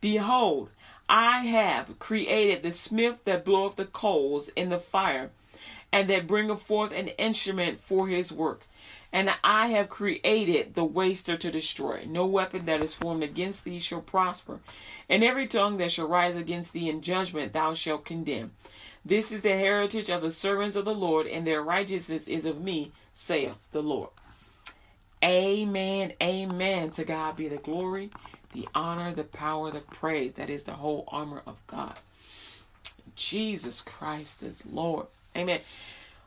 behold 0.00 0.68
i 1.08 1.40
have 1.40 1.98
created 1.98 2.62
the 2.62 2.72
smith 2.72 3.16
that 3.24 3.44
bloweth 3.44 3.76
the 3.76 3.84
coals 3.84 4.48
in 4.50 4.68
the 4.68 4.78
fire 4.78 5.30
and 5.92 6.08
that 6.08 6.26
bringeth 6.26 6.62
forth 6.62 6.92
an 6.92 7.08
instrument 7.08 7.80
for 7.80 8.08
his 8.08 8.30
work 8.30 8.62
and 9.12 9.30
I 9.42 9.68
have 9.68 9.88
created 9.88 10.74
the 10.74 10.84
waster 10.84 11.36
to 11.36 11.50
destroy. 11.50 12.04
No 12.06 12.26
weapon 12.26 12.66
that 12.66 12.82
is 12.82 12.94
formed 12.94 13.22
against 13.22 13.64
thee 13.64 13.78
shall 13.78 14.02
prosper, 14.02 14.60
and 15.08 15.24
every 15.24 15.46
tongue 15.46 15.78
that 15.78 15.92
shall 15.92 16.08
rise 16.08 16.36
against 16.36 16.72
thee 16.72 16.88
in 16.88 17.00
judgment 17.00 17.52
thou 17.52 17.74
shalt 17.74 18.04
condemn. 18.04 18.52
This 19.04 19.32
is 19.32 19.42
the 19.42 19.50
heritage 19.50 20.10
of 20.10 20.20
the 20.20 20.30
servants 20.30 20.76
of 20.76 20.84
the 20.84 20.94
Lord, 20.94 21.26
and 21.26 21.46
their 21.46 21.62
righteousness 21.62 22.28
is 22.28 22.44
of 22.44 22.60
me, 22.60 22.92
saith 23.14 23.56
the 23.72 23.82
Lord. 23.82 24.10
Amen. 25.24 26.12
Amen. 26.22 26.90
To 26.92 27.04
God 27.04 27.36
be 27.36 27.48
the 27.48 27.56
glory, 27.56 28.10
the 28.52 28.68
honor, 28.74 29.14
the 29.14 29.24
power, 29.24 29.70
the 29.70 29.80
praise. 29.80 30.32
That 30.34 30.50
is 30.50 30.64
the 30.64 30.74
whole 30.74 31.04
armor 31.08 31.42
of 31.46 31.56
God. 31.66 31.98
Jesus 33.14 33.80
Christ 33.80 34.42
is 34.42 34.64
Lord. 34.66 35.06
Amen. 35.36 35.60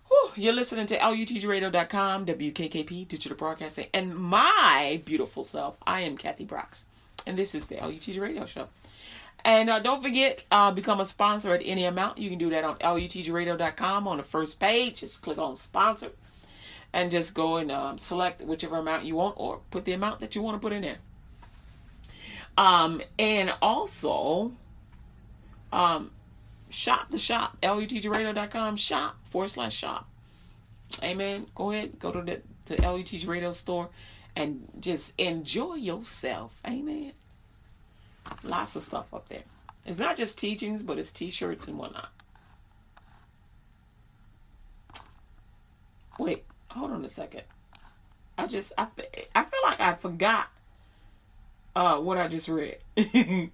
Whew, 0.07 0.31
you're 0.35 0.53
listening 0.53 0.87
to 0.87 0.97
LUTGRadio.com, 0.97 2.25
WKKP, 2.25 3.07
Digital 3.07 3.37
Broadcasting, 3.37 3.87
and 3.93 4.13
my 4.13 5.01
beautiful 5.05 5.43
self. 5.43 5.77
I 5.87 6.01
am 6.01 6.17
Kathy 6.17 6.43
Brooks, 6.43 6.85
and 7.25 7.37
this 7.37 7.55
is 7.55 7.67
the 7.67 7.75
LUTG 7.75 8.19
Radio 8.19 8.45
Show. 8.45 8.67
And 9.43 9.69
uh, 9.69 9.79
don't 9.79 10.03
forget, 10.03 10.43
uh, 10.51 10.71
become 10.71 10.99
a 10.99 11.05
sponsor 11.05 11.53
at 11.53 11.61
any 11.63 11.85
amount. 11.85 12.17
You 12.17 12.29
can 12.29 12.37
do 12.37 12.49
that 12.49 12.63
on 12.63 12.77
lutgradio.com 12.77 14.07
on 14.07 14.17
the 14.17 14.23
first 14.23 14.59
page. 14.59 14.99
Just 14.99 15.21
click 15.21 15.37
on 15.37 15.55
sponsor 15.55 16.11
and 16.93 17.09
just 17.09 17.33
go 17.33 17.57
and 17.57 17.71
um, 17.71 17.97
select 17.97 18.41
whichever 18.41 18.77
amount 18.77 19.05
you 19.05 19.15
want 19.15 19.35
or 19.37 19.61
put 19.71 19.85
the 19.85 19.93
amount 19.93 20.19
that 20.19 20.35
you 20.35 20.41
want 20.41 20.55
to 20.55 20.59
put 20.59 20.73
in 20.73 20.81
there. 20.81 20.97
Um, 22.57 23.01
and 23.17 23.53
also, 23.61 24.51
um, 25.71 26.11
shop 26.69 27.11
the 27.11 27.17
shop, 27.17 27.57
lutgradio.com 27.61 28.75
shop 28.75 29.15
forward 29.23 29.49
slash 29.49 29.75
shop. 29.75 30.07
Amen. 31.01 31.47
Go 31.55 31.71
ahead, 31.71 31.99
go 31.99 32.11
to 32.11 32.21
the 32.21 32.41
to 32.65 32.75
LUTG 32.81 33.27
Radio 33.27 33.51
store 33.51 33.89
and 34.35 34.67
just 34.79 35.13
enjoy 35.17 35.75
yourself. 35.75 36.59
Amen. 36.65 37.13
Lots 38.43 38.75
of 38.75 38.83
stuff 38.83 39.13
up 39.13 39.27
there. 39.29 39.43
It's 39.85 39.99
not 39.99 40.15
just 40.15 40.37
teachings, 40.37 40.83
but 40.83 40.99
it's 40.99 41.11
t-shirts 41.11 41.67
and 41.67 41.77
whatnot. 41.77 42.11
Wait, 46.19 46.43
hold 46.69 46.91
on 46.91 47.03
a 47.03 47.09
second. 47.09 47.43
I 48.37 48.47
just 48.47 48.73
I 48.77 48.87
I 49.33 49.43
feel 49.43 49.59
like 49.63 49.79
I 49.79 49.95
forgot 49.95 50.49
uh 51.75 51.97
what 51.97 52.17
I 52.17 52.27
just 52.27 52.47
read. 52.47 52.77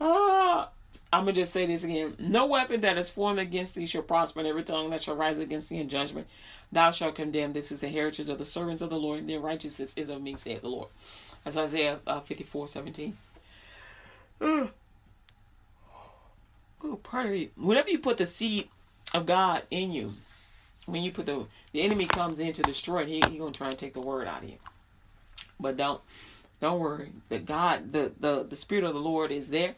uh 0.00 0.66
I'm 1.10 1.22
gonna 1.22 1.32
just 1.32 1.52
say 1.52 1.64
this 1.64 1.84
again. 1.84 2.14
No 2.18 2.46
weapon 2.46 2.82
that 2.82 2.98
is 2.98 3.08
formed 3.08 3.38
against 3.38 3.74
thee 3.74 3.86
shall 3.86 4.02
prosper, 4.02 4.40
and 4.40 4.48
every 4.48 4.62
tongue 4.62 4.90
that 4.90 5.00
shall 5.00 5.16
rise 5.16 5.38
against 5.38 5.70
thee 5.70 5.78
in 5.78 5.88
judgment, 5.88 6.26
thou 6.70 6.90
shalt 6.90 7.14
condemn. 7.14 7.54
This 7.54 7.72
is 7.72 7.80
the 7.80 7.88
heritage 7.88 8.28
of 8.28 8.36
the 8.38 8.44
servants 8.44 8.82
of 8.82 8.90
the 8.90 8.98
Lord, 8.98 9.20
and 9.20 9.28
their 9.28 9.40
righteousness 9.40 9.96
is 9.96 10.10
of 10.10 10.20
me, 10.20 10.36
saith 10.36 10.60
the 10.60 10.68
Lord. 10.68 10.88
That's 11.44 11.56
Isaiah 11.56 12.00
uh, 12.06 12.20
54, 12.20 12.68
17. 12.68 13.16
oh, 14.42 14.70
pardon 17.02 17.32
me. 17.32 17.50
Whenever 17.56 17.90
you 17.90 17.98
put 17.98 18.18
the 18.18 18.26
seed 18.26 18.68
of 19.14 19.24
God 19.24 19.62
in 19.70 19.92
you, 19.92 20.12
when 20.84 21.02
you 21.02 21.10
put 21.12 21.24
the 21.26 21.46
the 21.72 21.80
enemy 21.82 22.04
comes 22.04 22.38
in 22.38 22.52
to 22.52 22.62
destroy 22.62 23.02
it, 23.02 23.08
he 23.08 23.22
he 23.30 23.38
gonna 23.38 23.52
try 23.52 23.68
and 23.68 23.78
take 23.78 23.94
the 23.94 24.00
word 24.00 24.28
out 24.28 24.42
of 24.42 24.48
you. 24.48 24.56
But 25.58 25.78
don't 25.78 26.02
don't 26.60 26.80
worry. 26.80 27.12
The 27.28 27.38
God, 27.38 27.92
the 27.92 28.12
the 28.18 28.44
the 28.44 28.56
spirit 28.56 28.84
of 28.84 28.94
the 28.94 29.00
Lord 29.00 29.30
is 29.30 29.48
there. 29.50 29.74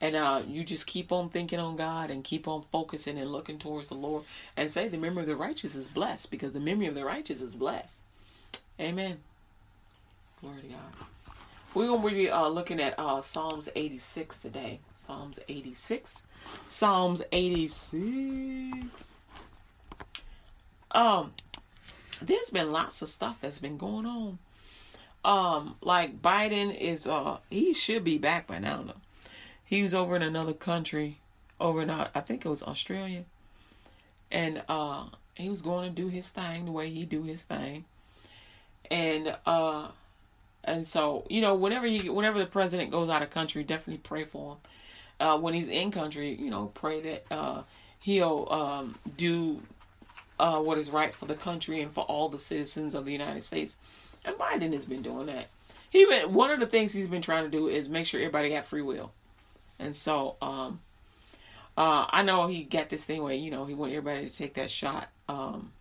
And 0.00 0.16
uh, 0.16 0.42
you 0.48 0.64
just 0.64 0.88
keep 0.88 1.12
on 1.12 1.28
thinking 1.28 1.60
on 1.60 1.76
God 1.76 2.10
and 2.10 2.24
keep 2.24 2.48
on 2.48 2.64
focusing 2.72 3.18
and 3.18 3.30
looking 3.30 3.56
towards 3.56 3.88
the 3.88 3.94
Lord 3.94 4.24
and 4.56 4.68
say 4.68 4.88
the 4.88 4.96
memory 4.96 5.22
of 5.22 5.28
the 5.28 5.36
righteous 5.36 5.76
is 5.76 5.86
blessed 5.86 6.28
because 6.28 6.52
the 6.52 6.58
memory 6.58 6.88
of 6.88 6.96
the 6.96 7.04
righteous 7.04 7.40
is 7.40 7.54
blessed. 7.54 8.00
Amen. 8.80 9.18
Glory 10.40 10.62
to 10.62 10.66
God. 10.66 11.06
We're 11.72 11.86
going 11.86 12.02
to 12.02 12.08
be 12.10 12.28
uh, 12.28 12.48
looking 12.48 12.80
at 12.80 12.98
uh, 12.98 13.22
Psalms 13.22 13.68
86 13.76 14.40
today. 14.40 14.80
Psalms 14.96 15.38
86. 15.48 16.24
Psalms 16.66 17.22
86. 17.30 19.14
Um, 20.90 21.32
there's 22.20 22.50
been 22.50 22.72
lots 22.72 23.02
of 23.02 23.08
stuff 23.08 23.40
that's 23.40 23.60
been 23.60 23.78
going 23.78 24.04
on. 24.04 24.38
Um, 25.24 25.76
like 25.80 26.20
Biden 26.20 26.76
is 26.76 27.06
uh 27.06 27.38
he 27.48 27.72
should 27.74 28.04
be 28.04 28.18
back 28.18 28.46
by 28.46 28.58
now 28.58 28.82
though. 28.82 29.00
He 29.64 29.82
was 29.82 29.94
over 29.94 30.16
in 30.16 30.22
another 30.22 30.52
country, 30.52 31.18
over 31.60 31.82
in 31.82 31.90
uh, 31.90 32.08
I 32.14 32.20
think 32.20 32.44
it 32.44 32.48
was 32.48 32.62
Australia, 32.62 33.24
and 34.30 34.62
uh 34.68 35.04
he 35.34 35.48
was 35.48 35.62
going 35.62 35.88
to 35.88 36.02
do 36.02 36.08
his 36.08 36.28
thing 36.28 36.66
the 36.66 36.72
way 36.72 36.90
he 36.90 37.04
do 37.04 37.22
his 37.22 37.42
thing, 37.42 37.84
and 38.90 39.36
uh 39.46 39.88
and 40.64 40.86
so, 40.86 41.24
you 41.28 41.40
know, 41.40 41.54
whenever 41.54 41.86
you 41.86 42.12
whenever 42.12 42.38
the 42.38 42.46
president 42.46 42.90
goes 42.90 43.10
out 43.10 43.22
of 43.22 43.30
country, 43.30 43.64
definitely 43.64 44.00
pray 44.02 44.24
for 44.24 44.52
him. 44.52 44.58
Uh, 45.18 45.38
when 45.38 45.54
he's 45.54 45.68
in 45.68 45.90
country, 45.90 46.34
you 46.34 46.50
know, 46.50 46.70
pray 46.74 47.00
that 47.00 47.24
uh, 47.30 47.62
he'll 48.00 48.48
um, 48.50 48.96
do 49.16 49.60
uh, 50.38 50.58
what 50.60 50.78
is 50.78 50.90
right 50.90 51.14
for 51.14 51.26
the 51.26 51.34
country 51.34 51.80
and 51.80 51.92
for 51.92 52.04
all 52.04 52.28
the 52.28 52.38
citizens 52.38 52.94
of 52.94 53.04
the 53.04 53.12
United 53.12 53.42
States. 53.42 53.76
And 54.24 54.36
Biden 54.36 54.72
has 54.72 54.84
been 54.84 55.02
doing 55.02 55.26
that. 55.26 55.48
He 55.90 56.06
been 56.06 56.32
one 56.32 56.50
of 56.50 56.60
the 56.60 56.66
things 56.66 56.92
he's 56.92 57.08
been 57.08 57.22
trying 57.22 57.44
to 57.44 57.50
do 57.50 57.68
is 57.68 57.88
make 57.88 58.06
sure 58.06 58.20
everybody 58.20 58.50
got 58.50 58.64
free 58.64 58.82
will. 58.82 59.12
And 59.78 59.94
so, 59.94 60.36
um, 60.40 60.80
uh, 61.76 62.06
I 62.08 62.22
know 62.22 62.46
he 62.46 62.64
got 62.64 62.88
this 62.88 63.04
thing 63.04 63.22
where 63.22 63.34
you 63.34 63.50
know 63.50 63.64
he 63.64 63.74
want 63.74 63.92
everybody 63.92 64.28
to 64.28 64.34
take 64.34 64.54
that 64.54 64.70
shot. 64.70 65.08
Um, 65.28 65.72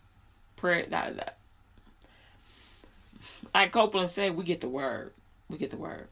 prayer 0.55 0.85
that, 0.89 1.17
that 1.17 1.37
like 3.53 3.71
Copeland 3.71 4.09
said, 4.09 4.35
we 4.35 4.43
get 4.43 4.61
the 4.61 4.69
word. 4.69 5.11
We 5.49 5.57
get 5.57 5.71
the 5.71 5.77
word. 5.77 6.07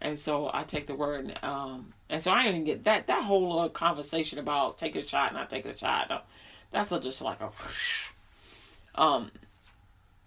And 0.00 0.18
so 0.18 0.50
I 0.52 0.62
take 0.62 0.86
the 0.86 0.94
word, 0.94 1.26
and, 1.26 1.44
um, 1.44 1.92
and 2.08 2.22
so 2.22 2.30
I 2.30 2.44
didn't 2.44 2.64
get 2.64 2.84
that 2.84 3.08
that 3.08 3.24
whole 3.24 3.60
uh, 3.60 3.68
conversation 3.68 4.38
about 4.38 4.78
take 4.78 4.96
a 4.96 5.06
shot, 5.06 5.34
not 5.34 5.50
take 5.50 5.66
a 5.66 5.76
shot. 5.76 6.08
No, 6.08 6.20
that's 6.70 6.92
a, 6.92 7.00
just 7.00 7.20
like 7.20 7.40
a. 7.40 7.50
Um, 8.94 9.30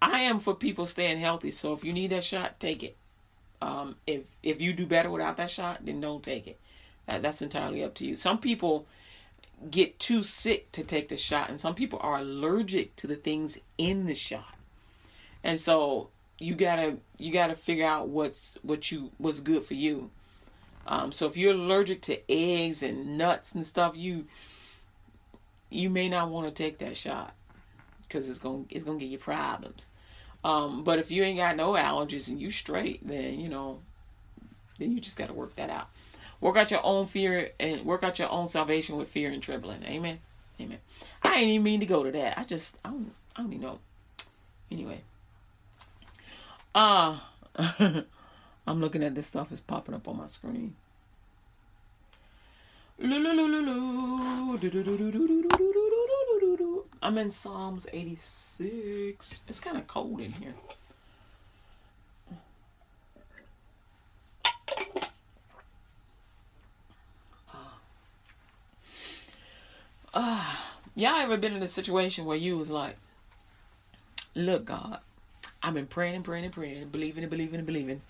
I 0.03 0.19
am 0.19 0.39
for 0.39 0.53
people 0.53 0.85
staying 0.85 1.19
healthy. 1.19 1.49
So 1.49 1.71
if 1.71 1.85
you 1.85 1.93
need 1.93 2.09
that 2.09 2.25
shot, 2.25 2.59
take 2.59 2.83
it. 2.83 2.97
Um, 3.61 3.95
if 4.05 4.23
if 4.43 4.61
you 4.61 4.73
do 4.73 4.85
better 4.85 5.09
without 5.09 5.37
that 5.37 5.49
shot, 5.49 5.85
then 5.85 6.01
don't 6.01 6.21
take 6.21 6.45
it. 6.45 6.59
That, 7.07 7.21
that's 7.21 7.41
entirely 7.41 7.81
up 7.85 7.93
to 7.95 8.05
you. 8.05 8.17
Some 8.17 8.39
people 8.39 8.85
get 9.71 9.99
too 9.99 10.21
sick 10.21 10.73
to 10.73 10.83
take 10.83 11.07
the 11.07 11.15
shot, 11.15 11.49
and 11.49 11.61
some 11.61 11.73
people 11.73 11.99
are 12.01 12.17
allergic 12.17 12.97
to 12.97 13.07
the 13.07 13.15
things 13.15 13.57
in 13.77 14.05
the 14.05 14.13
shot. 14.13 14.57
And 15.41 15.57
so 15.57 16.09
you 16.37 16.55
gotta 16.55 16.97
you 17.17 17.31
gotta 17.31 17.55
figure 17.55 17.87
out 17.87 18.09
what's 18.09 18.57
what 18.61 18.91
you 18.91 19.11
what's 19.17 19.39
good 19.39 19.63
for 19.63 19.73
you. 19.73 20.11
Um, 20.85 21.13
so 21.13 21.27
if 21.27 21.37
you're 21.37 21.53
allergic 21.53 22.01
to 22.03 22.19
eggs 22.29 22.83
and 22.83 23.17
nuts 23.17 23.55
and 23.55 23.65
stuff, 23.65 23.95
you 23.95 24.27
you 25.69 25.89
may 25.89 26.09
not 26.09 26.29
want 26.29 26.45
to 26.45 26.51
take 26.51 26.79
that 26.79 26.97
shot 26.97 27.33
because 28.01 28.27
it's 28.27 28.39
gonna 28.39 28.65
it's 28.69 28.83
gonna 28.83 28.99
give 28.99 29.09
you 29.09 29.17
problems. 29.17 29.87
Um, 30.43 30.83
but 30.83 30.99
if 30.99 31.09
you 31.09 31.23
ain't 31.23 31.37
got 31.37 31.55
no 31.55 31.73
allergies 31.73 32.27
and 32.27 32.39
you 32.39 32.51
straight, 32.51 33.07
then 33.07 33.39
you 33.39 33.49
know, 33.49 33.79
then 34.77 34.91
you 34.91 34.99
just 34.99 35.17
gotta 35.17 35.33
work 35.33 35.55
that 35.55 35.69
out. 35.69 35.89
Work 36.41 36.57
out 36.57 36.71
your 36.71 36.85
own 36.85 37.05
fear 37.07 37.51
and 37.59 37.85
work 37.85 38.03
out 38.03 38.19
your 38.19 38.29
own 38.29 38.47
salvation 38.47 38.97
with 38.97 39.07
fear 39.07 39.31
and 39.31 39.41
trembling. 39.41 39.83
Amen. 39.83 40.19
Amen. 40.59 40.79
I 41.23 41.35
ain't 41.35 41.47
even 41.47 41.63
mean 41.63 41.79
to 41.79 41.85
go 41.85 42.03
to 42.03 42.11
that. 42.11 42.37
I 42.37 42.43
just 42.43 42.77
I 42.83 42.89
don't 42.89 43.13
I 43.35 43.41
don't 43.41 43.53
even 43.53 43.61
know. 43.61 43.79
Anyway. 44.69 45.01
Uh, 46.75 47.19
I'm 48.67 48.81
looking 48.81 49.03
at 49.03 49.15
this 49.15 49.27
stuff 49.27 49.51
is 49.51 49.59
popping 49.59 49.95
up 49.95 50.07
on 50.07 50.17
my 50.17 50.25
screen. 50.25 50.75
I'm 57.03 57.17
in 57.17 57.31
Psalms 57.31 57.85
86. 57.91 59.41
It's 59.49 59.59
kind 59.59 59.75
of 59.75 59.85
cold 59.87 60.21
in 60.21 60.31
here. 60.31 60.53
Uh, 70.13 70.55
y'all 70.95 71.17
ever 71.17 71.35
been 71.35 71.53
in 71.53 71.61
a 71.61 71.67
situation 71.67 72.23
where 72.23 72.37
you 72.37 72.57
was 72.57 72.69
like, 72.69 72.95
look, 74.33 74.65
God, 74.65 74.99
I've 75.61 75.73
been 75.73 75.87
praying 75.87 76.15
and 76.15 76.23
praying 76.23 76.45
and 76.45 76.53
praying, 76.53 76.87
believing 76.87 77.23
and 77.23 77.29
believing 77.29 77.57
and 77.57 77.65
believing. 77.65 78.01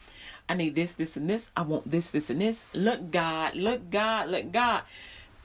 I 0.47 0.53
need 0.53 0.75
this, 0.75 0.93
this, 0.93 1.17
and 1.17 1.27
this. 1.27 1.49
I 1.57 1.63
want 1.63 1.89
this, 1.89 2.11
this, 2.11 2.29
and 2.29 2.41
this. 2.41 2.67
Look, 2.73 3.09
God, 3.09 3.55
look, 3.55 3.89
God, 3.89 4.29
look, 4.29 4.51
God. 4.51 4.83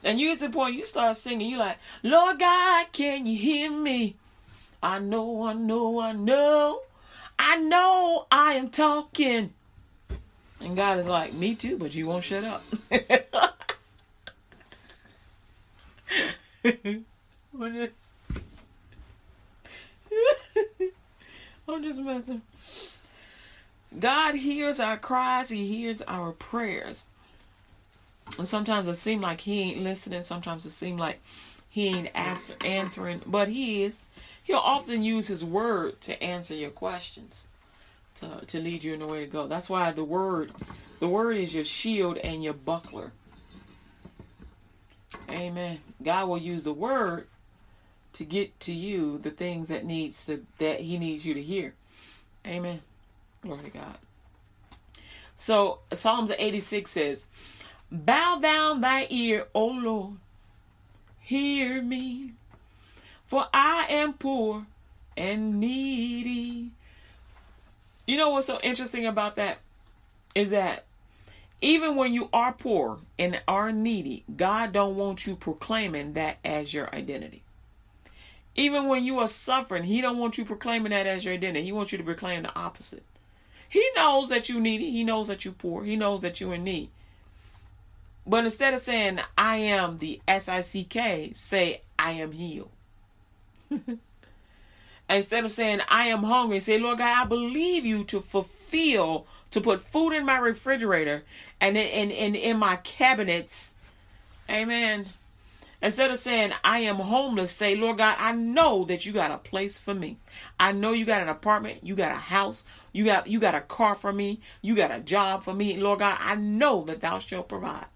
And 0.04 0.20
you 0.20 0.28
get 0.28 0.38
to 0.40 0.48
the 0.48 0.54
point 0.54 0.76
you 0.76 0.86
start 0.86 1.16
singing, 1.16 1.50
you 1.50 1.58
like, 1.58 1.78
Lord 2.02 2.38
God, 2.38 2.86
can 2.92 3.26
you 3.26 3.36
hear 3.36 3.70
me? 3.70 4.16
I 4.82 4.98
know, 4.98 5.46
I 5.46 5.54
know, 5.54 6.00
I 6.00 6.12
know. 6.12 6.82
I 7.38 7.56
know 7.56 8.26
I 8.30 8.54
am 8.54 8.70
talking. 8.70 9.52
And 10.60 10.76
God 10.76 10.98
is 10.98 11.06
like, 11.06 11.34
me 11.34 11.54
too, 11.54 11.76
but 11.76 11.94
you 11.94 12.06
won't 12.06 12.24
shut 12.24 12.44
up. 12.44 12.64
I'm 21.68 21.82
just 21.82 22.00
messing. 22.00 22.42
God 23.98 24.36
hears 24.36 24.80
our 24.80 24.96
cries, 24.96 25.50
He 25.50 25.66
hears 25.66 26.00
our 26.02 26.32
prayers. 26.32 27.06
And 28.36 28.46
sometimes 28.46 28.88
it 28.88 28.94
seems 28.94 29.22
like 29.22 29.40
He 29.40 29.62
ain't 29.62 29.82
listening, 29.82 30.22
sometimes 30.22 30.66
it 30.66 30.70
seems 30.70 31.00
like 31.00 31.20
He 31.68 31.88
ain't 31.88 32.10
answer, 32.14 32.54
answering, 32.64 33.22
but 33.26 33.48
He 33.48 33.84
is. 33.84 34.00
He'll 34.44 34.56
often 34.58 35.02
use 35.02 35.28
His 35.28 35.44
word 35.44 36.00
to 36.02 36.22
answer 36.22 36.54
your 36.54 36.70
questions, 36.70 37.46
to, 38.16 38.42
to 38.46 38.60
lead 38.60 38.84
you 38.84 38.94
in 38.94 39.00
the 39.00 39.06
way 39.06 39.20
to 39.20 39.30
go. 39.30 39.46
That's 39.46 39.70
why 39.70 39.90
the 39.92 40.04
word, 40.04 40.52
the 41.00 41.08
word 41.08 41.36
is 41.36 41.54
your 41.54 41.64
shield 41.64 42.18
and 42.18 42.42
your 42.42 42.54
buckler. 42.54 43.12
Amen. 45.30 45.80
God 46.02 46.28
will 46.28 46.38
use 46.38 46.64
the 46.64 46.72
word 46.72 47.26
to 48.14 48.24
get 48.24 48.58
to 48.60 48.72
you 48.72 49.18
the 49.18 49.30
things 49.30 49.68
that 49.68 49.84
needs 49.84 50.26
to 50.26 50.44
that 50.58 50.80
he 50.80 50.98
needs 50.98 51.24
you 51.24 51.34
to 51.34 51.42
hear. 51.42 51.74
Amen. 52.46 52.80
Glory 53.42 53.64
to 53.64 53.70
God. 53.70 53.98
So 55.36 55.80
Psalms 55.92 56.32
86 56.36 56.90
says, 56.90 57.26
Bow 57.90 58.38
down 58.40 58.80
thy 58.80 59.06
ear, 59.08 59.46
O 59.54 59.66
Lord, 59.66 60.16
hear 61.20 61.80
me, 61.80 62.32
for 63.26 63.46
I 63.52 63.86
am 63.88 64.12
poor 64.12 64.66
and 65.16 65.58
needy. 65.58 66.70
You 68.06 68.16
know 68.16 68.30
what's 68.30 68.46
so 68.46 68.60
interesting 68.60 69.06
about 69.06 69.36
that? 69.36 69.58
Is 70.34 70.50
that 70.50 70.84
even 71.60 71.96
when 71.96 72.12
you 72.12 72.28
are 72.32 72.52
poor 72.52 72.98
and 73.18 73.40
are 73.48 73.72
needy, 73.72 74.24
God 74.36 74.72
don't 74.72 74.96
want 74.96 75.26
you 75.26 75.34
proclaiming 75.34 76.12
that 76.12 76.38
as 76.44 76.72
your 76.72 76.94
identity. 76.94 77.42
Even 78.54 78.86
when 78.86 79.04
you 79.04 79.18
are 79.18 79.28
suffering, 79.28 79.84
He 79.84 80.00
don't 80.00 80.18
want 80.18 80.36
you 80.36 80.44
proclaiming 80.44 80.90
that 80.90 81.06
as 81.06 81.24
your 81.24 81.34
identity. 81.34 81.64
He 81.64 81.72
wants 81.72 81.92
you 81.92 81.98
to 81.98 82.04
proclaim 82.04 82.42
the 82.42 82.54
opposite. 82.54 83.04
He 83.68 83.86
knows 83.96 84.28
that 84.28 84.48
you 84.48 84.60
needy. 84.60 84.90
He 84.90 85.04
knows 85.04 85.28
that 85.28 85.44
you're 85.44 85.54
poor. 85.54 85.84
He 85.84 85.96
knows 85.96 86.22
that 86.22 86.40
you're 86.40 86.54
in 86.54 86.64
need. 86.64 86.90
But 88.28 88.44
instead 88.44 88.74
of 88.74 88.80
saying 88.80 89.20
I 89.38 89.56
am 89.56 89.98
the 89.98 90.20
S 90.28 90.50
I 90.50 90.60
C 90.60 90.84
K, 90.84 91.32
say 91.32 91.80
I 91.98 92.10
am 92.12 92.32
healed. 92.32 92.70
instead 95.10 95.46
of 95.46 95.50
saying 95.50 95.80
I 95.88 96.08
am 96.08 96.24
hungry, 96.24 96.60
say 96.60 96.78
Lord 96.78 96.98
God, 96.98 97.22
I 97.22 97.24
believe 97.24 97.86
you 97.86 98.04
to 98.04 98.20
fulfill 98.20 99.26
to 99.50 99.62
put 99.62 99.80
food 99.80 100.12
in 100.12 100.26
my 100.26 100.36
refrigerator 100.36 101.24
and 101.58 101.78
in, 101.78 102.10
in, 102.10 102.34
in, 102.34 102.58
my 102.58 102.76
cabinets. 102.76 103.74
Amen. 104.50 105.06
Instead 105.80 106.10
of 106.10 106.18
saying, 106.18 106.52
I 106.62 106.80
am 106.80 106.96
homeless, 106.96 107.50
say, 107.50 107.76
Lord 107.76 107.96
God, 107.96 108.16
I 108.18 108.32
know 108.32 108.84
that 108.84 109.06
you 109.06 109.12
got 109.12 109.30
a 109.30 109.38
place 109.38 109.78
for 109.78 109.94
me. 109.94 110.18
I 110.60 110.72
know 110.72 110.92
you 110.92 111.06
got 111.06 111.22
an 111.22 111.28
apartment, 111.28 111.82
you 111.82 111.94
got 111.94 112.12
a 112.12 112.16
house, 112.16 112.64
you 112.92 113.06
got 113.06 113.26
you 113.26 113.40
got 113.40 113.54
a 113.54 113.60
car 113.60 113.94
for 113.94 114.12
me, 114.12 114.40
you 114.60 114.74
got 114.74 114.90
a 114.90 115.00
job 115.00 115.44
for 115.44 115.54
me. 115.54 115.78
Lord 115.78 116.00
God, 116.00 116.18
I 116.20 116.34
know 116.34 116.84
that 116.84 117.00
thou 117.00 117.20
shalt 117.20 117.48
provide. 117.48 117.86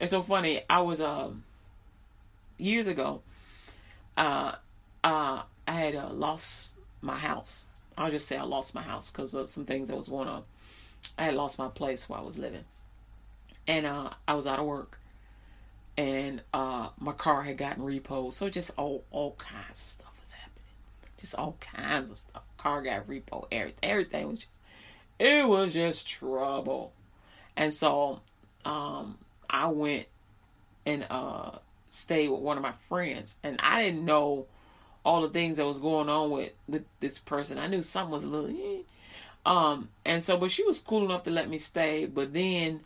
It's 0.00 0.10
so 0.10 0.22
funny. 0.22 0.62
I 0.68 0.80
was 0.80 1.00
um 1.00 1.44
years 2.58 2.86
ago, 2.86 3.22
uh 4.16 4.52
uh 5.02 5.42
I 5.66 5.72
had 5.72 5.94
uh, 5.94 6.10
lost 6.10 6.74
my 7.00 7.18
house. 7.18 7.64
I'll 7.96 8.10
just 8.10 8.26
say 8.26 8.36
I 8.36 8.42
lost 8.42 8.74
my 8.74 8.82
house 8.82 9.10
because 9.10 9.34
of 9.34 9.48
some 9.48 9.64
things 9.64 9.88
that 9.88 9.96
was 9.96 10.08
going 10.08 10.28
on. 10.28 10.42
I 11.16 11.24
had 11.24 11.34
lost 11.34 11.58
my 11.58 11.68
place 11.68 12.08
where 12.08 12.18
I 12.18 12.22
was 12.22 12.38
living. 12.38 12.64
And 13.66 13.86
uh 13.86 14.10
I 14.26 14.34
was 14.34 14.46
out 14.46 14.58
of 14.58 14.66
work 14.66 14.98
and 15.96 16.42
uh, 16.52 16.88
my 16.98 17.12
car 17.12 17.42
had 17.42 17.56
gotten 17.56 17.84
repoed. 17.84 18.32
So 18.32 18.48
just 18.48 18.72
all 18.76 19.04
all 19.10 19.36
kinds 19.38 19.80
of 19.82 19.88
stuff 19.88 20.12
was 20.22 20.32
happening, 20.32 20.64
just 21.18 21.34
all 21.34 21.56
kinds 21.60 22.10
of 22.10 22.18
stuff. 22.18 22.42
Car 22.58 22.82
got 22.82 23.06
repoed, 23.08 23.46
everything, 23.52 23.78
everything 23.82 24.28
was 24.28 24.38
just 24.40 24.50
it 25.18 25.46
was 25.46 25.74
just 25.74 26.08
trouble. 26.08 26.92
And 27.56 27.72
so 27.72 28.20
um, 28.64 29.18
I 29.54 29.68
went 29.68 30.06
and 30.84 31.06
uh, 31.08 31.52
stayed 31.88 32.28
with 32.28 32.40
one 32.40 32.56
of 32.56 32.62
my 32.62 32.74
friends, 32.88 33.36
and 33.42 33.60
I 33.62 33.84
didn't 33.84 34.04
know 34.04 34.46
all 35.04 35.22
the 35.22 35.28
things 35.28 35.58
that 35.58 35.66
was 35.66 35.78
going 35.78 36.08
on 36.08 36.30
with 36.30 36.52
with 36.66 36.84
this 36.98 37.18
person. 37.18 37.58
I 37.58 37.68
knew 37.68 37.82
something 37.82 38.10
was 38.10 38.24
a 38.24 38.28
little. 38.28 38.50
Eh. 38.50 38.82
Um, 39.46 39.90
and 40.04 40.22
so, 40.22 40.36
but 40.36 40.50
she 40.50 40.64
was 40.64 40.78
cool 40.78 41.04
enough 41.04 41.22
to 41.24 41.30
let 41.30 41.48
me 41.48 41.58
stay. 41.58 42.06
But 42.06 42.32
then 42.32 42.80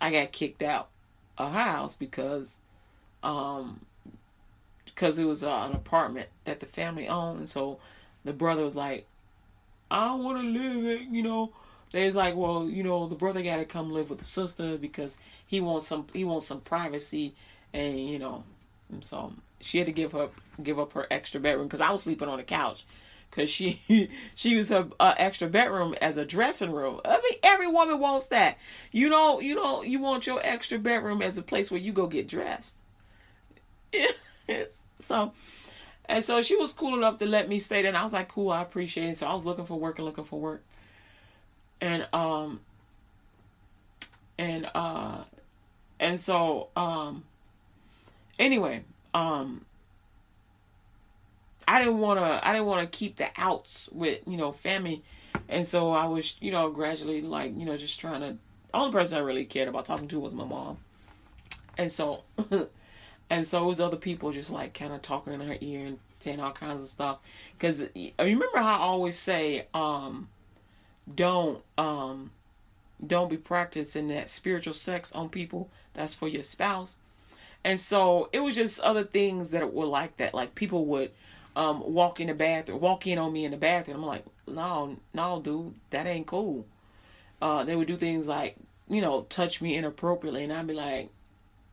I 0.00 0.10
got 0.10 0.32
kicked 0.32 0.62
out 0.62 0.88
a 1.36 1.50
house 1.50 1.94
because 1.94 2.58
um 3.22 3.84
because 4.84 5.18
it 5.18 5.24
was 5.24 5.42
uh, 5.42 5.66
an 5.68 5.72
apartment 5.72 6.28
that 6.44 6.60
the 6.60 6.66
family 6.66 7.08
owned 7.08 7.48
so 7.48 7.80
the 8.24 8.32
brother 8.32 8.62
was 8.62 8.76
like 8.76 9.06
i 9.90 10.06
don't 10.06 10.22
want 10.22 10.40
to 10.40 10.46
live 10.46 10.86
it 10.86 11.08
you 11.08 11.22
know 11.22 11.50
they 11.94 12.06
was 12.06 12.14
like 12.14 12.34
well 12.36 12.68
you 12.68 12.82
know 12.82 13.08
the 13.08 13.14
brother 13.14 13.42
got 13.42 13.56
to 13.56 13.64
come 13.64 13.90
live 13.90 14.10
with 14.10 14.18
the 14.18 14.24
sister 14.24 14.76
because 14.76 15.18
he 15.46 15.60
wants 15.60 15.86
some 15.86 16.06
he 16.12 16.24
wants 16.24 16.46
some 16.46 16.60
privacy 16.60 17.34
and 17.72 17.98
you 17.98 18.18
know 18.18 18.44
and 18.90 19.04
so 19.04 19.32
she 19.60 19.78
had 19.78 19.86
to 19.86 19.92
give 19.92 20.12
her 20.12 20.28
give 20.62 20.78
up 20.78 20.92
her 20.92 21.06
extra 21.10 21.40
bedroom 21.40 21.66
because 21.66 21.80
i 21.80 21.90
was 21.90 22.02
sleeping 22.02 22.28
on 22.28 22.38
the 22.38 22.44
couch 22.44 22.84
because 23.34 23.50
she 23.50 23.80
she 24.34 24.50
used 24.50 24.70
her 24.70 24.88
uh, 25.00 25.14
extra 25.16 25.48
bedroom 25.48 25.94
as 26.00 26.16
a 26.16 26.24
dressing 26.24 26.72
room. 26.72 27.00
I 27.04 27.16
mean, 27.16 27.38
every 27.42 27.66
woman 27.66 27.98
wants 27.98 28.28
that. 28.28 28.58
You 28.92 29.08
know, 29.08 29.40
you 29.40 29.54
know, 29.54 29.82
you 29.82 29.98
want 29.98 30.26
your 30.26 30.40
extra 30.44 30.78
bedroom 30.78 31.22
as 31.22 31.36
a 31.38 31.42
place 31.42 31.70
where 31.70 31.80
you 31.80 31.92
go 31.92 32.06
get 32.06 32.28
dressed. 32.28 32.76
so, 35.00 35.32
and 36.06 36.24
so 36.24 36.42
she 36.42 36.56
was 36.56 36.72
cool 36.72 36.96
enough 36.96 37.18
to 37.18 37.26
let 37.26 37.48
me 37.48 37.58
stay 37.58 37.82
there. 37.82 37.88
And 37.88 37.96
I 37.96 38.04
was 38.04 38.12
like, 38.12 38.28
cool, 38.28 38.50
I 38.50 38.62
appreciate 38.62 39.10
it. 39.10 39.16
So 39.18 39.26
I 39.26 39.34
was 39.34 39.44
looking 39.44 39.66
for 39.66 39.78
work 39.78 39.98
and 39.98 40.06
looking 40.06 40.24
for 40.24 40.40
work, 40.40 40.64
and 41.84 42.06
um, 42.12 42.60
and 44.38 44.68
uh, 44.74 45.18
and 46.00 46.18
so 46.18 46.68
um, 46.74 47.24
anyway, 48.38 48.82
um 49.12 49.64
I 51.68 51.78
didn't 51.78 51.98
want 51.98 52.20
to 52.20 52.46
I 52.46 52.52
didn't 52.52 52.66
want 52.66 52.90
to 52.90 52.98
keep 52.98 53.16
the 53.16 53.28
outs 53.36 53.88
with 53.92 54.20
you 54.26 54.36
know 54.36 54.52
family, 54.52 55.02
and 55.48 55.66
so 55.66 55.92
I 55.92 56.06
was 56.06 56.36
you 56.40 56.50
know 56.50 56.70
gradually 56.70 57.20
like 57.20 57.56
you 57.56 57.64
know 57.64 57.76
just 57.76 58.00
trying 58.00 58.20
to. 58.20 58.38
The 58.72 58.80
only 58.80 58.92
person 58.92 59.18
I 59.18 59.20
really 59.20 59.44
cared 59.44 59.68
about 59.68 59.84
talking 59.84 60.08
to 60.08 60.18
was 60.18 60.34
my 60.34 60.44
mom, 60.44 60.78
and 61.78 61.92
so, 61.92 62.22
and 63.30 63.46
so 63.46 63.64
it 63.64 63.66
was 63.66 63.80
other 63.80 63.96
people 63.96 64.32
just 64.32 64.50
like 64.50 64.74
kind 64.74 64.92
of 64.92 65.00
talking 65.00 65.32
in 65.32 65.40
her 65.42 65.56
ear 65.60 65.86
and 65.86 65.98
saying 66.18 66.40
all 66.40 66.50
kinds 66.50 66.82
of 66.82 66.88
stuff. 66.88 67.18
Because 67.56 67.84
you 67.94 68.10
remember 68.18 68.58
how 68.58 68.78
I 68.78 68.80
always 68.80 69.16
say, 69.16 69.68
um, 69.74 70.28
don't 71.12 71.62
um, 71.76 72.30
don't 73.04 73.30
be 73.30 73.36
practicing 73.36 74.08
that 74.08 74.30
spiritual 74.30 74.74
sex 74.74 75.12
on 75.12 75.28
people. 75.28 75.70
That's 75.94 76.14
for 76.14 76.28
your 76.28 76.42
spouse. 76.42 76.96
And 77.62 77.80
so 77.80 78.28
it 78.32 78.40
was 78.40 78.56
just 78.56 78.80
other 78.80 79.04
things 79.04 79.50
that 79.50 79.72
were 79.72 79.86
like 79.86 80.16
that. 80.18 80.34
Like 80.34 80.54
people 80.54 80.84
would 80.86 81.10
um, 81.56 81.92
walk 81.92 82.20
in 82.20 82.28
the 82.28 82.34
bathroom, 82.34 82.80
walk 82.80 83.06
in 83.06 83.18
on 83.18 83.32
me 83.32 83.44
in 83.44 83.52
the 83.52 83.56
bathroom. 83.56 83.98
I'm 83.98 84.06
like, 84.06 84.24
no, 84.46 84.96
no, 85.12 85.40
dude, 85.40 85.74
that 85.90 86.06
ain't 86.06 86.26
cool. 86.26 86.66
Uh, 87.40 87.64
they 87.64 87.76
would 87.76 87.88
do 87.88 87.96
things 87.96 88.26
like, 88.26 88.56
you 88.88 89.00
know, 89.00 89.22
touch 89.22 89.62
me 89.62 89.76
inappropriately, 89.76 90.44
and 90.44 90.52
I'd 90.52 90.66
be 90.66 90.74
like, 90.74 91.10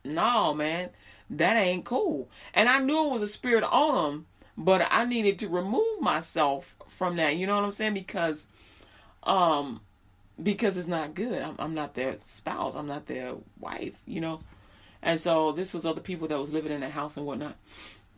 no, 0.04 0.54
man, 0.54 0.90
that 1.30 1.56
ain't 1.56 1.84
cool. 1.84 2.28
And 2.54 2.68
I 2.68 2.78
knew 2.78 3.06
it 3.06 3.12
was 3.12 3.22
a 3.22 3.28
spirit 3.28 3.64
on 3.64 4.12
them, 4.12 4.26
but 4.56 4.86
I 4.90 5.04
needed 5.04 5.38
to 5.40 5.48
remove 5.48 6.00
myself 6.00 6.74
from 6.88 7.16
that. 7.16 7.36
You 7.36 7.46
know 7.46 7.56
what 7.56 7.64
I'm 7.64 7.72
saying? 7.72 7.94
Because, 7.94 8.46
um, 9.22 9.80
because 10.42 10.76
it's 10.76 10.88
not 10.88 11.14
good. 11.14 11.42
I'm, 11.42 11.56
I'm 11.58 11.74
not 11.74 11.94
their 11.94 12.16
spouse. 12.18 12.74
I'm 12.74 12.86
not 12.86 13.06
their 13.06 13.34
wife. 13.60 13.94
You 14.06 14.20
know, 14.20 14.40
And 15.02 15.18
so 15.18 15.52
this 15.52 15.74
was 15.74 15.84
other 15.84 16.00
people 16.00 16.28
that 16.28 16.38
was 16.38 16.52
living 16.52 16.72
in 16.72 16.80
the 16.80 16.90
house 16.90 17.16
and 17.16 17.26
whatnot. 17.26 17.56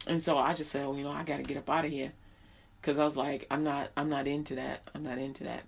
And 0.06 0.22
so 0.22 0.36
I 0.38 0.54
just 0.54 0.70
said, 0.70 0.86
well, 0.86 0.96
you 0.96 1.04
know, 1.04 1.10
I 1.12 1.24
got 1.24 1.38
to 1.38 1.42
get 1.42 1.56
up 1.56 1.70
out 1.70 1.84
of 1.86 1.90
here 1.90 2.12
because 2.80 2.98
I 2.98 3.04
was 3.04 3.16
like, 3.16 3.46
I'm 3.50 3.64
not, 3.64 3.90
I'm 3.96 4.10
not 4.10 4.26
into 4.26 4.54
that. 4.56 4.82
I'm 4.94 5.02
not 5.02 5.18
into 5.18 5.44
that. 5.44 5.62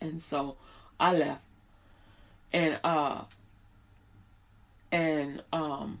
And 0.00 0.22
so 0.22 0.56
I 1.00 1.12
left, 1.12 1.42
and 2.52 2.78
uh, 2.84 3.22
and 4.92 5.42
um, 5.52 5.98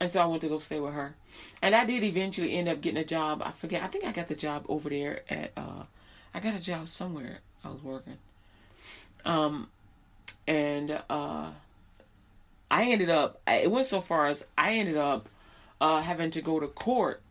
and 0.00 0.10
so 0.10 0.20
I 0.20 0.26
went 0.26 0.40
to 0.42 0.48
go 0.48 0.58
stay 0.58 0.80
with 0.80 0.94
her, 0.94 1.14
and 1.62 1.74
I 1.74 1.84
did 1.84 2.02
eventually 2.02 2.56
end 2.56 2.68
up 2.68 2.80
getting 2.80 2.98
a 2.98 3.04
job. 3.04 3.42
I 3.44 3.52
forget. 3.52 3.82
I 3.82 3.86
think 3.86 4.04
I 4.04 4.10
got 4.10 4.26
the 4.26 4.34
job 4.34 4.64
over 4.68 4.88
there 4.88 5.22
at. 5.28 5.52
Uh, 5.56 5.84
I 6.38 6.40
got 6.40 6.54
a 6.54 6.62
job 6.62 6.86
somewhere. 6.86 7.40
I 7.64 7.68
was 7.68 7.82
working. 7.82 8.16
Um, 9.24 9.70
and 10.46 11.02
uh, 11.10 11.50
I 12.70 12.84
ended 12.84 13.10
up. 13.10 13.40
It 13.48 13.68
went 13.68 13.88
so 13.88 14.00
far 14.00 14.28
as 14.28 14.46
I 14.56 14.74
ended 14.74 14.96
up 14.96 15.28
uh, 15.80 16.00
having 16.00 16.30
to 16.30 16.40
go 16.40 16.60
to 16.60 16.68
court 16.68 17.22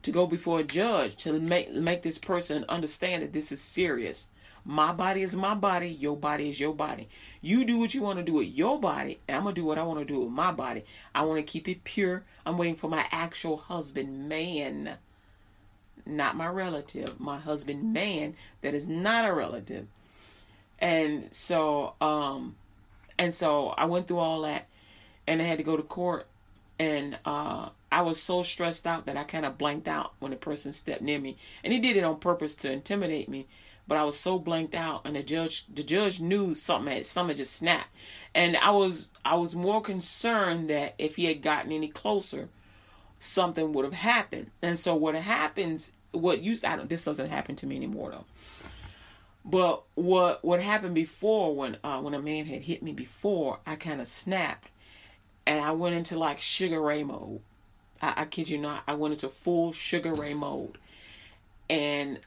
to 0.00 0.10
go 0.10 0.26
before 0.26 0.60
a 0.60 0.64
judge 0.64 1.16
to 1.24 1.38
make 1.38 1.70
make 1.74 2.00
this 2.00 2.16
person 2.16 2.64
understand 2.66 3.22
that 3.22 3.34
this 3.34 3.52
is 3.52 3.60
serious. 3.60 4.30
My 4.64 4.94
body 4.94 5.20
is 5.20 5.36
my 5.36 5.54
body, 5.54 5.88
your 5.88 6.16
body 6.16 6.48
is 6.48 6.58
your 6.58 6.74
body. 6.74 7.10
You 7.42 7.66
do 7.66 7.78
what 7.78 7.92
you 7.92 8.00
want 8.00 8.20
to 8.20 8.24
do 8.24 8.32
with 8.32 8.48
your 8.48 8.80
body, 8.80 9.20
I'm 9.28 9.42
gonna 9.42 9.54
do 9.54 9.66
what 9.66 9.76
I 9.76 9.82
want 9.82 9.98
to 9.98 10.06
do 10.06 10.20
with 10.20 10.32
my 10.32 10.50
body. 10.50 10.86
I 11.14 11.26
want 11.26 11.36
to 11.36 11.42
keep 11.42 11.68
it 11.68 11.84
pure. 11.84 12.24
I'm 12.46 12.56
waiting 12.56 12.76
for 12.76 12.88
my 12.88 13.04
actual 13.12 13.58
husband, 13.58 14.30
man, 14.30 14.96
not 16.10 16.36
my 16.36 16.48
relative, 16.48 17.18
my 17.20 17.38
husband, 17.38 17.92
man, 17.92 18.34
that 18.62 18.74
is 18.74 18.88
not 18.88 19.24
a 19.24 19.32
relative. 19.32 19.86
And 20.78 21.32
so, 21.32 21.94
um, 22.00 22.56
and 23.18 23.34
so 23.34 23.68
I 23.68 23.84
went 23.84 24.08
through 24.08 24.18
all 24.18 24.42
that, 24.42 24.66
and 25.26 25.40
I 25.40 25.44
had 25.44 25.58
to 25.58 25.64
go 25.64 25.76
to 25.76 25.82
court, 25.82 26.26
and 26.78 27.18
uh, 27.24 27.68
I 27.92 28.02
was 28.02 28.22
so 28.22 28.42
stressed 28.42 28.86
out 28.86 29.06
that 29.06 29.16
I 29.16 29.24
kind 29.24 29.44
of 29.44 29.58
blanked 29.58 29.88
out 29.88 30.14
when 30.18 30.30
the 30.30 30.36
person 30.36 30.72
stepped 30.72 31.02
near 31.02 31.20
me, 31.20 31.36
and 31.62 31.72
he 31.72 31.78
did 31.78 31.96
it 31.96 32.04
on 32.04 32.18
purpose 32.18 32.54
to 32.56 32.72
intimidate 32.72 33.28
me. 33.28 33.46
But 33.86 33.98
I 33.98 34.04
was 34.04 34.18
so 34.18 34.38
blanked 34.38 34.74
out, 34.74 35.02
and 35.04 35.16
the 35.16 35.22
judge, 35.22 35.66
the 35.72 35.82
judge 35.82 36.20
knew 36.20 36.54
something 36.54 36.92
had 36.92 37.06
something 37.06 37.36
just 37.36 37.54
snapped, 37.54 37.88
and 38.34 38.56
I 38.56 38.70
was 38.70 39.10
I 39.24 39.34
was 39.34 39.54
more 39.54 39.82
concerned 39.82 40.70
that 40.70 40.94
if 40.96 41.16
he 41.16 41.24
had 41.24 41.42
gotten 41.42 41.72
any 41.72 41.88
closer, 41.88 42.48
something 43.18 43.72
would 43.72 43.84
have 43.84 43.94
happened. 43.94 44.50
And 44.62 44.78
so 44.78 44.94
what 44.94 45.14
happens, 45.14 45.92
what 46.12 46.42
used 46.42 46.64
I 46.64 46.76
don't 46.76 46.88
this 46.88 47.04
doesn't 47.04 47.28
happen 47.30 47.56
to 47.56 47.66
me 47.66 47.76
anymore 47.76 48.10
though. 48.10 48.24
But 49.44 49.82
what 49.94 50.44
what 50.44 50.60
happened 50.60 50.94
before 50.94 51.54
when 51.54 51.78
uh, 51.82 52.00
when 52.00 52.14
a 52.14 52.20
man 52.20 52.46
had 52.46 52.62
hit 52.62 52.82
me 52.82 52.92
before, 52.92 53.60
I 53.66 53.76
kind 53.76 54.00
of 54.00 54.06
snapped, 54.06 54.70
and 55.46 55.60
I 55.60 55.72
went 55.72 55.96
into 55.96 56.18
like 56.18 56.40
Sugar 56.40 56.80
Ray 56.80 57.02
mode. 57.02 57.40
I, 58.02 58.14
I 58.18 58.24
kid 58.26 58.48
you 58.48 58.58
not, 58.58 58.82
I 58.86 58.94
went 58.94 59.12
into 59.12 59.28
full 59.28 59.72
Sugar 59.72 60.12
Ray 60.12 60.34
mode, 60.34 60.78
and 61.68 62.20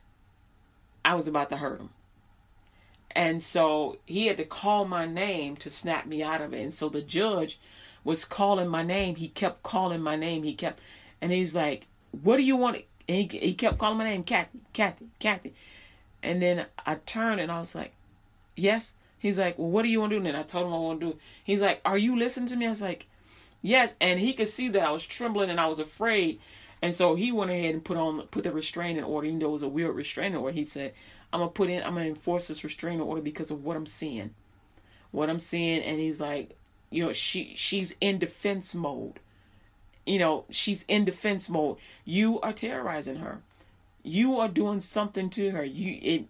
I 1.05 1.13
was 1.15 1.27
about 1.27 1.49
to 1.49 1.57
hurt 1.57 1.79
him. 1.79 1.89
And 3.11 3.43
so 3.43 3.97
he 4.05 4.25
had 4.25 4.37
to 4.37 4.45
call 4.45 4.85
my 4.85 5.05
name 5.05 5.55
to 5.57 5.69
snap 5.69 6.07
me 6.07 6.23
out 6.23 6.41
of 6.41 6.51
it. 6.51 6.61
And 6.61 6.73
so 6.73 6.89
the 6.89 7.01
judge 7.01 7.59
was 8.03 8.25
calling 8.25 8.67
my 8.67 8.81
name. 8.81 9.15
He 9.15 9.27
kept 9.27 9.61
calling 9.61 10.01
my 10.01 10.15
name. 10.15 10.41
He 10.41 10.55
kept, 10.55 10.79
and 11.21 11.31
he's 11.31 11.53
like, 11.53 11.85
"What 12.11 12.37
do 12.37 12.43
you 12.43 12.55
want?" 12.55 12.83
And 13.07 13.31
he, 13.31 13.39
he 13.39 13.53
kept 13.53 13.77
calling 13.77 13.97
my 13.97 14.05
name, 14.05 14.23
Kathy, 14.23 14.59
Kathy, 14.71 15.07
Kathy. 15.19 15.53
And 16.21 16.41
then 16.41 16.65
I 16.85 16.95
turned 16.95 17.41
and 17.41 17.51
I 17.51 17.59
was 17.59 17.75
like, 17.75 17.93
"Yes." 18.55 18.93
He's 19.19 19.39
like, 19.39 19.57
"Well, 19.57 19.69
what 19.69 19.83
do 19.83 19.89
you 19.89 19.99
want 19.99 20.11
to 20.11 20.19
do?" 20.19 20.25
And 20.25 20.37
I 20.37 20.43
told 20.43 20.67
him 20.67 20.73
I 20.73 20.77
want 20.77 21.01
to 21.01 21.11
do. 21.11 21.19
He's 21.43 21.61
like, 21.61 21.81
"Are 21.85 21.97
you 21.97 22.17
listening 22.17 22.47
to 22.47 22.55
me?" 22.55 22.65
I 22.65 22.69
was 22.69 22.81
like, 22.81 23.07
"Yes." 23.61 23.95
And 23.99 24.19
he 24.19 24.33
could 24.33 24.47
see 24.47 24.69
that 24.69 24.83
I 24.83 24.91
was 24.91 25.05
trembling 25.05 25.49
and 25.49 25.59
I 25.59 25.67
was 25.67 25.79
afraid. 25.79 26.39
And 26.81 26.93
so 26.93 27.15
he 27.15 27.31
went 27.31 27.51
ahead 27.51 27.73
and 27.73 27.83
put 27.83 27.97
on 27.97 28.21
put 28.27 28.43
the 28.43 28.51
restraining 28.51 29.03
order. 29.03 29.27
Even 29.27 29.39
though 29.39 29.49
it 29.49 29.53
was 29.53 29.63
a 29.63 29.67
weird 29.67 29.95
restraining 29.95 30.37
order, 30.37 30.53
he 30.53 30.65
said, 30.65 30.93
"I'm 31.31 31.39
gonna 31.39 31.51
put 31.51 31.69
in. 31.69 31.83
I'm 31.83 31.95
gonna 31.95 32.05
enforce 32.05 32.47
this 32.47 32.63
restraining 32.63 33.01
order 33.01 33.21
because 33.21 33.51
of 33.51 33.63
what 33.65 33.77
I'm 33.77 33.85
seeing, 33.85 34.33
what 35.11 35.29
I'm 35.29 35.39
seeing." 35.39 35.81
And 35.81 35.99
he's 35.99 36.21
like, 36.21 36.57
"You 36.89 37.05
know, 37.05 37.13
she 37.13 37.53
she's 37.55 37.95
in 37.99 38.17
defense 38.17 38.73
mode. 38.73 39.19
You 40.05 40.19
know, 40.19 40.45
she's 40.49 40.83
in 40.87 41.05
defense 41.05 41.49
mode. 41.49 41.77
You 42.05 42.39
are 42.41 42.53
terrorizing 42.53 43.17
her. 43.17 43.41
You 44.03 44.37
are 44.39 44.49
doing 44.49 44.79
something 44.79 45.29
to 45.31 45.51
her. 45.51 45.63
You 45.63 45.99
it." 46.01 46.25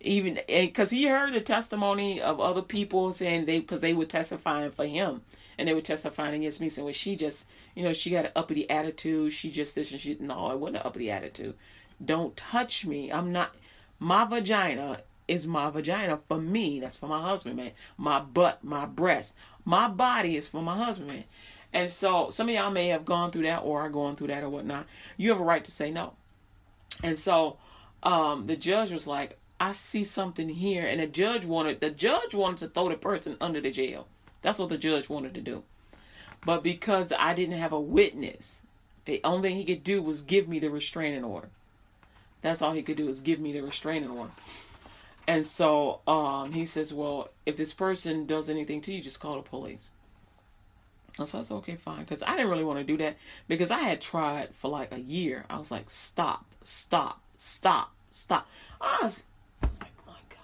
Even 0.00 0.38
because 0.46 0.90
he 0.90 1.04
heard 1.04 1.32
the 1.32 1.40
testimony 1.40 2.20
of 2.20 2.38
other 2.38 2.60
people 2.60 3.10
saying 3.14 3.46
they 3.46 3.60
because 3.60 3.80
they 3.80 3.94
were 3.94 4.04
testifying 4.04 4.70
for 4.70 4.84
him, 4.84 5.22
and 5.58 5.66
they 5.66 5.72
were 5.72 5.80
testifying 5.80 6.34
against 6.34 6.60
me 6.60 6.68
saying, 6.68 6.84
well, 6.84 6.92
she 6.92 7.16
just, 7.16 7.48
you 7.74 7.82
know, 7.82 7.92
she 7.92 8.10
got 8.10 8.26
an 8.26 8.32
uppity 8.36 8.68
attitude. 8.68 9.32
She 9.32 9.50
just 9.50 9.74
this 9.74 9.92
and 9.92 10.00
she, 10.00 10.16
no, 10.20 10.50
it 10.50 10.58
wasn't 10.58 10.76
an 10.76 10.82
uppity 10.84 11.10
attitude. 11.10 11.54
Don't 12.04 12.36
touch 12.36 12.84
me. 12.84 13.10
I'm 13.10 13.32
not, 13.32 13.54
my 13.98 14.24
vagina 14.24 15.00
is 15.26 15.46
my 15.46 15.70
vagina 15.70 16.18
for 16.28 16.38
me. 16.38 16.80
That's 16.80 16.96
for 16.96 17.06
my 17.06 17.22
husband, 17.22 17.56
man. 17.56 17.70
My 17.96 18.20
butt, 18.20 18.62
my 18.62 18.84
breast, 18.84 19.36
my 19.64 19.88
body 19.88 20.36
is 20.36 20.48
for 20.48 20.60
my 20.62 20.76
husband, 20.76 21.08
man. 21.08 21.24
And 21.74 21.90
so 21.90 22.30
some 22.30 22.48
of 22.48 22.54
y'all 22.54 22.70
may 22.70 22.88
have 22.88 23.04
gone 23.04 23.32
through 23.32 23.42
that 23.42 23.64
or 23.64 23.80
are 23.80 23.90
going 23.90 24.14
through 24.14 24.28
that 24.28 24.44
or 24.44 24.48
whatnot. 24.48 24.86
You 25.16 25.30
have 25.30 25.40
a 25.40 25.44
right 25.44 25.64
to 25.64 25.72
say 25.72 25.90
no. 25.90 26.14
And 27.02 27.18
so 27.18 27.58
um, 28.04 28.46
the 28.46 28.56
judge 28.56 28.92
was 28.92 29.08
like, 29.08 29.38
I 29.58 29.72
see 29.72 30.04
something 30.04 30.48
here. 30.48 30.86
And 30.86 31.00
the 31.00 31.08
judge 31.08 31.44
wanted, 31.44 31.80
the 31.80 31.90
judge 31.90 32.32
wanted 32.32 32.58
to 32.58 32.68
throw 32.68 32.88
the 32.88 32.96
person 32.96 33.36
under 33.40 33.60
the 33.60 33.72
jail. 33.72 34.06
That's 34.40 34.60
what 34.60 34.68
the 34.68 34.78
judge 34.78 35.08
wanted 35.08 35.34
to 35.34 35.40
do. 35.40 35.64
But 36.46 36.62
because 36.62 37.12
I 37.18 37.34
didn't 37.34 37.58
have 37.58 37.72
a 37.72 37.80
witness, 37.80 38.62
the 39.04 39.20
only 39.24 39.48
thing 39.48 39.56
he 39.56 39.64
could 39.64 39.82
do 39.82 40.00
was 40.00 40.22
give 40.22 40.46
me 40.46 40.60
the 40.60 40.70
restraining 40.70 41.24
order. 41.24 41.48
That's 42.40 42.62
all 42.62 42.72
he 42.72 42.82
could 42.82 42.98
do 42.98 43.08
is 43.08 43.20
give 43.20 43.40
me 43.40 43.52
the 43.52 43.62
restraining 43.62 44.10
order. 44.10 44.32
And 45.26 45.46
so 45.46 46.00
um, 46.06 46.52
he 46.52 46.66
says, 46.66 46.92
Well, 46.92 47.30
if 47.46 47.56
this 47.56 47.72
person 47.72 48.26
does 48.26 48.50
anything 48.50 48.82
to 48.82 48.92
you, 48.92 49.00
just 49.00 49.20
call 49.20 49.36
the 49.36 49.42
police. 49.42 49.88
And 51.18 51.28
so 51.28 51.38
I 51.38 51.42
said, 51.42 51.54
Okay, 51.56 51.76
fine. 51.76 52.00
Because 52.00 52.22
I 52.22 52.32
didn't 52.36 52.50
really 52.50 52.64
want 52.64 52.78
to 52.80 52.84
do 52.84 52.96
that 52.98 53.16
because 53.48 53.70
I 53.70 53.78
had 53.80 54.00
tried 54.00 54.54
for 54.54 54.68
like 54.70 54.92
a 54.92 55.00
year. 55.00 55.44
I 55.48 55.58
was 55.58 55.70
like, 55.70 55.88
Stop, 55.90 56.44
stop, 56.62 57.20
stop, 57.36 57.92
stop. 58.10 58.48
I 58.80 58.98
was, 59.02 59.24
I 59.62 59.66
was 59.68 59.80
like, 59.80 59.92
my 60.06 60.12
God. 60.28 60.38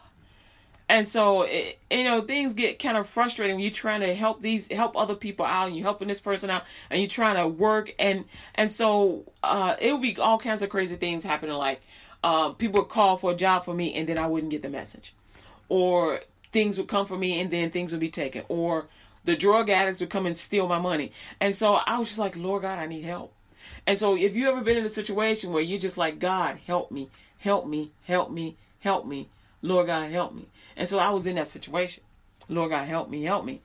and 0.88 1.06
so 1.06 1.42
it, 1.42 1.78
you 1.90 2.04
know 2.04 2.22
things 2.22 2.54
get 2.54 2.78
kind 2.78 2.96
of 2.96 3.06
frustrating 3.09 3.56
when 3.56 3.62
you're 3.64 3.72
trying 3.72 4.00
to 4.00 4.14
help 4.14 4.40
these 4.42 4.68
help 4.68 4.96
other 4.96 5.14
people 5.14 5.44
out 5.44 5.66
and 5.68 5.76
you're 5.76 5.85
helping 5.85 6.09
this 6.09 6.20
person 6.20 6.50
out 6.50 6.64
and 6.88 7.00
you're 7.00 7.09
trying 7.09 7.37
to 7.37 7.46
work 7.48 7.92
and 7.98 8.24
and 8.54 8.70
so 8.70 9.24
uh, 9.42 9.74
it 9.80 9.92
would 9.92 10.02
be 10.02 10.16
all 10.16 10.38
kinds 10.38 10.62
of 10.62 10.70
crazy 10.70 10.96
things 10.96 11.24
happening 11.24 11.54
like 11.56 11.80
uh, 12.22 12.50
people 12.50 12.80
would 12.80 12.88
call 12.90 13.16
for 13.16 13.33
a 13.33 13.37
job 13.37 13.64
for 13.64 13.74
me 13.74 13.92
and 13.94 14.09
then 14.09 14.18
i 14.18 14.26
wouldn't 14.26 14.50
get 14.50 14.62
the 14.62 14.68
message 14.68 15.14
or 15.68 16.20
things 16.52 16.78
would 16.78 16.88
come 16.88 17.06
for 17.06 17.16
me 17.16 17.40
and 17.40 17.50
then 17.50 17.70
things 17.70 17.92
would 17.92 18.00
be 18.00 18.11
taken 18.11 18.42
or 18.48 18.87
the 19.24 19.37
drug 19.37 19.68
addicts 19.68 20.00
would 20.00 20.11
come 20.11 20.26
and 20.26 20.37
steal 20.37 20.66
my 20.66 20.78
money 20.78 21.12
and 21.40 21.54
so 21.54 21.74
i 21.74 21.98
was 21.98 22.09
just 22.09 22.18
like 22.18 22.37
lord 22.37 22.62
god 22.62 22.78
i 22.78 22.87
need 22.87 23.04
help 23.04 23.33
and 23.87 23.98
so 23.98 24.16
if 24.16 24.35
you 24.35 24.48
ever 24.48 24.61
been 24.61 24.78
in 24.78 24.87
a 24.87 24.90
situation 24.90 25.52
where 25.52 25.62
you're 25.62 25.78
just 25.78 25.98
like 25.98 26.18
god 26.18 26.59
help 26.66 26.90
me 26.90 27.09
help 27.38 27.66
me 27.66 27.90
help 28.04 28.30
me 28.30 28.56
help 28.80 29.06
me 29.06 29.28
lord 29.62 29.87
god 29.87 30.11
help 30.11 30.35
me 30.35 30.46
and 30.80 30.88
so 30.88 30.98
I 30.98 31.11
was 31.11 31.26
in 31.26 31.37
that 31.37 31.46
situation. 31.46 32.02
Lord 32.48 32.70
God, 32.70 32.88
help 32.88 33.11
me, 33.11 33.22
help 33.24 33.44
me. 33.44 33.61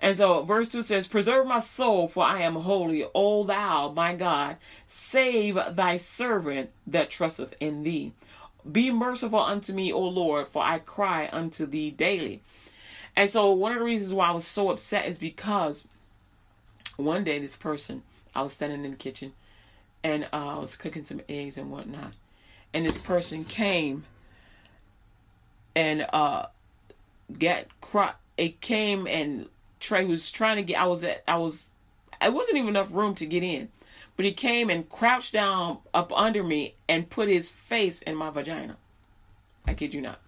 And 0.00 0.16
so 0.16 0.42
verse 0.42 0.70
2 0.70 0.82
says, 0.82 1.06
Preserve 1.06 1.46
my 1.46 1.58
soul, 1.58 2.08
for 2.08 2.24
I 2.24 2.40
am 2.40 2.54
holy. 2.54 3.04
O 3.14 3.44
thou, 3.44 3.92
my 3.92 4.14
God, 4.14 4.56
save 4.86 5.58
thy 5.72 5.98
servant 5.98 6.70
that 6.86 7.10
trusteth 7.10 7.52
in 7.60 7.82
thee. 7.82 8.12
Be 8.70 8.90
merciful 8.90 9.40
unto 9.40 9.74
me, 9.74 9.92
O 9.92 10.00
Lord, 10.00 10.48
for 10.48 10.62
I 10.62 10.78
cry 10.78 11.28
unto 11.30 11.66
thee 11.66 11.90
daily. 11.90 12.40
And 13.18 13.28
so 13.28 13.50
one 13.50 13.72
of 13.72 13.78
the 13.78 13.84
reasons 13.84 14.12
why 14.14 14.28
I 14.28 14.30
was 14.30 14.46
so 14.46 14.70
upset 14.70 15.06
is 15.06 15.18
because 15.18 15.88
one 16.96 17.24
day 17.24 17.40
this 17.40 17.56
person, 17.56 18.04
I 18.32 18.42
was 18.42 18.52
standing 18.52 18.84
in 18.84 18.92
the 18.92 18.96
kitchen 18.96 19.32
and 20.04 20.28
uh, 20.32 20.54
I 20.54 20.58
was 20.58 20.76
cooking 20.76 21.04
some 21.04 21.22
eggs 21.28 21.58
and 21.58 21.72
whatnot. 21.72 22.12
And 22.72 22.86
this 22.86 22.96
person 22.96 23.44
came 23.44 24.04
and 25.74 26.06
uh 26.12 26.46
get 27.36 27.68
cro- 27.80 28.14
it 28.36 28.60
came 28.60 29.08
and 29.08 29.46
Trey 29.80 30.04
was 30.04 30.30
trying 30.30 30.56
to 30.58 30.62
get 30.62 30.80
I 30.80 30.86
was 30.86 31.02
at 31.02 31.24
I 31.26 31.38
was 31.38 31.70
it 32.22 32.32
wasn't 32.32 32.58
even 32.58 32.68
enough 32.68 32.94
room 32.94 33.16
to 33.16 33.26
get 33.26 33.42
in. 33.42 33.68
But 34.14 34.26
he 34.26 34.32
came 34.32 34.70
and 34.70 34.88
crouched 34.88 35.32
down 35.32 35.78
up 35.92 36.12
under 36.16 36.44
me 36.44 36.74
and 36.88 37.10
put 37.10 37.28
his 37.28 37.50
face 37.50 38.00
in 38.00 38.14
my 38.14 38.30
vagina. 38.30 38.76
I 39.66 39.74
kid 39.74 39.92
you 39.92 40.02
not. 40.02 40.20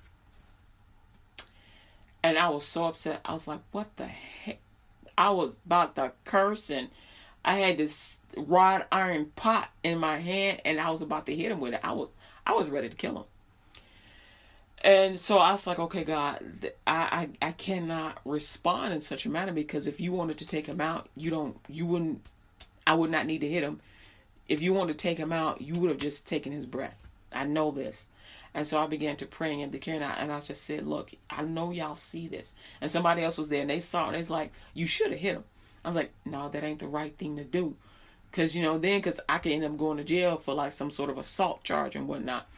And 2.23 2.39
I 2.39 2.49
was 2.51 2.65
so 2.67 2.85
upset. 2.85 3.21
I 3.25 3.33
was 3.33 3.47
like, 3.49 3.61
what 3.73 3.97
the 3.97 4.07
heck? 4.07 4.59
I 5.17 5.31
was 5.31 5.57
about 5.67 5.97
to 5.97 6.13
curse 6.25 6.71
and 6.71 6.89
I 7.45 7.55
had 7.57 7.79
this 7.79 8.17
wrought 8.37 8.87
iron 8.93 9.33
pot 9.37 9.71
in 9.83 9.99
my 9.99 10.19
hand 10.19 10.61
and 10.65 10.81
I 10.81 10.91
was 10.91 11.03
about 11.03 11.27
to 11.27 11.37
hit 11.37 11.51
him 11.53 11.61
with 11.61 11.75
it. 11.75 11.81
I 11.83 11.93
was 11.93 12.09
I 12.47 12.53
was 12.55 12.71
ready 12.71 12.89
to 12.89 12.97
kill 12.97 13.17
him. 13.19 13.25
and 14.83 15.19
so 15.19 15.39
I 15.39 15.53
was 15.53 15.67
like, 15.67 15.79
okay, 15.79 16.05
God, 16.05 16.71
I, 16.87 17.29
I 17.43 17.49
I 17.49 17.53
cannot 17.53 18.19
respond 18.25 18.95
in 18.95 19.01
such 19.01 19.27
a 19.27 19.31
manner 19.31 19.53
because 19.53 19.87
if 19.87 20.01
you 20.01 20.13
wanted 20.13 20.39
to 20.39 20.47
take 20.47 20.67
him 20.67 20.81
out, 20.81 21.09
you 21.17 21.31
don't, 21.31 21.57
you 21.69 21.87
wouldn't, 21.87 22.23
I 22.87 22.95
would 22.95 23.11
not 23.11 23.27
need 23.27 23.41
to 23.43 23.49
hit 23.49 23.63
him. 23.63 23.81
If 24.49 24.61
you 24.63 24.73
wanted 24.73 24.93
to 24.95 24.99
take 24.99 25.19
him 25.19 25.33
out, 25.33 25.61
you 25.61 25.75
would 25.75 25.91
have 25.91 25.99
just 25.99 26.27
taken 26.27 26.53
his 26.53 26.67
breath. 26.67 26.97
I 27.33 27.45
know 27.45 27.71
this. 27.71 28.07
And 28.55 28.67
so 28.67 28.83
I 28.83 28.87
began 28.87 29.17
to 29.17 29.27
pray 29.27 29.61
and 29.61 29.71
declaring, 29.71 30.03
and 30.03 30.33
I 30.33 30.41
just 30.41 30.65
said, 30.65 30.87
"Look, 30.87 31.13
I 31.29 31.43
know 31.43 31.71
y'all 31.71 31.95
see 31.95 32.27
this." 32.27 32.55
And 32.81 32.91
somebody 32.91 33.23
else 33.23 33.39
was 33.39 33.49
there, 33.49 33.61
and 33.61 33.71
they 33.71 33.81
saw 33.81 34.11
it. 34.11 34.19
It's 34.19 34.31
like 34.31 34.53
you 34.75 34.87
should 34.87 35.13
have 35.13 35.21
hit 35.21 35.37
him. 35.37 35.45
I 35.85 35.89
was 35.89 35.97
like, 35.97 36.13
"No, 36.25 36.49
that 36.49 36.65
ain't 36.65 36.81
the 36.81 36.89
right 36.89 37.17
thing 37.17 37.37
to 37.37 37.45
do," 37.45 37.77
because 38.31 38.57
you 38.57 38.63
know 38.63 38.79
then 38.79 38.99
because 38.99 39.21
I 39.29 39.39
could 39.39 39.53
end 39.53 39.65
up 39.65 39.79
going 39.79 39.99
to 39.99 40.05
jail 40.05 40.37
for 40.37 40.55
like 40.55 40.73
some 40.73 40.91
sort 40.91 41.11
of 41.11 41.19
assault 41.19 41.63
charge 41.63 41.95
and 41.95 42.09
whatnot. 42.09 42.49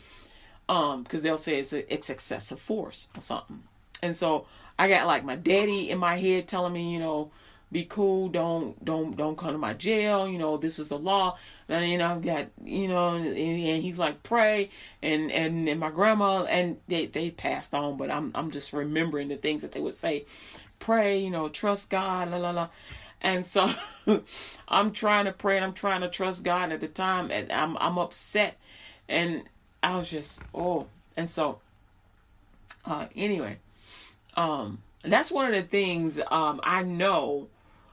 Um, 0.68 1.03
because 1.03 1.22
they'll 1.22 1.36
say 1.36 1.59
it's 1.59 1.72
a, 1.72 1.93
it's 1.93 2.09
excessive 2.09 2.61
force 2.61 3.09
or 3.14 3.20
something. 3.20 3.64
And 4.03 4.16
so 4.16 4.47
I 4.78 4.88
got 4.88 5.07
like 5.07 5.24
my 5.24 5.36
daddy 5.36 5.90
in 5.90 5.99
my 5.99 6.16
head 6.16 6.49
telling 6.49 6.72
me, 6.72 6.93
you 6.93 6.99
know, 6.99 7.30
be 7.72 7.84
cool, 7.84 8.28
don't 8.28 8.84
don't 8.84 9.16
don't 9.16 9.38
come 9.38 9.52
to 9.52 9.58
my 9.58 9.72
jail, 9.72 10.28
you 10.28 10.38
know, 10.38 10.58
this 10.58 10.78
is 10.78 10.90
the 10.90 10.98
law. 10.98 11.38
And 11.68 11.90
you 11.90 11.96
know, 11.96 12.12
I've 12.12 12.22
got 12.22 12.48
you 12.62 12.86
know, 12.86 13.14
and, 13.14 13.26
and 13.26 13.82
he's 13.82 13.98
like 13.98 14.22
pray, 14.22 14.68
and 15.02 15.32
and 15.32 15.68
and 15.68 15.80
my 15.80 15.90
grandma 15.90 16.44
and 16.44 16.76
they 16.86 17.06
they 17.06 17.30
passed 17.30 17.72
on, 17.72 17.96
but 17.96 18.10
I'm 18.10 18.30
I'm 18.34 18.50
just 18.50 18.72
remembering 18.74 19.28
the 19.28 19.36
things 19.36 19.62
that 19.62 19.72
they 19.72 19.80
would 19.80 19.94
say, 19.94 20.26
pray, 20.78 21.18
you 21.18 21.30
know, 21.30 21.48
trust 21.48 21.88
God, 21.88 22.30
la 22.30 22.36
la 22.36 22.50
la. 22.50 22.68
And 23.22 23.46
so 23.46 23.72
I'm 24.68 24.92
trying 24.92 25.24
to 25.24 25.32
pray 25.32 25.56
and 25.56 25.64
I'm 25.64 25.72
trying 25.72 26.02
to 26.02 26.08
trust 26.08 26.44
God. 26.44 26.72
At 26.72 26.80
the 26.80 26.88
time 26.88 27.30
and 27.30 27.50
I'm 27.50 27.78
I'm 27.78 27.96
upset. 27.98 28.58
And 29.08 29.44
I 29.82 29.96
was 29.96 30.10
just 30.10 30.42
oh. 30.54 30.86
And 31.16 31.28
so 31.28 31.60
uh 32.84 33.06
anyway 33.14 33.58
um 34.36 34.78
that's 35.04 35.30
one 35.30 35.46
of 35.46 35.52
the 35.52 35.62
things 35.62 36.18
um 36.30 36.60
I 36.64 36.82
know 36.82 37.48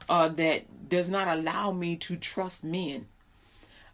uh 0.10 0.28
that 0.28 0.90
does 0.90 1.10
not 1.10 1.28
allow 1.28 1.72
me 1.72 1.96
to 1.96 2.16
trust 2.16 2.64
men 2.64 3.06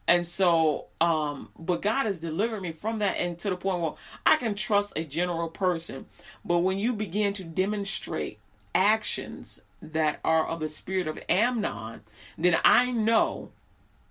and 0.08 0.26
so, 0.26 0.86
um, 1.02 1.50
but 1.58 1.82
God 1.82 2.06
has 2.06 2.20
delivered 2.20 2.62
me 2.62 2.72
from 2.72 3.00
that 3.00 3.18
and 3.18 3.40
to 3.40 3.50
the 3.50 3.56
point 3.56 3.82
where 3.82 3.94
I 4.26 4.36
can 4.36 4.54
trust 4.54 4.94
a 4.96 5.04
general 5.04 5.50
person. 5.50 6.06
But 6.44 6.60
when 6.60 6.78
you 6.78 6.94
begin 6.94 7.34
to 7.34 7.44
demonstrate 7.44 8.40
actions 8.76 9.62
that 9.82 10.20
are 10.24 10.46
of 10.46 10.60
the 10.60 10.70
spirit 10.70 11.08
of 11.08 11.20
Amnon, 11.28 12.02
then 12.38 12.58
I 12.64 12.92
know 12.92 13.50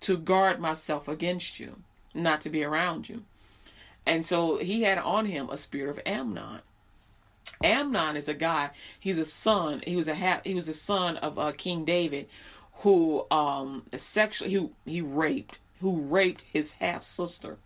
to 0.01 0.17
guard 0.17 0.59
myself 0.59 1.07
against 1.07 1.59
you, 1.59 1.77
not 2.13 2.41
to 2.41 2.49
be 2.49 2.63
around 2.63 3.07
you. 3.07 3.23
And 4.05 4.25
so 4.25 4.57
he 4.57 4.83
had 4.83 4.97
on 4.97 5.25
him 5.25 5.49
a 5.49 5.57
spirit 5.57 5.89
of 5.89 6.01
Amnon. 6.05 6.61
Amnon 7.63 8.15
is 8.15 8.27
a 8.27 8.33
guy. 8.33 8.71
He's 8.99 9.17
a 9.17 9.25
son. 9.25 9.81
He 9.85 9.95
was 9.95 10.07
a 10.07 10.15
ha- 10.15 10.41
he 10.43 10.53
was 10.53 10.67
a 10.67 10.73
son 10.73 11.17
of 11.17 11.39
uh, 11.39 11.51
King 11.51 11.85
David, 11.85 12.27
who 12.79 13.25
um 13.31 13.83
sexually 13.95 14.51
he 14.51 14.69
he 14.85 15.01
raped 15.01 15.59
who 15.81 16.01
raped 16.01 16.43
his 16.51 16.73
half 16.73 17.03
sister. 17.03 17.57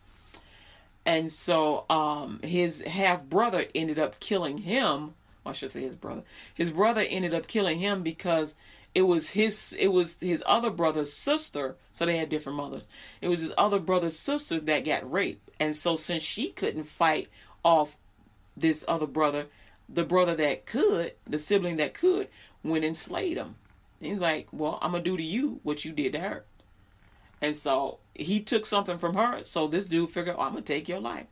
And 1.06 1.32
so 1.32 1.86
um, 1.90 2.40
his 2.44 2.82
half 2.82 3.24
brother 3.24 3.66
ended 3.74 3.98
up 3.98 4.20
killing 4.20 4.60
him. 4.60 5.14
I 5.46 5.54
should 5.54 5.72
say 5.72 5.82
his 5.82 5.96
brother. 5.96 6.24
His 6.54 6.72
brother 6.72 7.02
ended 7.02 7.34
up 7.34 7.48
killing 7.48 7.80
him 7.80 8.04
because 8.04 8.56
it 8.94 9.04
was 9.04 9.32
his 9.32 9.76
it 9.80 9.88
was 9.88 10.20
his 10.20 10.44
other 10.46 10.70
brother's 10.70 11.14
sister. 11.14 11.78
So 11.92 12.06
they 12.06 12.18
had 12.18 12.30
different 12.30 12.58
mothers. 12.58 12.88
It 13.22 13.28
was 13.30 13.42
his 13.42 13.54
other 13.58 13.80
brother's 13.80 14.20
sister 14.20 14.60
that 14.60 14.86
got 14.86 15.10
raped. 15.10 15.50
And 15.60 15.76
so 15.76 15.96
since 15.96 16.24
she 16.24 16.50
couldn't 16.50 16.84
fight 16.84 17.30
off 17.64 17.98
this 18.56 18.86
other 18.88 19.08
brother, 19.08 19.48
the 19.92 20.04
brother 20.04 20.36
that 20.36 20.66
could, 20.66 21.14
the 21.28 21.38
sibling 21.38 21.78
that 21.78 21.94
could, 21.94 22.28
went 22.64 22.86
and 22.86 22.96
slayed 22.96 23.38
him. 23.38 23.56
He's 24.00 24.20
like, 24.20 24.48
Well, 24.52 24.80
I'm 24.82 24.92
gonna 24.92 25.04
do 25.04 25.18
to 25.18 25.24
you 25.24 25.60
what 25.64 25.84
you 25.84 25.92
did 25.92 26.14
to 26.14 26.20
her. 26.20 26.46
And 27.42 27.56
so 27.56 28.00
he 28.14 28.40
took 28.40 28.66
something 28.66 28.98
from 28.98 29.16
her. 29.16 29.44
So 29.44 29.68
this 29.68 29.86
dude 29.86 30.10
figured, 30.10 30.36
oh, 30.38 30.42
I'm 30.42 30.52
going 30.52 30.64
to 30.64 30.74
take 30.74 30.90
your 30.90 31.00
life. 31.00 31.28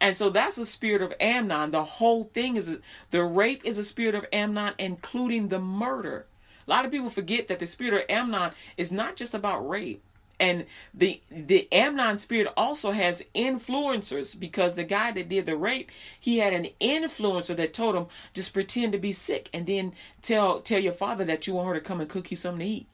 And 0.00 0.16
so 0.16 0.30
that's 0.30 0.56
the 0.56 0.64
spirit 0.64 1.02
of 1.02 1.14
Amnon. 1.20 1.70
The 1.70 1.84
whole 1.84 2.24
thing 2.24 2.56
is 2.56 2.78
the 3.10 3.22
rape 3.22 3.62
is 3.64 3.78
a 3.78 3.84
spirit 3.84 4.14
of 4.14 4.26
Amnon, 4.32 4.74
including 4.78 5.48
the 5.48 5.60
murder. 5.60 6.26
A 6.66 6.70
lot 6.70 6.84
of 6.84 6.90
people 6.90 7.10
forget 7.10 7.48
that 7.48 7.58
the 7.58 7.66
spirit 7.66 7.94
of 7.94 8.10
Amnon 8.10 8.52
is 8.76 8.90
not 8.90 9.16
just 9.16 9.34
about 9.34 9.68
rape. 9.68 10.02
And 10.42 10.66
the 10.92 11.20
the 11.30 11.72
Amnon 11.72 12.18
spirit 12.18 12.52
also 12.56 12.90
has 12.90 13.22
influencers 13.32 14.38
because 14.38 14.74
the 14.74 14.82
guy 14.82 15.12
that 15.12 15.28
did 15.28 15.46
the 15.46 15.56
rape, 15.56 15.92
he 16.18 16.38
had 16.38 16.52
an 16.52 16.66
influencer 16.80 17.54
that 17.54 17.72
told 17.72 17.94
him 17.94 18.06
just 18.34 18.52
pretend 18.52 18.90
to 18.90 18.98
be 18.98 19.12
sick 19.12 19.48
and 19.54 19.68
then 19.68 19.94
tell 20.20 20.60
tell 20.60 20.80
your 20.80 20.94
father 20.94 21.24
that 21.26 21.46
you 21.46 21.54
want 21.54 21.68
her 21.68 21.74
to 21.74 21.80
come 21.80 22.00
and 22.00 22.10
cook 22.10 22.32
you 22.32 22.36
something 22.36 22.66
to 22.66 22.72
eat. 22.72 22.88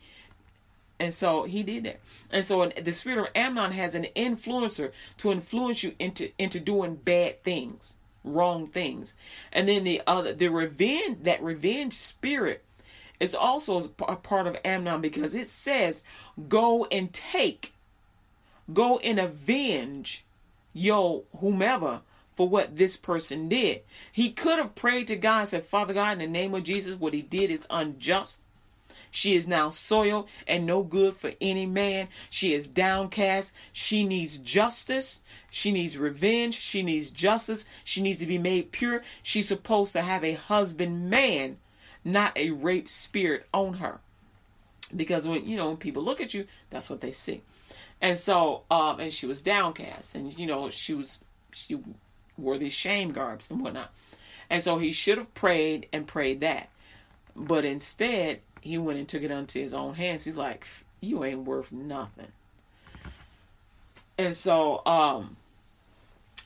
And 1.01 1.15
so 1.15 1.45
he 1.45 1.63
did 1.63 1.85
that. 1.85 2.01
And 2.31 2.45
so 2.45 2.67
the 2.67 2.93
spirit 2.93 3.19
of 3.19 3.29
Amnon 3.35 3.73
has 3.73 3.95
an 3.95 4.09
influencer 4.15 4.93
to 5.17 5.33
influence 5.33 5.83
you 5.83 5.95
into 5.99 6.31
into 6.39 6.61
doing 6.61 6.97
bad 6.97 7.43
things, 7.45 7.97
wrong 8.25 8.67
things. 8.67 9.15
And 9.55 9.67
then 9.67 9.85
the 9.85 10.03
other 10.07 10.35
the 10.35 10.49
revenge 10.49 11.23
that 11.23 11.43
revenge 11.43 11.95
spirit 11.95 12.63
is 13.21 13.35
also 13.35 13.91
a 14.07 14.17
part 14.17 14.47
of 14.47 14.57
Amnon 14.65 15.01
because 15.01 15.35
it 15.35 15.49
says 15.49 16.05
go 16.49 16.87
and 16.87 17.13
take 17.13 17.75
go 18.73 18.99
and 18.99 19.19
avenge 19.19 20.25
yo 20.73 21.25
whomever 21.39 22.03
for 22.37 22.49
what 22.49 22.77
this 22.77 22.97
person 22.97 23.49
did. 23.49 23.83
He 24.13 24.31
could 24.31 24.59
have 24.59 24.77
prayed 24.77 25.09
to 25.09 25.17
God 25.17 25.41
and 25.41 25.49
said, 25.49 25.65
Father 25.65 25.93
God, 25.93 26.13
in 26.13 26.19
the 26.19 26.27
name 26.29 26.55
of 26.55 26.63
Jesus, 26.63 26.95
what 26.97 27.13
he 27.13 27.21
did 27.21 27.51
is 27.51 27.67
unjust. 27.69 28.43
She 29.11 29.35
is 29.35 29.49
now 29.49 29.71
soiled 29.71 30.29
and 30.47 30.65
no 30.65 30.85
good 30.85 31.15
for 31.15 31.33
any 31.41 31.67
man. 31.67 32.07
She 32.31 32.53
is 32.55 32.69
downcast. 32.69 33.55
She 33.73 34.05
needs 34.05 34.39
justice. 34.39 35.21
She 35.51 35.73
needs 35.73 35.99
revenge. 35.99 36.55
She 36.55 36.83
needs 36.83 37.11
justice. 37.11 37.65
She 37.83 38.03
needs 38.03 38.21
to 38.21 38.27
be 38.27 38.39
made 38.39 38.71
pure. 38.71 39.03
She's 39.23 39.49
supposed 39.49 39.93
to 39.95 40.03
have 40.03 40.23
a 40.23 40.35
husband 40.35 41.11
man, 41.11 41.57
not 42.13 42.37
a 42.37 42.51
rape 42.51 42.89
spirit 42.89 43.47
on 43.53 43.75
her. 43.75 44.01
Because 44.95 45.27
when 45.27 45.47
you 45.47 45.57
know 45.57 45.69
when 45.69 45.77
people 45.77 46.03
look 46.03 46.21
at 46.21 46.35
you, 46.35 46.47
that's 46.71 46.89
what 46.89 47.01
they 47.01 47.11
see. 47.11 47.43
And 48.01 48.17
so, 48.17 48.63
um, 48.71 49.01
and 49.01 49.13
she 49.13 49.27
was 49.27 49.43
downcast, 49.43 50.15
and 50.15 50.37
you 50.39 50.47
know 50.47 50.71
she 50.71 50.95
was 50.95 51.19
she 51.53 51.79
wore 52.37 52.59
these 52.59 52.73
shame 52.73 53.13
garbs 53.13 53.51
and 53.51 53.61
whatnot. 53.61 53.93
And 54.51 54.63
so 54.63 54.79
he 54.79 54.93
should 54.93 55.19
have 55.19 55.35
prayed 55.35 55.89
and 55.93 56.07
prayed 56.07 56.41
that. 56.41 56.71
But 57.37 57.65
instead, 57.65 58.41
he 58.61 58.79
went 58.79 58.99
and 58.99 59.09
took 59.09 59.23
it 59.23 59.31
unto 59.31 59.61
his 59.61 59.75
own 59.75 59.95
hands. 59.95 60.25
He's 60.25 60.37
like, 60.37 60.67
you 61.01 61.25
ain't 61.25 61.45
worth 61.45 61.71
nothing. 61.71 62.33
And 64.17 64.35
so, 64.35 64.85
um, 64.87 65.37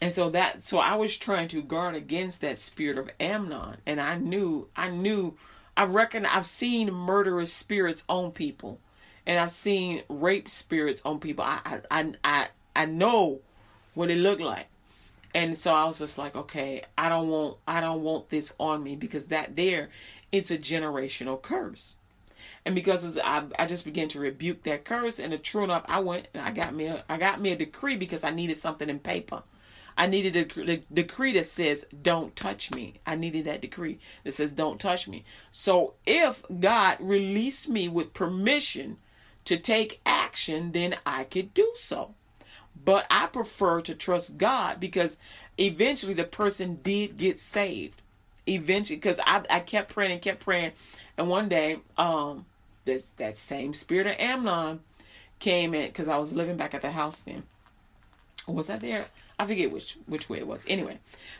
and 0.01 0.13
so 0.13 0.31
that, 0.31 0.63
so 0.63 0.79
I 0.79 0.97
was 0.97 1.17
trying 1.17 1.49
to 1.49 1.63
guard 1.63 1.95
against 1.95 2.41
that 2.41 2.59
spirit 2.59 2.99
of 2.99 3.11
Amnon. 3.21 3.77
And 3.87 4.01
I 4.01 4.17
knew, 4.17 4.69
I 4.77 4.89
knew, 4.89 5.37
I 5.77 5.85
reckon 5.85 6.27
I've 6.27 6.47
seen 6.47 6.93
murderous 6.93 7.53
spirits 7.53 8.05
on 8.09 8.33
people. 8.33 8.79
And 9.27 9.39
I've 9.39 9.53
seen 9.53 10.03
rape 10.09 10.49
spirits 10.49 11.01
on 11.05 11.21
people. 11.21 11.45
I, 11.45 11.81
I, 11.91 12.13
I, 12.25 12.49
I 12.75 12.87
know 12.87 13.41
what 13.95 14.11
it 14.11 14.19
looked 14.19 14.43
like. 14.43 14.67
And 15.35 15.57
so 15.57 15.75
I 15.75 15.85
was 15.85 15.99
just 15.99 16.19
like, 16.19 16.37
okay, 16.37 16.83
I 16.99 17.09
don't 17.09 17.29
want, 17.29 17.57
I 17.67 17.81
don't 17.81 18.03
want 18.03 18.29
this 18.29 18.55
on 18.59 18.83
me 18.83 18.97
because 18.97 19.27
that 19.27 19.57
there, 19.57 19.89
it's 20.31 20.51
a 20.51 20.59
generational 20.59 21.41
curse. 21.41 21.95
And 22.65 22.75
because 22.75 23.19
I, 23.19 23.45
I 23.59 23.67
just 23.67 23.85
began 23.85 24.09
to 24.09 24.21
rebuke 24.21 24.63
that 24.65 24.85
curse 24.85 25.19
and 25.19 25.33
the 25.33 25.39
true 25.39 25.65
enough, 25.65 25.85
I 25.89 26.01
went 26.01 26.29
and 26.35 26.43
I 26.43 26.51
got 26.51 26.75
me 26.75 26.87
a, 26.87 27.05
I 27.09 27.17
got 27.17 27.41
me 27.41 27.53
a 27.53 27.57
decree 27.57 27.97
because 27.97 28.25
I 28.25 28.31
needed 28.31 28.57
something 28.59 28.91
in 28.91 28.99
paper. 28.99 29.43
I 29.97 30.07
needed 30.07 30.37
a, 30.37 30.73
a 30.73 30.83
decree 30.93 31.33
that 31.35 31.45
says, 31.45 31.87
don't 32.03 32.35
touch 32.35 32.71
me. 32.71 33.01
I 33.07 33.15
needed 33.15 33.45
that 33.45 33.61
decree 33.61 33.99
that 34.25 34.33
says, 34.33 34.53
don't 34.53 34.81
touch 34.81 35.09
me. 35.09 35.25
So 35.51 35.95
if 36.07 36.45
God 36.61 36.99
released 37.01 37.69
me 37.69 37.89
with 37.89 38.15
permission 38.15 38.99
to 39.45 39.57
take 39.57 40.01
action, 40.07 40.73
then 40.73 40.97
I 41.05 41.25
could 41.25 41.53
do 41.55 41.73
so. 41.75 42.15
But 42.85 43.07
I 43.11 43.27
prefer 43.27 43.81
to 43.83 43.95
trust 43.95 44.39
God 44.39 44.81
because 44.81 45.19
eventually 45.59 46.15
the 46.15 46.25
person 46.25 46.81
did 46.83 47.17
get 47.17 47.39
saved. 47.39 48.01
Eventually, 48.47 48.97
because 48.97 49.21
I, 49.25 49.43
I 49.51 49.61
kept 49.61 49.93
praying 49.93 50.13
and 50.13 50.23
kept 50.23 50.41
praying. 50.41 50.73
And 51.17 51.29
one 51.29 51.49
day, 51.49 51.79
um, 51.97 52.47
this 52.85 53.07
that 53.19 53.37
same 53.37 53.75
spirit 53.75 54.09
of 54.09 54.17
Amnon 54.19 54.81
came 55.39 55.75
in 55.75 55.87
because 55.87 56.09
I 56.09 56.17
was 56.17 56.33
living 56.33 56.57
back 56.57 56.75
at 56.75 56.83
the 56.83 56.91
house 56.91 57.21
then. 57.21 57.45
Was 58.49 58.71
I 58.71 58.79
there? 58.79 59.07
I 59.43 59.47
forget 59.47 59.73
which 59.73 59.99
which 60.07 60.29
way 60.29 60.39
it 60.39 60.47
was. 60.47 60.65
Anyway, 60.69 60.99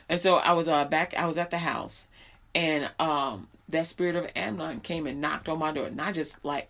and 0.09 0.19
so 0.19 0.35
I 0.35 0.51
was 0.51 0.67
uh 0.67 0.85
back. 0.85 1.13
I 1.15 1.25
was 1.25 1.37
at 1.37 1.51
the 1.51 1.59
house, 1.59 2.07
and 2.53 2.91
um 2.99 3.47
that 3.69 3.87
spirit 3.87 4.15
of 4.15 4.29
Amnon 4.35 4.81
came 4.81 5.07
and 5.07 5.21
knocked 5.21 5.47
on 5.47 5.59
my 5.59 5.71
door. 5.71 5.89
Not 5.89 6.13
just 6.13 6.43
like 6.43 6.69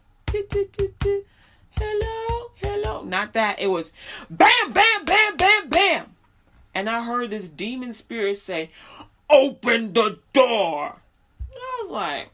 hello, 1.72 2.52
hello. 2.56 3.02
Not 3.04 3.34
that. 3.34 3.60
It 3.60 3.68
was 3.68 3.94
bam, 4.30 4.72
bam, 4.72 5.06
bam, 5.06 5.38
bam, 5.38 5.70
bam. 5.70 6.16
and 6.74 6.90
I 6.90 7.04
heard 7.04 7.32
this 7.32 7.50
demon 7.50 7.94
spirit 7.94 8.38
say, 8.38 8.70
Open 9.30 9.94
the 9.94 10.20
door. 10.34 10.98
And 11.40 11.58
I 11.58 11.84
was 11.84 11.92
like, 11.92 12.30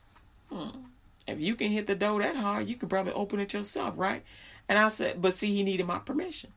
hmm, 0.49 0.79
if 1.27 1.39
you 1.39 1.55
can 1.55 1.71
hit 1.71 1.87
the 1.87 1.95
door 1.95 2.21
that 2.21 2.35
hard, 2.35 2.67
you 2.67 2.75
can 2.75 2.89
probably 2.89 3.13
open 3.13 3.39
it 3.39 3.53
yourself, 3.53 3.93
right? 3.97 4.23
And 4.67 4.77
I 4.77 4.89
said, 4.89 5.21
but 5.21 5.33
see, 5.33 5.53
he 5.53 5.63
needed 5.63 5.87
my 5.87 5.99
permission. 5.99 6.51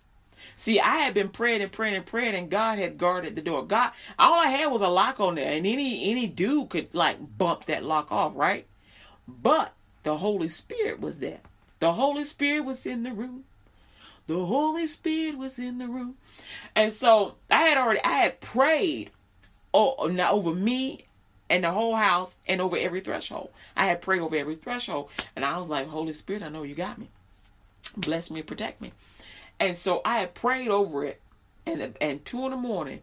See, 0.56 0.80
I 0.80 0.96
had 0.96 1.14
been 1.14 1.28
praying 1.28 1.62
and 1.62 1.72
praying 1.72 1.94
and 1.94 2.06
praying, 2.06 2.34
and 2.34 2.50
God 2.50 2.78
had 2.78 2.98
guarded 2.98 3.36
the 3.36 3.42
door. 3.42 3.64
God, 3.64 3.92
all 4.18 4.38
I 4.38 4.48
had 4.48 4.66
was 4.66 4.82
a 4.82 4.88
lock 4.88 5.20
on 5.20 5.36
there, 5.36 5.52
and 5.52 5.66
any 5.66 6.10
any 6.10 6.26
dude 6.26 6.70
could 6.70 6.94
like 6.94 7.18
bump 7.38 7.66
that 7.66 7.84
lock 7.84 8.12
off, 8.12 8.32
right? 8.36 8.66
But 9.26 9.72
the 10.02 10.18
Holy 10.18 10.48
Spirit 10.48 11.00
was 11.00 11.18
there. 11.18 11.40
The 11.80 11.94
Holy 11.94 12.24
Spirit 12.24 12.64
was 12.64 12.86
in 12.86 13.02
the 13.02 13.12
room. 13.12 13.44
The 14.26 14.44
Holy 14.44 14.86
Spirit 14.86 15.36
was 15.36 15.58
in 15.58 15.78
the 15.78 15.88
room. 15.88 16.16
And 16.74 16.92
so 16.92 17.34
I 17.50 17.62
had 17.62 17.78
already 17.78 18.00
I 18.04 18.12
had 18.12 18.40
prayed 18.40 19.10
oh, 19.74 19.94
over 19.98 20.54
me 20.54 21.06
and 21.50 21.64
the 21.64 21.70
whole 21.70 21.96
house 21.96 22.36
and 22.46 22.60
over 22.60 22.76
every 22.76 23.00
threshold. 23.00 23.50
I 23.76 23.86
had 23.86 24.00
prayed 24.00 24.20
over 24.20 24.36
every 24.36 24.56
threshold 24.56 25.10
and 25.34 25.44
I 25.44 25.58
was 25.58 25.68
like, 25.68 25.88
Holy 25.88 26.12
Spirit, 26.12 26.42
I 26.42 26.48
know 26.48 26.62
you 26.62 26.74
got 26.74 26.98
me. 26.98 27.08
Bless 27.96 28.30
me, 28.30 28.42
protect 28.42 28.80
me. 28.80 28.92
And 29.58 29.76
so 29.76 30.00
I 30.04 30.18
had 30.18 30.34
prayed 30.34 30.68
over 30.68 31.04
it 31.04 31.20
and 31.66 31.96
and 32.00 32.24
two 32.24 32.44
in 32.44 32.50
the 32.50 32.56
morning, 32.56 33.00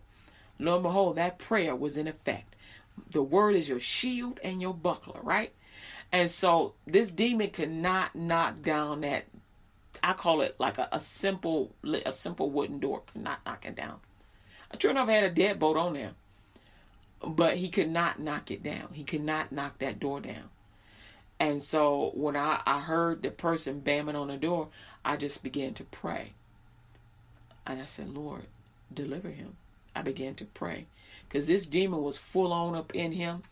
lo 0.59 0.75
and 0.75 0.83
behold, 0.83 1.15
that 1.15 1.39
prayer 1.39 1.75
was 1.75 1.97
in 1.97 2.07
effect. 2.07 2.55
The 3.11 3.23
word 3.23 3.55
is 3.55 3.69
your 3.69 3.79
shield 3.79 4.39
and 4.43 4.61
your 4.61 4.73
buckler, 4.73 5.21
right? 5.21 5.53
And 6.11 6.29
so 6.29 6.73
this 6.85 7.11
demon 7.11 7.51
could 7.51 7.71
not 7.71 8.15
knock 8.15 8.61
down 8.61 9.01
that 9.01 9.25
I 10.01 10.13
call 10.13 10.41
it 10.41 10.55
like 10.59 10.77
a, 10.77 10.87
a 10.91 10.99
simple 10.99 11.73
a 12.05 12.11
simple 12.11 12.49
wooden 12.49 12.79
door, 12.79 13.03
could 13.11 13.21
not 13.21 13.39
knock 13.45 13.65
it 13.65 13.75
down. 13.75 13.99
I 14.71 14.77
sure 14.77 14.91
enough 14.91 15.09
had 15.09 15.23
a 15.23 15.31
deadbolt 15.31 15.75
on 15.75 15.93
there. 15.93 16.11
But 17.21 17.57
he 17.57 17.69
could 17.69 17.89
not 17.89 18.19
knock 18.19 18.49
it 18.49 18.63
down. 18.63 18.89
He 18.93 19.03
could 19.03 19.23
not 19.23 19.51
knock 19.51 19.79
that 19.79 19.99
door 19.99 20.21
down. 20.21 20.49
And 21.37 21.61
so 21.61 22.11
when 22.13 22.37
I, 22.37 22.61
I 22.65 22.79
heard 22.79 23.21
the 23.21 23.31
person 23.31 23.81
bamming 23.81 24.15
on 24.15 24.27
the 24.27 24.37
door, 24.37 24.69
I 25.03 25.17
just 25.17 25.43
began 25.43 25.73
to 25.75 25.83
pray. 25.83 26.33
And 27.69 27.79
I 27.79 27.85
said, 27.85 28.09
Lord, 28.09 28.41
deliver 28.91 29.29
him. 29.29 29.55
I 29.95 30.01
began 30.01 30.33
to 30.35 30.45
pray. 30.45 30.87
Because 31.27 31.45
this 31.45 31.67
demon 31.67 32.01
was 32.01 32.17
full 32.17 32.51
on 32.51 32.75
up 32.75 32.95
in 32.95 33.11
him. 33.11 33.43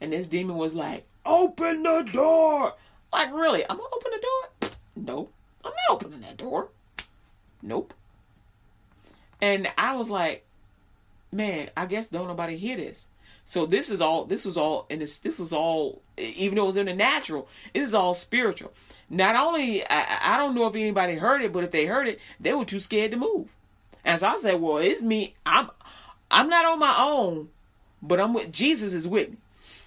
And 0.00 0.12
this 0.12 0.26
demon 0.26 0.56
was 0.56 0.74
like, 0.74 1.04
Open 1.26 1.82
the 1.82 2.08
door. 2.10 2.72
Like, 3.12 3.32
really? 3.34 3.62
I'm 3.68 3.76
going 3.76 3.90
to 3.90 3.96
open 3.96 4.12
the 4.12 4.22
door? 4.22 4.70
Nope. 4.96 5.32
I'm 5.64 5.72
not 5.72 5.94
opening 5.94 6.20
that 6.22 6.38
door. 6.38 6.68
Nope. 7.60 7.92
And 9.42 9.68
I 9.76 9.94
was 9.96 10.08
like, 10.08 10.46
man, 11.30 11.70
I 11.76 11.86
guess 11.86 12.08
don't 12.08 12.28
nobody 12.28 12.56
hear 12.56 12.76
this. 12.76 13.08
So 13.44 13.66
this 13.66 13.90
is 13.90 14.00
all 14.00 14.24
this 14.24 14.44
was 14.44 14.56
all 14.56 14.86
and 14.90 15.00
this 15.00 15.18
this 15.18 15.38
was 15.38 15.52
all 15.52 16.02
even 16.16 16.56
though 16.56 16.64
it 16.64 16.68
was 16.68 16.76
in 16.76 16.86
the 16.86 16.94
natural, 16.94 17.48
this 17.74 17.86
is 17.86 17.94
all 17.94 18.14
spiritual. 18.14 18.72
Not 19.08 19.36
only 19.36 19.84
I, 19.88 20.34
I 20.34 20.36
don't 20.36 20.54
know 20.54 20.66
if 20.66 20.74
anybody 20.74 21.14
heard 21.14 21.42
it, 21.42 21.52
but 21.52 21.62
if 21.62 21.70
they 21.70 21.86
heard 21.86 22.08
it, 22.08 22.18
they 22.40 22.54
were 22.54 22.64
too 22.64 22.80
scared 22.80 23.12
to 23.12 23.16
move. 23.16 23.54
And 24.06 24.20
so 24.20 24.28
I 24.28 24.36
said, 24.36 24.60
Well, 24.60 24.78
it's 24.78 25.02
me. 25.02 25.34
I'm 25.44 25.68
I'm 26.30 26.48
not 26.48 26.64
on 26.64 26.78
my 26.78 26.94
own, 26.96 27.50
but 28.00 28.20
I'm 28.20 28.32
with 28.32 28.52
Jesus 28.52 28.94
is 28.94 29.06
with 29.06 29.30
me. 29.30 29.36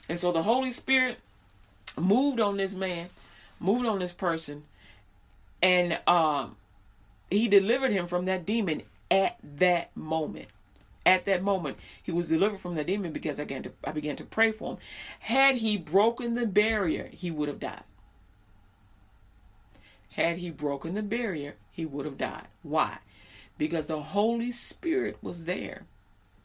And 0.10 0.20
so 0.20 0.32
the 0.32 0.44
Holy 0.44 0.72
Spirit 0.72 1.18
moved 1.98 2.40
on 2.40 2.58
this 2.58 2.76
man, 2.76 3.10
moved 3.60 3.86
on 3.86 4.00
this 4.00 4.12
person, 4.12 4.66
and 5.62 6.00
um, 6.06 6.58
he 7.32 7.48
delivered 7.48 7.92
him 7.92 8.08
from 8.08 8.26
that 8.26 8.46
demon 8.46 8.84
at 9.10 9.38
that 9.58 9.96
moment. 9.96 10.50
At 11.06 11.26
that 11.26 11.42
moment, 11.42 11.78
he 12.04 12.12
was 12.12 12.28
delivered 12.28 12.60
from 12.60 12.76
the 12.76 12.84
demon 12.84 13.14
because 13.14 13.40
I 13.40 13.46
began 13.46 13.64
to 13.64 13.72
I 13.86 13.92
began 13.94 14.18
to 14.18 14.26
pray 14.26 14.52
for 14.52 14.74
him. 14.74 14.78
Had 15.20 15.56
he 15.56 15.78
broken 15.78 16.36
the 16.36 16.46
barrier, 16.46 17.10
he 17.14 17.32
would 17.32 17.48
have 17.48 17.60
died. 17.60 17.84
Had 20.12 20.40
he 20.40 20.50
broken 20.50 20.94
the 20.94 21.04
barrier, 21.04 21.56
he 21.72 21.86
would 21.86 22.06
have 22.06 22.18
died. 22.18 22.48
Why? 22.64 22.98
Because 23.60 23.86
the 23.86 24.02
Holy 24.02 24.50
Spirit 24.50 25.18
was 25.22 25.46
there, 25.46 25.84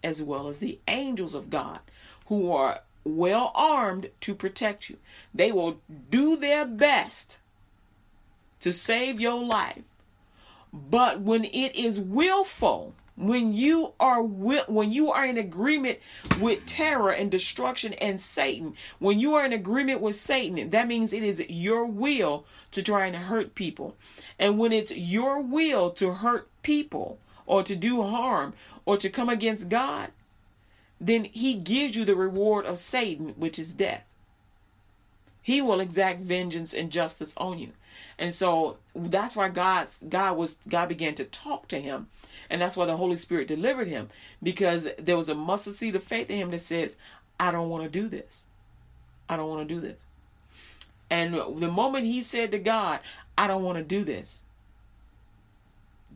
as 0.02 0.22
well 0.22 0.48
as 0.48 0.58
the 0.58 0.78
angels 0.86 1.34
of 1.34 1.48
God, 1.48 1.78
who 2.26 2.52
are 2.52 2.80
well 3.04 3.52
armed 3.54 4.10
to 4.20 4.34
protect 4.34 4.90
you. 4.90 4.98
They 5.34 5.52
will 5.52 5.80
do 6.10 6.36
their 6.36 6.66
best 6.66 7.38
to 8.60 8.72
save 8.72 9.20
your 9.20 9.42
life. 9.42 9.82
But 10.72 11.20
when 11.20 11.44
it 11.44 11.76
is 11.76 12.00
willful, 12.00 12.94
when 13.16 13.52
you 13.52 13.92
are 14.00 14.20
when 14.22 14.90
you 14.90 15.12
are 15.12 15.24
in 15.24 15.38
agreement 15.38 16.00
with 16.40 16.66
terror 16.66 17.12
and 17.12 17.30
destruction 17.30 17.92
and 17.94 18.20
Satan, 18.20 18.74
when 18.98 19.20
you 19.20 19.34
are 19.34 19.44
in 19.44 19.52
agreement 19.52 20.00
with 20.00 20.16
Satan, 20.16 20.70
that 20.70 20.88
means 20.88 21.12
it 21.12 21.22
is 21.22 21.44
your 21.48 21.86
will 21.86 22.44
to 22.72 22.82
try 22.82 23.06
and 23.06 23.14
hurt 23.14 23.54
people. 23.54 23.94
And 24.38 24.58
when 24.58 24.72
it's 24.72 24.90
your 24.90 25.40
will 25.40 25.90
to 25.90 26.14
hurt 26.14 26.48
people 26.64 27.18
or 27.46 27.62
to 27.62 27.76
do 27.76 28.02
harm 28.02 28.54
or 28.84 28.96
to 28.96 29.08
come 29.08 29.28
against 29.28 29.68
God, 29.68 30.10
then 31.00 31.24
he 31.24 31.54
gives 31.54 31.94
you 31.94 32.04
the 32.04 32.16
reward 32.16 32.66
of 32.66 32.78
Satan, 32.78 33.34
which 33.36 33.58
is 33.58 33.72
death. 33.72 34.04
He 35.40 35.60
will 35.60 35.80
exact 35.80 36.22
vengeance 36.22 36.72
and 36.72 36.90
justice 36.90 37.34
on 37.36 37.58
you. 37.58 37.72
And 38.18 38.32
so 38.32 38.78
that's 38.94 39.36
why 39.36 39.50
God's 39.50 40.02
God 40.08 40.36
was 40.36 40.56
God 40.68 40.88
began 40.88 41.14
to 41.16 41.24
talk 41.24 41.68
to 41.68 41.80
him. 41.80 42.08
And 42.48 42.60
that's 42.60 42.76
why 42.76 42.86
the 42.86 42.96
Holy 42.96 43.16
Spirit 43.16 43.48
delivered 43.48 43.86
him. 43.86 44.08
Because 44.42 44.88
there 44.98 45.16
was 45.16 45.28
a 45.28 45.34
mustard 45.34 45.76
seed 45.76 45.96
of 45.96 46.02
faith 46.02 46.30
in 46.30 46.38
him 46.38 46.50
that 46.50 46.60
says, 46.60 46.96
I 47.38 47.50
don't 47.50 47.68
want 47.68 47.84
to 47.84 47.90
do 47.90 48.08
this. 48.08 48.46
I 49.28 49.36
don't 49.36 49.48
want 49.48 49.68
to 49.68 49.74
do 49.74 49.80
this. 49.80 50.06
And 51.10 51.34
the 51.34 51.70
moment 51.70 52.06
he 52.06 52.22
said 52.22 52.50
to 52.52 52.58
God, 52.58 53.00
I 53.36 53.46
don't 53.46 53.62
want 53.62 53.78
to 53.78 53.84
do 53.84 54.04
this, 54.04 54.43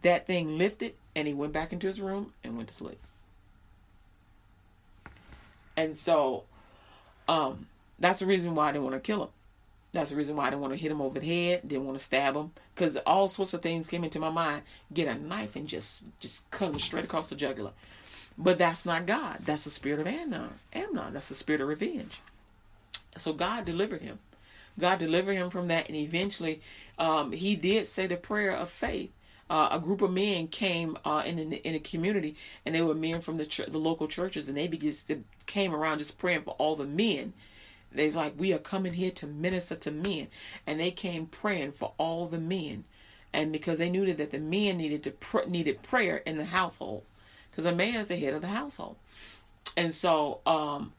that 0.03 0.27
thing 0.27 0.59
lifted 0.59 0.95
and 1.15 1.27
he 1.27 1.35
went 1.35 1.53
back 1.53 1.73
into 1.73 1.87
his 1.87 2.01
room 2.01 2.33
and 2.45 2.57
went 2.57 2.69
to 2.69 2.75
sleep. 2.75 2.99
And 5.77 5.97
so 5.97 6.45
um 7.29 7.67
that's 7.99 8.21
the 8.21 8.27
reason 8.27 8.55
why 8.55 8.69
I 8.69 8.73
didn't 8.73 8.85
want 8.85 8.97
to 8.97 9.01
kill 9.01 9.25
him. 9.25 9.29
That's 9.93 10.11
the 10.11 10.17
reason 10.17 10.37
why 10.37 10.47
I 10.47 10.51
didn't 10.51 10.63
want 10.63 10.75
to 10.75 10.79
hit 10.79 10.93
him 10.93 11.01
over 11.01 11.19
the 11.19 11.27
head, 11.27 11.67
didn't 11.67 11.87
want 11.87 11.99
to 11.99 12.05
stab 12.05 12.37
him, 12.37 12.53
because 12.75 12.97
all 12.99 13.27
sorts 13.27 13.55
of 13.55 13.63
things 13.63 13.87
came 13.87 14.05
into 14.05 14.21
my 14.21 14.29
mind. 14.29 14.63
Get 14.93 15.09
a 15.09 15.15
knife 15.15 15.57
and 15.57 15.67
just 15.67 16.05
just 16.21 16.49
cut 16.51 16.69
him 16.69 16.79
straight 16.79 17.05
across 17.05 17.31
the 17.31 17.37
jugular. 17.37 17.73
But 18.37 18.59
that's 18.59 18.87
not 18.87 19.07
God. 19.07 19.39
That's 19.41 19.65
the 19.65 19.71
spirit 19.71 19.99
of 19.99 20.07
Amnon. 20.07 20.51
Amnon. 20.73 21.13
That's 21.13 21.29
the 21.29 21.35
spirit 21.35 21.61
of 21.61 21.69
revenge. 21.69 22.21
So 23.17 23.33
God 23.33 23.65
delivered 23.65 24.03
him. 24.03 24.21
God 24.79 25.01
delivered 25.01 25.33
him 25.33 25.51
from 25.51 25.67
that, 25.69 25.89
and 25.89 25.97
eventually, 25.97 26.61
um, 26.99 27.33
he 27.33 27.57
did 27.57 27.85
say 27.87 28.07
the 28.07 28.17
prayer 28.17 28.53
of 28.53 28.71
faith. 28.71 29.11
Uh, 29.51 29.69
a 29.73 29.81
group 29.81 30.03
of 30.03 30.13
men 30.13 30.49
came 30.49 30.99
uh, 31.05 31.23
in, 31.25 31.39
in 31.39 31.53
in 31.55 31.75
a 31.75 31.81
community, 31.81 32.37
and 32.67 32.75
they 32.75 32.83
were 32.83 32.95
men 32.95 33.21
from 33.21 33.39
the 33.39 33.65
the 33.69 33.79
local 33.79 34.07
churches, 34.07 34.49
and 34.49 34.57
they 34.59 34.69
to, 34.69 35.25
came 35.47 35.75
around 35.75 35.99
just 35.99 36.19
praying 36.19 36.43
for 36.43 36.55
all 36.59 36.77
the 36.77 36.87
men 36.87 37.33
They's 37.93 38.17
like, 38.17 38.35
we 38.39 38.53
are 38.53 38.59
coming 38.59 38.95
here 38.95 39.11
to 39.13 39.27
minister 39.27 39.77
to 39.77 39.91
men. 39.91 40.29
And 40.67 40.79
they 40.79 40.91
came 40.91 41.27
praying 41.27 41.73
for 41.73 41.93
all 41.99 42.27
the 42.27 42.39
men. 42.39 42.85
And 43.33 43.53
because 43.53 43.79
they 43.79 43.91
knew 43.91 44.13
that 44.15 44.31
the 44.31 44.39
men 44.39 44.79
needed 44.79 45.03
to 45.05 45.11
pr- 45.13 45.47
needed 45.47 45.83
prayer 45.83 46.19
in 46.19 46.37
the 46.39 46.47
household. 46.47 47.05
Because 47.51 47.67
a 47.67 47.75
man 47.75 48.01
is 48.01 48.09
the 48.09 48.17
head 48.17 48.35
of 48.35 48.43
the 48.43 48.49
household. 48.49 48.97
And 49.77 49.93
so, 49.93 50.41
um, 50.47 50.93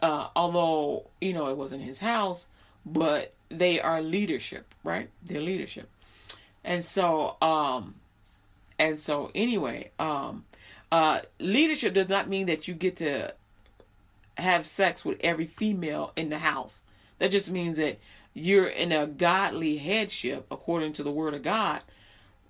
uh, 0.00 0.28
although, 0.36 1.06
you 1.20 1.32
know, 1.32 1.48
it 1.48 1.56
wasn't 1.56 1.82
his 1.82 2.00
house, 2.00 2.48
but 2.86 3.34
they 3.48 3.80
are 3.80 4.02
leadership, 4.02 4.74
right? 4.84 5.10
They're 5.24 5.40
leadership. 5.40 5.88
And 6.64 6.82
so, 6.82 7.36
um, 7.40 7.94
and 8.78 8.98
so 8.98 9.30
anyway, 9.34 9.90
um, 9.98 10.44
uh, 10.90 11.20
leadership 11.38 11.94
does 11.94 12.08
not 12.08 12.28
mean 12.28 12.46
that 12.46 12.68
you 12.68 12.74
get 12.74 12.96
to 12.96 13.34
have 14.36 14.64
sex 14.64 15.04
with 15.04 15.18
every 15.20 15.46
female 15.46 16.12
in 16.16 16.30
the 16.30 16.38
house. 16.38 16.82
That 17.18 17.30
just 17.30 17.50
means 17.50 17.76
that 17.76 17.98
you're 18.34 18.68
in 18.68 18.92
a 18.92 19.06
godly 19.06 19.78
headship 19.78 20.46
according 20.50 20.92
to 20.94 21.02
the 21.02 21.10
word 21.10 21.34
of 21.34 21.42
God, 21.42 21.80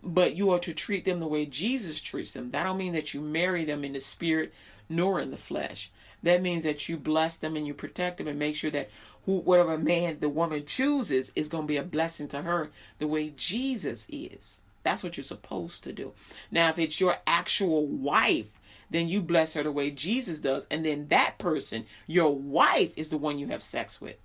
but 0.02 0.36
you 0.36 0.50
are 0.50 0.59
to 0.61 0.74
treat 0.74 1.04
them 1.04 1.20
the 1.20 1.26
way 1.26 1.46
Jesus 1.46 2.00
treats 2.00 2.32
them. 2.32 2.50
That 2.50 2.64
don't 2.64 2.76
mean 2.76 2.92
that 2.92 3.14
you 3.14 3.20
marry 3.20 3.64
them 3.64 3.84
in 3.84 3.94
the 3.94 4.00
spirit 4.00 4.52
nor 4.88 5.20
in 5.20 5.30
the 5.30 5.36
flesh. 5.36 5.90
That 6.22 6.42
means 6.42 6.64
that 6.64 6.88
you 6.88 6.96
bless 6.96 7.36
them 7.36 7.56
and 7.56 7.66
you 7.66 7.74
protect 7.74 8.18
them 8.18 8.28
and 8.28 8.38
make 8.38 8.56
sure 8.56 8.70
that 8.72 8.90
who, 9.29 9.41
whatever 9.41 9.76
man 9.76 10.20
the 10.20 10.29
woman 10.31 10.64
chooses 10.64 11.33
is 11.37 11.51
going 11.51 11.64
to 11.64 11.68
be 11.68 11.76
a 11.76 11.83
blessing 11.83 12.29
to 12.29 12.41
her 12.41 12.70
the 12.99 13.07
way 13.07 13.35
Jesus 13.37 14.07
is. 14.11 14.61
That's 14.85 15.05
what 15.05 15.18
you're 15.18 15.24
supposed 15.24 15.85
to 15.85 15.93
do. 15.93 16.12
Now, 16.51 16.70
if 16.70 16.79
it's 16.79 16.99
your 16.99 17.18
actual 17.26 17.85
wife 17.87 18.53
then 18.91 19.07
you 19.07 19.20
bless 19.20 19.53
her 19.53 19.62
the 19.62 19.70
way 19.70 19.91
Jesus 19.91 20.41
does. 20.41 20.66
And 20.70 20.83
then 20.83 21.09
that 21.09 21.37
person, 21.37 21.85
your 22.07 22.35
wife, 22.35 22.95
is 22.97 23.11
the 23.11 23.18
one 23.18 23.39
you 23.39 23.49
have 23.49 23.62
sex 23.62 24.01
with. 24.01 24.16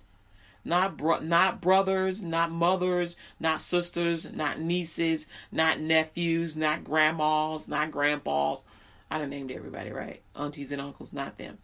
Not 0.64 0.96
bro- 0.96 1.20
not 1.20 1.60
brothers, 1.60 2.22
not 2.22 2.50
mothers, 2.50 3.16
not 3.38 3.60
sisters, 3.60 4.32
not 4.32 4.58
nieces, 4.58 5.26
not 5.52 5.80
nephews, 5.80 6.56
not 6.56 6.82
grandmas, 6.82 7.68
not 7.68 7.90
grandpas. 7.90 8.64
I 9.10 9.18
done 9.18 9.28
named 9.28 9.50
everybody, 9.50 9.90
right? 9.90 10.22
Aunties 10.34 10.72
and 10.72 10.80
uncles, 10.80 11.12
not 11.12 11.36
them. 11.36 11.58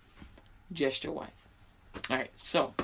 Just 0.70 1.04
your 1.04 1.14
wife. 1.14 1.30
All 2.10 2.18
right, 2.18 2.30
so 2.36 2.74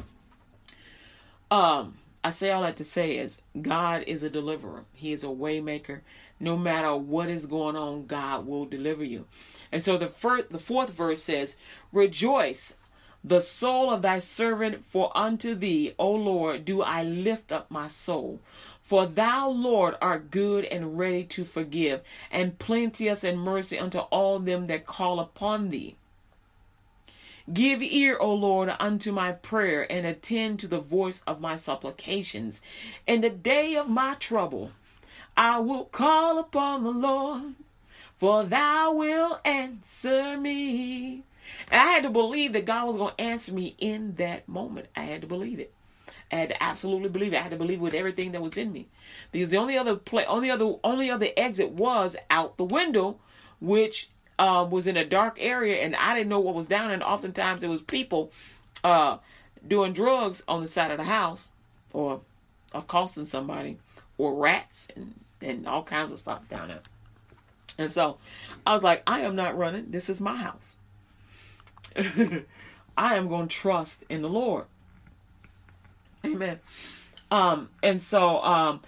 um 1.50 1.98
I 2.24 2.30
say 2.30 2.50
all 2.50 2.62
that 2.62 2.76
to 2.76 2.84
say 2.84 3.18
is 3.18 3.40
God 3.60 4.02
is 4.08 4.24
a 4.24 4.30
deliverer. 4.30 4.84
He 4.92 5.12
is 5.12 5.22
a 5.22 5.28
waymaker. 5.28 6.00
No 6.40 6.56
matter 6.56 6.96
what 6.96 7.30
is 7.30 7.46
going 7.46 7.76
on, 7.76 8.06
God 8.06 8.46
will 8.46 8.64
deliver 8.64 9.04
you. 9.04 9.26
And 9.70 9.80
so 9.80 9.96
the 9.96 10.08
first, 10.08 10.50
the 10.50 10.58
fourth 10.58 10.90
verse 10.90 11.22
says, 11.22 11.56
"Rejoice, 11.92 12.76
the 13.22 13.40
soul 13.40 13.90
of 13.90 14.02
thy 14.02 14.18
servant, 14.18 14.84
for 14.86 15.16
unto 15.16 15.54
thee, 15.54 15.94
O 15.98 16.10
Lord, 16.10 16.64
do 16.64 16.82
I 16.82 17.04
lift 17.04 17.52
up 17.52 17.70
my 17.70 17.86
soul. 17.86 18.40
For 18.82 19.06
thou, 19.06 19.48
Lord, 19.48 19.94
art 20.00 20.30
good 20.30 20.64
and 20.64 20.98
ready 20.98 21.24
to 21.24 21.44
forgive, 21.44 22.02
and 22.30 22.58
plenteous 22.58 23.24
in 23.24 23.38
mercy 23.38 23.78
unto 23.78 23.98
all 23.98 24.38
them 24.40 24.66
that 24.66 24.86
call 24.86 25.20
upon 25.20 25.70
thee." 25.70 25.96
Give 27.52 27.80
ear, 27.80 28.18
O 28.18 28.34
Lord, 28.34 28.74
unto 28.80 29.12
my 29.12 29.32
prayer, 29.32 29.90
and 29.90 30.04
attend 30.04 30.58
to 30.60 30.68
the 30.68 30.80
voice 30.80 31.22
of 31.26 31.40
my 31.40 31.54
supplications. 31.54 32.60
In 33.06 33.20
the 33.20 33.30
day 33.30 33.76
of 33.76 33.88
my 33.88 34.14
trouble, 34.14 34.72
I 35.36 35.60
will 35.60 35.84
call 35.84 36.40
upon 36.40 36.82
the 36.82 36.90
Lord, 36.90 37.54
for 38.18 38.44
thou 38.44 38.94
wilt 38.94 39.40
answer 39.44 40.36
me. 40.36 41.22
I 41.70 41.76
had 41.76 42.02
to 42.02 42.10
believe 42.10 42.52
that 42.54 42.64
God 42.64 42.88
was 42.88 42.96
going 42.96 43.14
to 43.16 43.20
answer 43.20 43.54
me 43.54 43.76
in 43.78 44.16
that 44.16 44.48
moment. 44.48 44.88
I 44.96 45.02
had 45.02 45.20
to 45.20 45.26
believe 45.28 45.60
it. 45.60 45.72
I 46.32 46.36
had 46.36 46.48
to 46.48 46.60
absolutely 46.60 47.10
believe 47.10 47.32
it. 47.32 47.38
I 47.38 47.42
had 47.42 47.52
to 47.52 47.56
believe 47.56 47.80
with 47.80 47.94
everything 47.94 48.32
that 48.32 48.42
was 48.42 48.56
in 48.56 48.72
me. 48.72 48.88
Because 49.30 49.50
the 49.50 49.58
only 49.58 49.78
other 49.78 49.94
play, 49.94 50.26
only 50.26 50.50
other, 50.50 50.74
only 50.82 51.08
other 51.10 51.28
exit 51.36 51.70
was 51.70 52.16
out 52.28 52.56
the 52.56 52.64
window, 52.64 53.20
which 53.60 54.10
uh, 54.38 54.66
was 54.68 54.86
in 54.86 54.96
a 54.96 55.04
dark 55.04 55.36
area 55.40 55.76
and 55.76 55.96
I 55.96 56.14
didn't 56.14 56.28
know 56.28 56.40
what 56.40 56.54
was 56.54 56.66
down. 56.66 56.90
And 56.90 57.02
oftentimes 57.02 57.62
it 57.62 57.68
was 57.68 57.82
people 57.82 58.32
uh, 58.84 59.18
doing 59.66 59.92
drugs 59.92 60.42
on 60.46 60.60
the 60.60 60.66
side 60.66 60.90
of 60.90 60.98
the 60.98 61.04
house 61.04 61.52
or 61.92 62.20
accosting 62.74 63.24
somebody 63.24 63.78
or 64.18 64.34
rats 64.34 64.88
and, 64.94 65.14
and 65.40 65.66
all 65.66 65.82
kinds 65.82 66.10
of 66.10 66.18
stuff 66.18 66.48
down 66.48 66.68
there. 66.68 66.80
And 67.78 67.90
so 67.90 68.18
I 68.66 68.72
was 68.72 68.82
like, 68.82 69.02
I 69.06 69.20
am 69.20 69.36
not 69.36 69.56
running. 69.56 69.90
This 69.90 70.08
is 70.08 70.20
my 70.20 70.36
house. 70.36 70.76
I 71.96 73.14
am 73.16 73.28
going 73.28 73.48
to 73.48 73.54
trust 73.54 74.04
in 74.08 74.22
the 74.22 74.28
Lord. 74.28 74.64
Amen. 76.24 76.60
Um, 77.30 77.68
and 77.82 78.00
so, 78.00 78.42
um, 78.42 78.80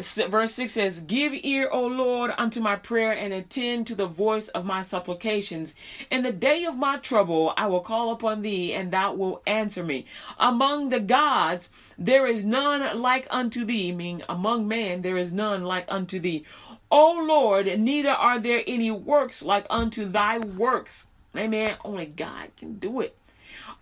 Verse 0.00 0.54
6 0.54 0.72
says, 0.72 1.00
Give 1.00 1.32
ear, 1.34 1.68
O 1.72 1.86
Lord, 1.86 2.32
unto 2.38 2.60
my 2.60 2.76
prayer, 2.76 3.12
and 3.12 3.32
attend 3.32 3.86
to 3.88 3.94
the 3.94 4.06
voice 4.06 4.48
of 4.48 4.64
my 4.64 4.82
supplications. 4.82 5.74
In 6.10 6.22
the 6.22 6.32
day 6.32 6.64
of 6.64 6.76
my 6.76 6.98
trouble, 6.98 7.52
I 7.56 7.66
will 7.66 7.80
call 7.80 8.12
upon 8.12 8.42
thee, 8.42 8.72
and 8.72 8.92
thou 8.92 9.14
wilt 9.14 9.42
answer 9.46 9.82
me. 9.82 10.06
Among 10.38 10.90
the 10.90 11.00
gods, 11.00 11.68
there 11.98 12.26
is 12.26 12.44
none 12.44 13.00
like 13.00 13.26
unto 13.30 13.64
thee, 13.64 13.92
meaning 13.92 14.22
among 14.28 14.68
men, 14.68 15.02
there 15.02 15.18
is 15.18 15.32
none 15.32 15.64
like 15.64 15.86
unto 15.88 16.20
thee. 16.20 16.44
O 16.90 17.24
Lord, 17.26 17.66
neither 17.78 18.10
are 18.10 18.38
there 18.38 18.62
any 18.66 18.90
works 18.90 19.42
like 19.42 19.66
unto 19.68 20.06
thy 20.06 20.38
works. 20.38 21.08
Amen. 21.36 21.76
Only 21.84 22.06
God 22.06 22.50
can 22.56 22.78
do 22.78 23.00
it. 23.00 23.17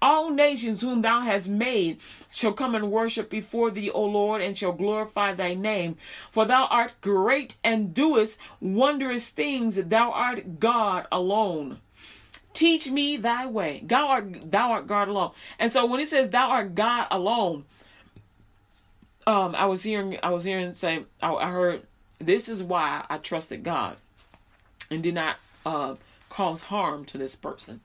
All 0.02 0.30
nations 0.30 0.82
whom 0.82 1.02
thou 1.02 1.20
hast 1.20 1.48
made 1.48 2.00
shall 2.30 2.52
come 2.52 2.74
and 2.74 2.92
worship 2.92 3.30
before 3.30 3.70
thee, 3.70 3.90
O 3.90 4.04
Lord, 4.04 4.42
and 4.42 4.56
shall 4.56 4.72
glorify 4.72 5.32
thy 5.32 5.54
name. 5.54 5.96
For 6.30 6.44
thou 6.44 6.66
art 6.66 6.92
great 7.00 7.56
and 7.64 7.94
doest 7.94 8.38
wondrous 8.60 9.30
things. 9.30 9.76
Thou 9.76 10.12
art 10.12 10.60
God 10.60 11.06
alone. 11.10 11.80
Teach 12.52 12.90
me 12.90 13.16
thy 13.16 13.46
way. 13.46 13.82
Thou 13.84 14.08
art 14.08 14.50
thou 14.50 14.72
art 14.72 14.86
God 14.86 15.08
alone. 15.08 15.32
And 15.58 15.72
so 15.72 15.86
when 15.86 16.00
it 16.00 16.08
says 16.08 16.30
thou 16.30 16.50
art 16.50 16.74
God 16.74 17.06
alone, 17.10 17.64
um, 19.26 19.54
I 19.54 19.66
was 19.66 19.82
hearing 19.82 20.18
I 20.22 20.30
was 20.30 20.44
hearing 20.44 20.72
say 20.72 21.04
I, 21.22 21.32
I 21.34 21.50
heard 21.50 21.82
this 22.18 22.48
is 22.48 22.62
why 22.62 23.04
I 23.10 23.18
trusted 23.18 23.62
God 23.62 23.96
and 24.90 25.02
did 25.02 25.14
not 25.14 25.36
uh, 25.64 25.96
cause 26.30 26.62
harm 26.62 27.04
to 27.06 27.18
this 27.18 27.34
person 27.34 27.80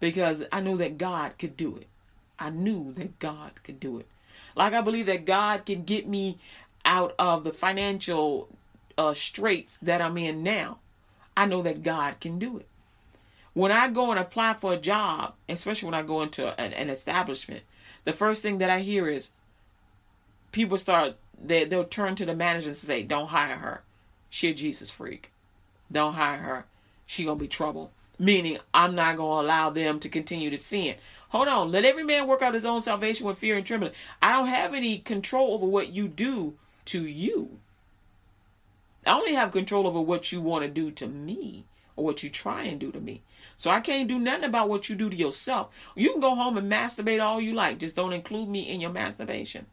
because 0.00 0.44
I 0.50 0.60
knew 0.60 0.76
that 0.78 0.98
God 0.98 1.38
could 1.38 1.56
do 1.56 1.76
it. 1.76 1.86
I 2.38 2.50
knew 2.50 2.92
that 2.94 3.18
God 3.18 3.62
could 3.62 3.78
do 3.78 3.98
it. 3.98 4.06
Like 4.56 4.72
I 4.72 4.80
believe 4.80 5.06
that 5.06 5.26
God 5.26 5.66
can 5.66 5.84
get 5.84 6.08
me 6.08 6.38
out 6.84 7.14
of 7.18 7.44
the 7.44 7.52
financial 7.52 8.48
uh, 8.96 9.14
straits 9.14 9.78
that 9.78 10.00
I'm 10.00 10.16
in 10.18 10.42
now. 10.42 10.78
I 11.36 11.46
know 11.46 11.62
that 11.62 11.82
God 11.82 12.18
can 12.20 12.38
do 12.38 12.58
it. 12.58 12.66
When 13.52 13.72
I 13.72 13.88
go 13.88 14.10
and 14.10 14.18
apply 14.18 14.54
for 14.54 14.72
a 14.72 14.78
job, 14.78 15.34
especially 15.48 15.86
when 15.86 15.94
I 15.94 16.02
go 16.02 16.22
into 16.22 16.48
an, 16.60 16.72
an 16.72 16.88
establishment, 16.88 17.62
the 18.04 18.12
first 18.12 18.42
thing 18.42 18.58
that 18.58 18.70
I 18.70 18.80
hear 18.80 19.08
is 19.08 19.30
people 20.52 20.78
start 20.78 21.16
they 21.42 21.64
they'll 21.64 21.84
turn 21.84 22.16
to 22.16 22.26
the 22.26 22.34
manager 22.34 22.68
and 22.68 22.76
say, 22.76 23.02
"Don't 23.02 23.28
hire 23.28 23.56
her. 23.56 23.82
She 24.28 24.50
a 24.50 24.54
Jesus 24.54 24.90
freak. 24.90 25.30
Don't 25.90 26.14
hire 26.14 26.38
her. 26.38 26.66
She 27.06 27.24
gonna 27.24 27.36
be 27.36 27.48
trouble." 27.48 27.90
Meaning 28.20 28.58
I'm 28.72 28.94
not 28.94 29.16
going 29.16 29.42
to 29.42 29.48
allow 29.48 29.70
them 29.70 29.98
to 30.00 30.08
continue 30.08 30.50
to 30.50 30.58
sin. 30.58 30.96
Hold 31.30 31.48
on. 31.48 31.72
Let 31.72 31.84
every 31.84 32.04
man 32.04 32.26
work 32.26 32.42
out 32.42 32.54
his 32.54 32.66
own 32.66 32.80
salvation 32.80 33.26
with 33.26 33.38
fear 33.38 33.56
and 33.56 33.66
trembling. 33.66 33.92
I 34.20 34.32
don't 34.32 34.48
have 34.48 34.74
any 34.74 34.98
control 34.98 35.54
over 35.54 35.66
what 35.66 35.88
you 35.88 36.06
do 36.06 36.54
to 36.86 37.04
you. 37.04 37.58
I 39.06 39.12
only 39.12 39.34
have 39.34 39.52
control 39.52 39.86
over 39.86 40.00
what 40.00 40.30
you 40.30 40.40
want 40.40 40.64
to 40.64 40.68
do 40.68 40.90
to 40.90 41.06
me 41.06 41.64
or 41.96 42.04
what 42.04 42.22
you 42.22 42.28
try 42.28 42.64
and 42.64 42.78
do 42.78 42.92
to 42.92 43.00
me. 43.00 43.22
So 43.56 43.70
I 43.70 43.80
can't 43.80 44.08
do 44.08 44.18
nothing 44.18 44.44
about 44.44 44.68
what 44.68 44.88
you 44.88 44.96
do 44.96 45.08
to 45.08 45.16
yourself. 45.16 45.70
You 45.94 46.12
can 46.12 46.20
go 46.20 46.34
home 46.34 46.58
and 46.58 46.70
masturbate 46.70 47.22
all 47.22 47.40
you 47.40 47.54
like. 47.54 47.78
Just 47.78 47.96
don't 47.96 48.12
include 48.12 48.48
me 48.48 48.68
in 48.68 48.80
your 48.80 48.90
masturbation. 48.90 49.66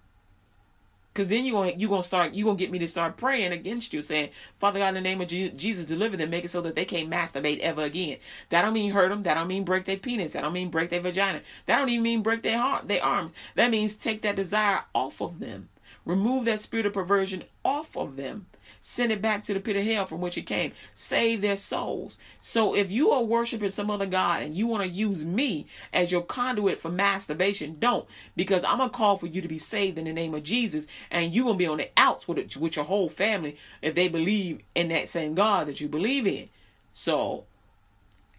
Because 1.17 1.29
then 1.29 1.45
you're 1.45 1.59
going 1.59 1.79
you 1.79 1.89
gonna 1.89 2.03
start, 2.03 2.35
you're 2.35 2.45
going 2.45 2.57
to 2.57 2.63
get 2.63 2.71
me 2.71 2.77
to 2.77 2.87
start 2.87 3.17
praying 3.17 3.51
against 3.51 3.91
you, 3.91 4.03
saying, 4.03 4.29
Father 4.59 4.77
God, 4.77 4.89
in 4.89 4.93
the 4.93 5.01
name 5.01 5.19
of 5.19 5.27
Jesus, 5.27 5.83
deliver 5.83 6.15
them, 6.15 6.29
make 6.29 6.45
it 6.45 6.49
so 6.49 6.61
that 6.61 6.75
they 6.75 6.85
can't 6.85 7.09
masturbate 7.09 7.57
ever 7.57 7.81
again. 7.81 8.17
That 8.49 8.61
don't 8.61 8.75
mean 8.75 8.91
hurt 8.91 9.09
them. 9.09 9.23
That 9.23 9.33
don't 9.33 9.47
mean 9.47 9.63
break 9.63 9.85
their 9.85 9.97
penis. 9.97 10.33
That 10.33 10.43
don't 10.43 10.53
mean 10.53 10.69
break 10.69 10.91
their 10.91 11.01
vagina. 11.01 11.41
That 11.65 11.79
don't 11.79 11.89
even 11.89 12.03
mean 12.03 12.21
break 12.21 12.43
their 12.43 12.59
heart, 12.59 12.87
their 12.87 13.03
arms. 13.03 13.33
That 13.55 13.71
means 13.71 13.95
take 13.95 14.21
that 14.21 14.35
desire 14.35 14.83
off 14.93 15.19
of 15.19 15.39
them. 15.39 15.69
Remove 16.05 16.45
that 16.45 16.59
spirit 16.59 16.85
of 16.85 16.93
perversion 16.93 17.45
off 17.65 17.97
of 17.97 18.15
them. 18.15 18.45
Send 18.89 19.11
it 19.11 19.21
back 19.21 19.43
to 19.43 19.53
the 19.53 19.59
pit 19.59 19.75
of 19.75 19.83
hell 19.83 20.05
from 20.05 20.21
which 20.21 20.37
it 20.37 20.43
came. 20.43 20.71
Save 20.93 21.41
their 21.41 21.57
souls. 21.57 22.17
So 22.39 22.73
if 22.73 22.89
you 22.89 23.11
are 23.11 23.21
worshiping 23.21 23.67
some 23.67 23.91
other 23.91 24.05
God 24.05 24.41
and 24.41 24.55
you 24.55 24.65
want 24.65 24.81
to 24.81 24.87
use 24.87 25.25
me 25.25 25.67
as 25.91 26.09
your 26.09 26.21
conduit 26.21 26.79
for 26.79 26.89
masturbation, 26.89 27.75
don't. 27.79 28.07
Because 28.37 28.63
I'm 28.63 28.77
going 28.77 28.89
to 28.89 28.95
call 28.95 29.17
for 29.17 29.27
you 29.27 29.41
to 29.41 29.47
be 29.49 29.57
saved 29.57 29.97
in 29.97 30.05
the 30.05 30.13
name 30.13 30.33
of 30.33 30.43
Jesus. 30.43 30.87
And 31.11 31.35
you're 31.35 31.43
going 31.43 31.55
to 31.55 31.61
be 31.61 31.67
on 31.67 31.79
the 31.79 31.89
outs 31.97 32.29
with, 32.29 32.37
it, 32.37 32.55
with 32.55 32.77
your 32.77 32.85
whole 32.85 33.09
family 33.09 33.57
if 33.81 33.93
they 33.93 34.07
believe 34.07 34.61
in 34.73 34.87
that 34.87 35.09
same 35.09 35.35
God 35.35 35.67
that 35.67 35.81
you 35.81 35.89
believe 35.89 36.25
in. 36.25 36.47
So 36.93 37.43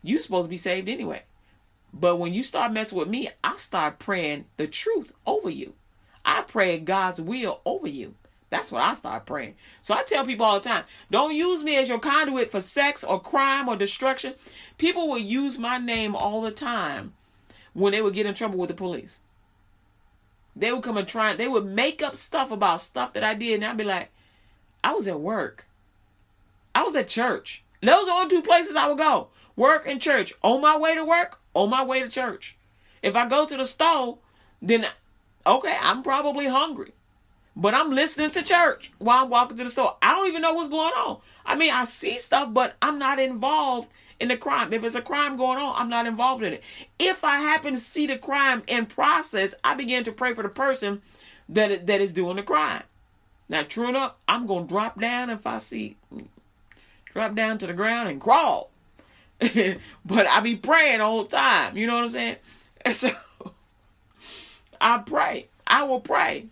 you're 0.03 0.19
supposed 0.19 0.47
to 0.47 0.51
be 0.51 0.57
saved 0.57 0.89
anyway. 0.89 1.25
But 1.93 2.17
when 2.17 2.33
you 2.33 2.43
start 2.43 2.73
messing 2.73 2.97
with 2.97 3.09
me, 3.09 3.29
I 3.45 3.57
start 3.59 3.99
praying 3.99 4.47
the 4.57 4.67
truth 4.67 5.13
over 5.27 5.51
you. 5.51 5.75
I 6.25 6.41
pray 6.41 6.79
God's 6.79 7.21
will 7.21 7.61
over 7.67 7.87
you. 7.87 8.15
That's 8.51 8.73
what 8.73 8.83
I 8.83 8.95
start 8.95 9.27
praying. 9.27 9.55
So 9.83 9.95
I 9.95 10.03
tell 10.03 10.25
people 10.25 10.47
all 10.47 10.59
the 10.59 10.69
time 10.69 10.85
don't 11.11 11.35
use 11.35 11.63
me 11.63 11.77
as 11.77 11.89
your 11.89 11.99
conduit 11.99 12.51
for 12.51 12.61
sex 12.61 13.05
or 13.05 13.21
crime 13.21 13.69
or 13.69 13.77
destruction. 13.77 14.35
People 14.79 15.09
will 15.09 15.19
use 15.19 15.59
my 15.59 15.79
name 15.79 16.17
all 16.17 16.41
the 16.41 16.51
time 16.51 17.15
when 17.75 17.93
they 17.93 18.01
would 18.01 18.15
get 18.15 18.27
in 18.27 18.35
trouble 18.35 18.59
with 18.59 18.69
the 18.69 18.75
police. 18.75 19.21
They 20.57 20.73
would 20.73 20.83
come 20.83 20.97
and 20.97 21.07
try, 21.07 21.37
they 21.37 21.47
would 21.47 21.67
make 21.67 22.03
up 22.03 22.17
stuff 22.17 22.51
about 22.51 22.81
stuff 22.81 23.13
that 23.13 23.23
I 23.23 23.35
did, 23.35 23.55
and 23.55 23.65
I'd 23.65 23.77
be 23.77 23.85
like, 23.85 24.11
I 24.83 24.93
was 24.93 25.07
at 25.07 25.21
work. 25.21 25.67
I 26.75 26.83
was 26.83 26.97
at 26.97 27.09
church. 27.09 27.63
Those 27.81 28.09
are 28.09 28.25
the 28.25 28.35
two 28.35 28.43
places 28.43 28.75
I 28.75 28.89
would 28.89 28.99
go 28.99 29.29
work 29.55 29.87
and 29.87 30.01
church. 30.01 30.33
On 30.43 30.61
my 30.63 30.77
way 30.77 30.95
to 30.95 31.05
work, 31.05 31.39
on 31.55 31.69
my 31.69 31.85
way 31.85 32.01
to 32.01 32.09
church. 32.09 32.57
If 33.03 33.15
I 33.15 33.29
go 33.29 33.47
to 33.47 33.57
the 33.57 33.65
store, 33.65 34.19
then 34.63 34.87
okay, 35.47 35.77
I'm 35.81 36.03
probably 36.03 36.47
hungry. 36.47 36.93
But 37.61 37.75
I'm 37.75 37.91
listening 37.91 38.31
to 38.31 38.43
church 38.43 38.93
while 38.99 39.25
I'm 39.25 39.31
walking 39.31 39.57
to 39.57 39.65
the 39.65 39.71
store. 39.71 39.97
I 40.01 40.15
don't 40.15 40.29
even 40.29 40.43
know 40.43 40.55
what's 40.55 40.69
going 40.69 40.95
on. 40.95 41.19
I 41.45 41.57
mean, 41.57 41.73
I 41.73 41.83
see 41.83 42.21
stuff, 42.21 42.55
but 42.55 42.77
I'm 42.81 43.01
not 43.01 43.19
involved 43.19 43.89
in 44.21 44.29
the 44.29 44.37
crime. 44.37 44.73
If 44.73 44.85
it's 44.85 44.95
a 44.95 45.03
crime 45.03 45.37
going 45.37 45.59
on, 45.59 45.75
I'm 45.77 45.89
not 45.89 46.07
involved 46.07 46.45
in 46.45 46.53
it. 46.53 46.63
If 47.01 47.25
I 47.25 47.41
happen 47.41 47.73
to 47.73 47.81
see 47.81 48.07
the 48.07 48.17
crime 48.17 48.63
in 48.69 48.87
process, 48.87 49.57
I 49.65 49.75
begin 49.75 50.05
to 50.05 50.13
pray 50.13 50.35
for 50.35 50.45
the 50.45 50.49
person 50.49 51.03
that 51.49 51.89
that 51.89 52.01
is 52.01 52.13
doing 52.13 52.37
the 52.37 52.45
crime. 52.45 52.85
Now, 53.49 53.65
true 53.65 53.89
enough, 53.89 54.15
I'm 54.29 54.47
gonna 54.47 54.67
drop 54.67 55.01
down 55.01 55.29
if 55.29 55.45
I 55.45 55.59
see 55.59 55.97
drop 57.13 57.35
down 57.35 57.59
to 57.59 57.67
the 57.67 57.73
ground 57.73 58.09
and 58.09 58.21
crawl. 58.21 58.71
but 59.41 60.27
I 60.29 60.39
be 60.41 60.55
praying 60.55 61.01
all 61.01 61.25
the 61.25 61.29
time. 61.29 61.77
You 61.77 61.89
know 61.89 61.97
what 61.97 62.05
I'm 62.05 62.11
saying? 62.11 62.37
And 62.83 62.95
so 62.95 63.11
I 64.81 64.99
pray. 64.99 65.49
I 65.67 65.83
will 65.83 66.01
pray. 66.01 66.47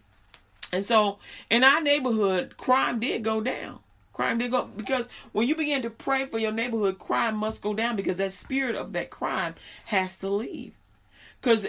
And 0.73 0.85
so 0.85 1.19
in 1.51 1.65
our 1.65 1.81
neighborhood, 1.81 2.57
crime 2.57 3.01
did 3.01 3.23
go 3.23 3.41
down. 3.41 3.81
Crime 4.13 4.39
did 4.39 4.51
go 4.51 4.65
because 4.65 5.09
when 5.33 5.47
you 5.47 5.55
begin 5.55 5.83
to 5.83 5.91
pray 5.91 6.27
for 6.27 6.39
your 6.39 6.53
neighborhood, 6.53 6.99
crime 6.99 7.37
must 7.37 7.63
go 7.63 7.75
down 7.75 7.97
because 7.97 8.17
that 8.17 8.33
spirit 8.33 8.75
of 8.75 8.93
that 8.93 9.11
crime 9.11 9.55
has 9.87 10.19
to 10.19 10.31
leave. 10.31 10.73
Because 11.41 11.67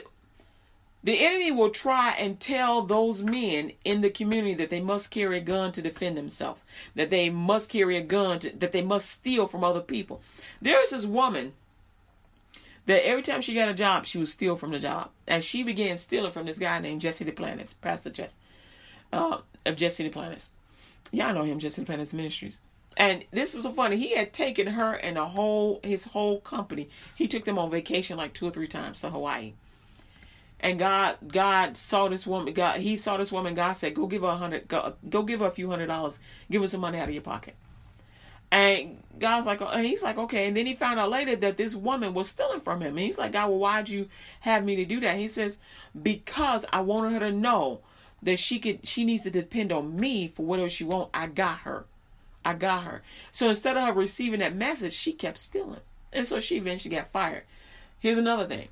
the 1.04 1.26
enemy 1.26 1.52
will 1.52 1.70
try 1.70 2.12
and 2.12 2.40
tell 2.40 2.82
those 2.82 3.22
men 3.22 3.72
in 3.86 4.02
the 4.02 4.10
community 4.10 4.54
that 4.56 4.70
they 4.70 4.82
must 4.82 5.12
carry 5.12 5.38
a 5.38 5.42
gun 5.42 5.72
to 5.74 5.82
defend 5.82 6.18
themselves, 6.18 6.66
that 6.96 7.10
they 7.10 7.30
must 7.30 7.70
carry 7.70 7.98
a 7.98 8.02
gun, 8.02 8.40
to, 8.40 8.50
that 8.58 8.72
they 8.72 8.82
must 8.82 9.10
steal 9.10 9.46
from 9.48 9.64
other 9.64 9.80
people. 9.80 10.22
There's 10.62 10.90
this 10.90 11.06
woman 11.06 11.54
that 12.88 13.06
every 13.06 13.22
time 13.22 13.42
she 13.42 13.54
got 13.54 13.70
a 13.70 13.74
job, 13.74 14.06
she 14.06 14.18
would 14.18 14.28
steal 14.28 14.56
from 14.56 14.72
the 14.72 14.80
job. 14.80 15.12
And 15.28 15.44
she 15.44 15.64
began 15.64 15.98
stealing 15.98 16.32
from 16.32 16.46
this 16.46 16.60
guy 16.60 16.80
named 16.80 17.02
Jesse 17.02 17.26
Duplantis, 17.26 17.76
Pastor 17.80 18.10
Jesse, 18.10 18.36
uh, 19.14 19.40
of 19.66 19.76
Jesse 19.76 20.10
Duplantis. 20.10 20.48
Y'all 21.12 21.34
know 21.34 21.44
him, 21.44 21.60
Jesse 21.60 21.84
Duplantis 21.84 22.14
Ministries. 22.14 22.60
And 22.96 23.24
this 23.32 23.54
is 23.54 23.64
so 23.64 23.72
funny. 23.72 23.98
He 23.98 24.16
had 24.16 24.34
taken 24.34 24.68
her 24.68 24.94
and 24.94 25.18
the 25.18 25.26
whole 25.26 25.80
his 25.84 26.06
whole 26.06 26.40
company. 26.42 26.90
He 27.16 27.28
took 27.28 27.46
them 27.46 27.60
on 27.60 27.70
vacation 27.70 28.18
like 28.18 28.34
two 28.34 28.48
or 28.48 28.52
three 28.52 28.68
times 28.68 29.02
to 29.02 29.12
Hawaii. 29.12 29.54
And 30.60 30.80
God, 30.80 31.18
God 31.28 31.78
saw 31.78 32.08
this 32.08 32.26
woman. 32.26 32.54
God, 32.56 32.80
He 32.80 32.98
saw 32.98 33.18
this 33.18 33.32
woman. 33.32 33.54
God 33.54 33.74
said, 33.74 33.94
"Go 33.94 34.08
give 34.08 34.24
her 34.24 34.30
a 34.30 34.36
hundred. 34.36 34.68
Go, 34.68 34.96
go 35.08 35.22
give 35.22 35.42
her 35.42 35.46
a 35.46 35.52
few 35.52 35.70
hundred 35.70 35.86
dollars. 35.86 36.18
Give 36.50 36.62
her 36.62 36.68
some 36.68 36.82
money 36.82 36.98
out 36.98 37.08
of 37.08 37.14
your 37.14 37.22
pocket." 37.22 37.56
And 38.52 39.04
God's 39.20 39.46
like, 39.46 39.62
and 39.62 39.86
he's 39.86 40.04
like, 40.04 40.18
okay. 40.18 40.48
And 40.48 40.56
then 40.56 40.66
he 40.66 40.74
found 40.74 41.00
out 41.00 41.10
later 41.10 41.36
that 41.36 41.58
this 41.58 41.76
woman 41.76 42.14
was 42.14 42.30
stealing 42.30 42.62
from 42.62 42.82
him. 42.82 42.90
And 42.90 43.00
he's 43.00 43.18
like, 43.18 43.34
God, 43.34 43.50
well, 43.50 43.60
why'd 43.60 43.90
you 43.90 44.08
have 44.42 44.64
me 44.64 44.78
to 44.78 44.86
do 44.86 45.02
that? 45.02 45.18
He 45.18 45.28
says, 45.28 45.58
because 46.02 46.66
I 46.72 46.82
wanted 46.82 47.14
her 47.14 47.20
to 47.20 47.32
know 47.32 47.82
that 48.22 48.40
she 48.40 48.60
could, 48.60 48.88
she 48.88 49.06
needs 49.06 49.24
to 49.24 49.30
depend 49.30 49.72
on 49.72 50.00
me 50.00 50.30
for 50.30 50.46
whatever 50.46 50.70
she 50.70 50.84
want. 50.84 51.10
I 51.14 51.28
got 51.28 51.60
her. 51.60 51.86
I 52.44 52.54
got 52.54 52.84
her. 52.84 53.02
So 53.32 53.50
instead 53.50 53.78
of 53.78 53.84
her 53.84 53.94
receiving 53.94 54.40
that 54.40 54.56
message, 54.56 54.94
she 54.94 55.14
kept 55.14 55.38
stealing. 55.38 55.82
And 56.14 56.26
so 56.26 56.40
she 56.40 56.58
eventually 56.58 56.96
got 56.96 57.12
fired. 57.12 57.44
Here's 58.00 58.18
another 58.18 58.46
thing. 58.46 58.70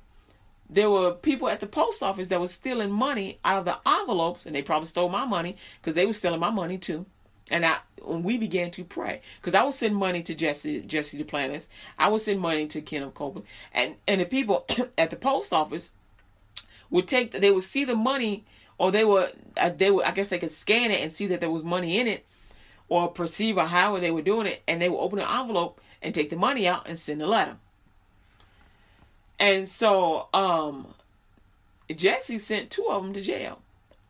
There 0.68 0.90
were 0.90 1.12
people 1.12 1.48
at 1.48 1.60
the 1.60 1.66
post 1.66 2.02
office 2.02 2.28
that 2.28 2.40
was 2.40 2.52
stealing 2.52 2.90
money 2.90 3.38
out 3.44 3.58
of 3.58 3.64
the 3.64 3.78
envelopes, 3.86 4.46
and 4.46 4.54
they 4.54 4.62
probably 4.62 4.86
stole 4.86 5.08
my 5.08 5.24
money 5.24 5.56
because 5.80 5.94
they 5.94 6.06
were 6.06 6.12
stealing 6.12 6.40
my 6.40 6.50
money 6.50 6.78
too. 6.78 7.06
And 7.50 7.64
I, 7.64 7.78
when 8.02 8.24
we 8.24 8.38
began 8.38 8.72
to 8.72 8.82
pray, 8.84 9.20
because 9.40 9.54
I 9.54 9.62
would 9.62 9.74
send 9.74 9.94
money 9.94 10.22
to 10.24 10.34
Jesse, 10.34 10.80
Jesse 10.80 11.16
the 11.16 11.22
Duplantis, 11.22 11.68
I 11.96 12.08
would 12.08 12.20
send 12.20 12.40
money 12.40 12.66
to 12.66 12.80
Kenneth 12.80 13.14
Copeland, 13.14 13.46
and 13.72 13.94
and 14.08 14.20
the 14.20 14.24
people 14.24 14.66
at 14.98 15.10
the 15.10 15.16
post 15.16 15.52
office 15.52 15.90
would 16.90 17.06
take, 17.06 17.30
they 17.30 17.50
would 17.50 17.64
see 17.64 17.84
the 17.84 17.94
money, 17.94 18.44
or 18.78 18.90
they 18.90 19.04
would, 19.04 19.32
uh, 19.56 19.70
they 19.70 19.90
would, 19.90 20.04
I 20.04 20.12
guess 20.12 20.28
they 20.28 20.38
could 20.38 20.50
scan 20.50 20.90
it 20.90 21.00
and 21.00 21.12
see 21.12 21.26
that 21.28 21.40
there 21.40 21.50
was 21.50 21.62
money 21.62 21.98
in 21.98 22.06
it, 22.06 22.26
or 22.88 23.08
perceive 23.08 23.56
or 23.58 23.66
however 23.66 24.00
they 24.00 24.10
were 24.10 24.22
doing 24.22 24.46
it, 24.46 24.62
and 24.68 24.80
they 24.80 24.88
would 24.88 24.98
open 24.98 25.18
the 25.18 25.30
envelope 25.30 25.80
and 26.02 26.14
take 26.14 26.30
the 26.30 26.36
money 26.36 26.68
out 26.68 26.88
and 26.88 26.98
send 26.98 27.22
a 27.22 27.26
letter. 27.26 27.56
And 29.38 29.68
so, 29.68 30.28
um, 30.32 30.94
Jesse 31.94 32.38
sent 32.38 32.70
two 32.70 32.86
of 32.88 33.02
them 33.02 33.12
to 33.12 33.20
jail. 33.20 33.60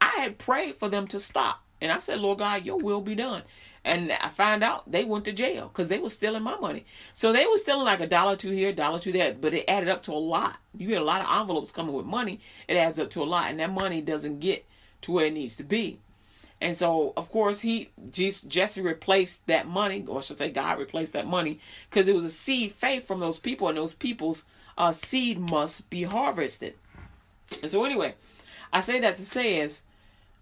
I 0.00 0.20
had 0.20 0.38
prayed 0.38 0.76
for 0.76 0.88
them 0.88 1.06
to 1.08 1.20
stop 1.20 1.62
and 1.80 1.92
I 1.92 1.98
said, 1.98 2.20
Lord 2.20 2.38
God, 2.38 2.64
your 2.64 2.78
will 2.78 3.00
be 3.00 3.14
done. 3.14 3.42
And 3.86 4.10
I 4.10 4.30
found 4.30 4.64
out 4.64 4.90
they 4.90 5.04
went 5.04 5.24
to 5.26 5.32
jail 5.32 5.68
because 5.68 5.86
they 5.86 6.00
were 6.00 6.10
stealing 6.10 6.42
my 6.42 6.58
money. 6.58 6.84
So 7.12 7.32
they 7.32 7.46
were 7.46 7.56
stealing 7.56 7.84
like 7.84 8.00
a 8.00 8.08
dollar 8.08 8.34
two 8.34 8.50
here, 8.50 8.70
a 8.70 8.72
dollar 8.72 8.98
two 8.98 9.12
there, 9.12 9.32
but 9.32 9.54
it 9.54 9.64
added 9.68 9.88
up 9.88 10.02
to 10.02 10.12
a 10.12 10.14
lot. 10.14 10.56
You 10.76 10.88
get 10.88 11.00
a 11.00 11.04
lot 11.04 11.20
of 11.20 11.40
envelopes 11.40 11.70
coming 11.70 11.94
with 11.94 12.04
money, 12.04 12.40
it 12.66 12.76
adds 12.76 12.98
up 12.98 13.10
to 13.10 13.22
a 13.22 13.24
lot, 13.24 13.48
and 13.48 13.60
that 13.60 13.72
money 13.72 14.00
doesn't 14.00 14.40
get 14.40 14.66
to 15.02 15.12
where 15.12 15.26
it 15.26 15.34
needs 15.34 15.54
to 15.56 15.62
be. 15.62 16.00
And 16.60 16.76
so, 16.76 17.12
of 17.16 17.30
course, 17.30 17.60
he 17.60 17.90
just 18.10 18.48
Jesse 18.48 18.80
replaced 18.80 19.46
that 19.46 19.68
money, 19.68 20.04
or 20.08 20.18
I 20.18 20.20
should 20.22 20.38
say, 20.38 20.50
God 20.50 20.80
replaced 20.80 21.12
that 21.12 21.28
money 21.28 21.60
because 21.88 22.08
it 22.08 22.14
was 22.14 22.24
a 22.24 22.30
seed 22.30 22.72
faith 22.72 23.06
from 23.06 23.20
those 23.20 23.38
people, 23.38 23.68
and 23.68 23.78
those 23.78 23.94
people's 23.94 24.46
uh, 24.76 24.90
seed 24.90 25.38
must 25.38 25.88
be 25.90 26.02
harvested. 26.02 26.74
And 27.62 27.70
so, 27.70 27.84
anyway, 27.84 28.16
I 28.72 28.80
say 28.80 28.98
that 28.98 29.14
to 29.14 29.24
say 29.24 29.60
is 29.60 29.82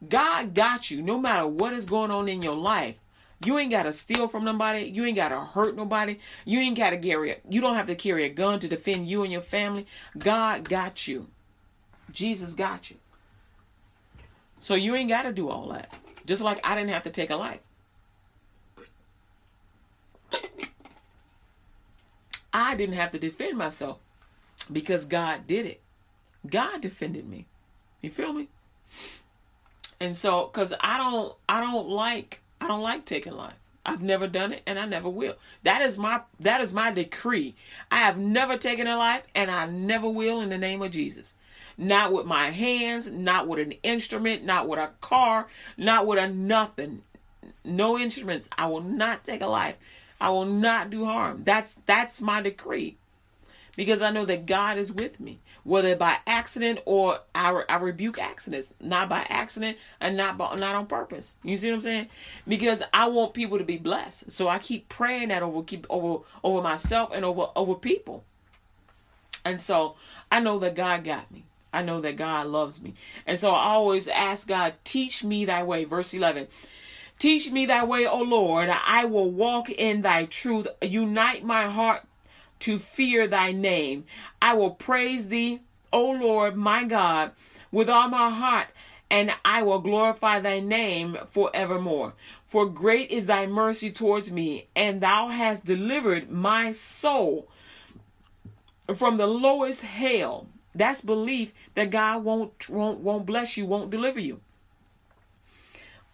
God 0.09 0.55
got 0.55 0.91
you 0.91 1.03
no 1.03 1.19
matter 1.19 1.47
what 1.47 1.75
is 1.75 1.85
going 1.85 2.11
on 2.11 2.27
in 2.27 2.43
your 2.43 2.57
life. 2.57 2.97
You 3.45 3.59
ain't 3.59 3.71
got 3.71 3.83
to 3.85 3.93
steal 3.93 4.27
from 4.27 4.45
nobody. 4.45 4.85
You 4.85 5.05
ain't 5.05 5.17
got 5.17 5.29
to 5.29 5.41
hurt 5.41 5.77
nobody. 5.77 6.19
You 6.45 6.61
ain't 6.61 6.77
got 6.77 6.91
to 6.91 6.99
carry 6.99 7.33
a, 7.33 7.37
you 7.49 7.61
don't 7.61 7.75
have 7.75 7.87
to 7.87 7.95
carry 7.95 8.25
a 8.25 8.29
gun 8.29 8.59
to 8.61 8.69
defend 8.69 9.09
you 9.09 9.23
and 9.23 9.31
your 9.33 9.41
family. 9.41 9.87
God 10.17 10.69
got 10.69 11.07
you. 11.07 11.29
Jesus 12.11 12.55
got 12.55 12.91
you. 12.91 12.97
So 14.59 14.75
you 14.75 14.95
ain't 14.95 15.11
got 15.11 15.23
to 15.23 15.33
do 15.33 15.51
all 15.51 15.69
that. 15.69 15.93
Just 16.25 16.43
like 16.43 16.59
I 16.65 16.75
didn't 16.75 16.91
have 16.91 17.03
to 17.03 17.11
take 17.11 17.31
a 17.31 17.37
life. 17.37 17.61
I 22.53 22.77
didn't 22.77 22.95
have 22.95 23.11
to 23.11 23.19
defend 23.19 23.59
myself 23.59 23.99
because 24.73 25.05
God 25.07 25.47
did 25.47 25.67
it. 25.67 25.81
God 26.47 26.81
defended 26.81 27.29
me. 27.29 27.47
You 28.01 28.11
feel 28.11 28.33
me? 28.33 28.49
And 30.01 30.15
so, 30.15 30.47
cause 30.47 30.73
I 30.81 30.99
don't, 30.99 31.35
I 31.49 31.61
don't 31.61 31.89
like, 31.89 32.43
I 32.65 32.67
don't 32.67 32.81
like 32.81 33.05
taking 33.05 33.35
life. 33.35 33.59
I've 33.85 34.01
never 34.01 34.27
done 34.27 34.55
it 34.55 34.63
and 34.67 34.79
I 34.79 34.87
never 34.87 35.11
will. 35.11 35.35
That 35.65 35.83
is 35.83 35.99
my, 35.99 36.23
that 36.41 36.63
is 36.63 36.73
my 36.73 36.91
decree. 36.91 37.55
I 37.91 37.99
have 37.99 38.17
never 38.17 38.57
taken 38.57 38.87
a 38.87 38.97
life 38.97 39.25
and 39.35 39.51
I 39.51 39.67
never 39.67 40.09
will 40.09 40.41
in 40.41 40.49
the 40.49 40.57
name 40.57 40.81
of 40.81 40.91
Jesus. 40.91 41.35
Not 41.77 42.11
with 42.11 42.25
my 42.25 42.47
hands, 42.47 43.11
not 43.11 43.47
with 43.47 43.59
an 43.59 43.73
instrument, 43.83 44.45
not 44.45 44.67
with 44.67 44.79
a 44.79 44.93
car, 45.03 45.49
not 45.77 46.07
with 46.07 46.19
a 46.19 46.27
nothing. 46.27 47.03
No 47.63 47.99
instruments. 47.99 48.49
I 48.57 48.65
will 48.65 48.81
not 48.81 49.25
take 49.25 49.43
a 49.43 49.47
life. 49.47 49.77
I 50.19 50.31
will 50.31 50.47
not 50.47 50.89
do 50.89 51.05
harm. 51.05 51.43
That's, 51.45 51.75
that's 51.85 52.23
my 52.23 52.41
decree 52.41 52.97
because 53.77 54.01
I 54.01 54.11
know 54.11 54.25
that 54.25 54.47
God 54.47 54.79
is 54.79 54.91
with 54.91 55.21
me, 55.21 55.41
whether 55.65 55.97
by 55.97 56.19
accident 56.27 56.79
or 56.85 57.21
I, 57.35 57.65
I 57.69 57.77
rebuke 57.77 58.19
accidents, 58.19 58.73
not 58.81 59.09
by 59.09 59.27
accident 59.29 59.79
and 60.01 60.17
not 60.17 60.39
by, 60.39 60.55
not 60.55 60.75
on 60.75 60.87
purpose. 60.87 61.37
You 61.43 61.57
see 61.57 61.71
what 61.71 61.77
I'm 61.77 61.83
saying? 61.83 62.09
Because 62.47 62.83
I 62.93 63.09
want 63.09 63.35
people 63.35 63.59
to 63.59 63.65
be 63.65 63.79
blessed, 63.79 64.31
so 64.31 64.49
I 64.49 64.59
keep 64.59 64.89
praying 64.89 65.29
that 65.29 65.43
over 65.43 65.63
keep 65.63 65.87
over 65.91 66.25
over 66.43 66.63
myself 66.63 67.11
and 67.13 67.25
over 67.25 67.49
over 67.57 67.75
people. 67.75 68.25
And 69.45 69.61
so 69.61 69.97
I 70.31 70.41
know 70.41 70.59
that 70.61 70.77
God 70.77 71.05
got 71.05 71.31
me. 71.31 71.45
I 71.73 71.83
know 71.83 72.01
that 72.03 72.17
God 72.17 72.47
loves 72.47 72.81
me, 72.81 72.95
and 73.27 73.39
so 73.39 73.51
I 73.51 73.65
always 73.65 74.07
ask 74.07 74.47
God, 74.47 74.75
teach 74.85 75.25
me 75.25 75.45
Thy 75.45 75.63
way. 75.65 75.85
Verse 75.85 76.15
eleven. 76.15 76.47
Teach 77.17 77.53
me 77.53 77.65
thy 77.65 77.85
way, 77.85 78.07
O 78.07 78.19
Lord. 78.19 78.69
I 78.69 79.05
will 79.05 79.31
walk 79.31 79.71
in 79.71 80.03
thy 80.03 80.25
truth. 80.25 80.67
Unite 80.83 81.45
my 81.45 81.71
heart 81.71 82.03
to 82.65 82.79
fear 82.79 83.29
thy 83.29 83.53
name. 83.53 84.05
I 84.41 84.55
will 84.55 84.71
praise 84.71 85.29
thee, 85.29 85.61
O 85.93 86.11
Lord 86.11 86.57
my 86.57 86.85
God, 86.85 87.33
with 87.71 87.91
all 87.91 88.09
my 88.09 88.31
heart, 88.31 88.69
and 89.11 89.31
I 89.45 89.63
will 89.63 89.81
glorify 89.81 90.41
thy 90.41 90.61
name 90.61 91.19
forevermore. 91.29 92.15
For 92.47 92.67
great 92.67 93.11
is 93.11 93.27
thy 93.27 93.47
mercy 93.47 93.93
towards 93.93 94.33
me, 94.33 94.69
and 94.75 95.03
thou 95.03 95.29
hast 95.29 95.67
delivered 95.67 96.31
my 96.31 96.73
soul 96.73 97.49
from 98.97 99.19
the 99.19 99.27
lowest 99.27 99.83
hell. 99.83 100.47
That's 100.75 101.03
belief 101.03 101.53
that 101.75 101.91
God 101.91 102.25
won't 102.25 102.71
won't 102.71 103.01
won't 103.01 103.27
bless 103.27 103.59
you, 103.59 103.67
won't 103.67 103.91
deliver 103.91 104.21
you. 104.21 104.41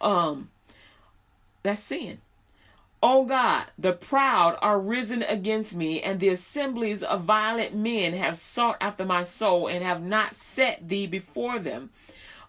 Um, 0.01 0.49
that's 1.63 1.79
sin. 1.79 2.19
O 3.03 3.25
God, 3.25 3.65
the 3.79 3.93
proud 3.93 4.59
are 4.61 4.79
risen 4.79 5.23
against 5.23 5.75
me, 5.75 6.01
and 6.01 6.19
the 6.19 6.29
assemblies 6.29 7.01
of 7.01 7.23
violent 7.23 7.73
men 7.75 8.13
have 8.13 8.37
sought 8.37 8.77
after 8.79 9.03
my 9.05 9.23
soul, 9.23 9.67
and 9.67 9.83
have 9.83 10.03
not 10.03 10.35
set 10.35 10.87
thee 10.87 11.07
before 11.07 11.57
them. 11.57 11.89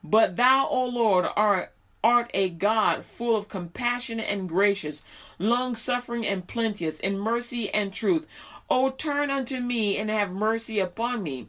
But 0.04 0.36
thou, 0.36 0.68
O 0.68 0.84
Lord, 0.84 1.26
art, 1.36 1.72
art 2.04 2.30
a 2.34 2.50
God 2.50 3.04
full 3.04 3.34
of 3.34 3.48
compassion 3.48 4.20
and 4.20 4.46
gracious, 4.48 5.04
long 5.38 5.74
suffering 5.74 6.26
and 6.26 6.46
plenteous, 6.46 7.00
in 7.00 7.18
mercy 7.18 7.72
and 7.72 7.92
truth. 7.92 8.26
O 8.68 8.90
turn 8.90 9.30
unto 9.30 9.58
me 9.58 9.96
and 9.96 10.10
have 10.10 10.30
mercy 10.30 10.80
upon 10.80 11.22
me. 11.22 11.46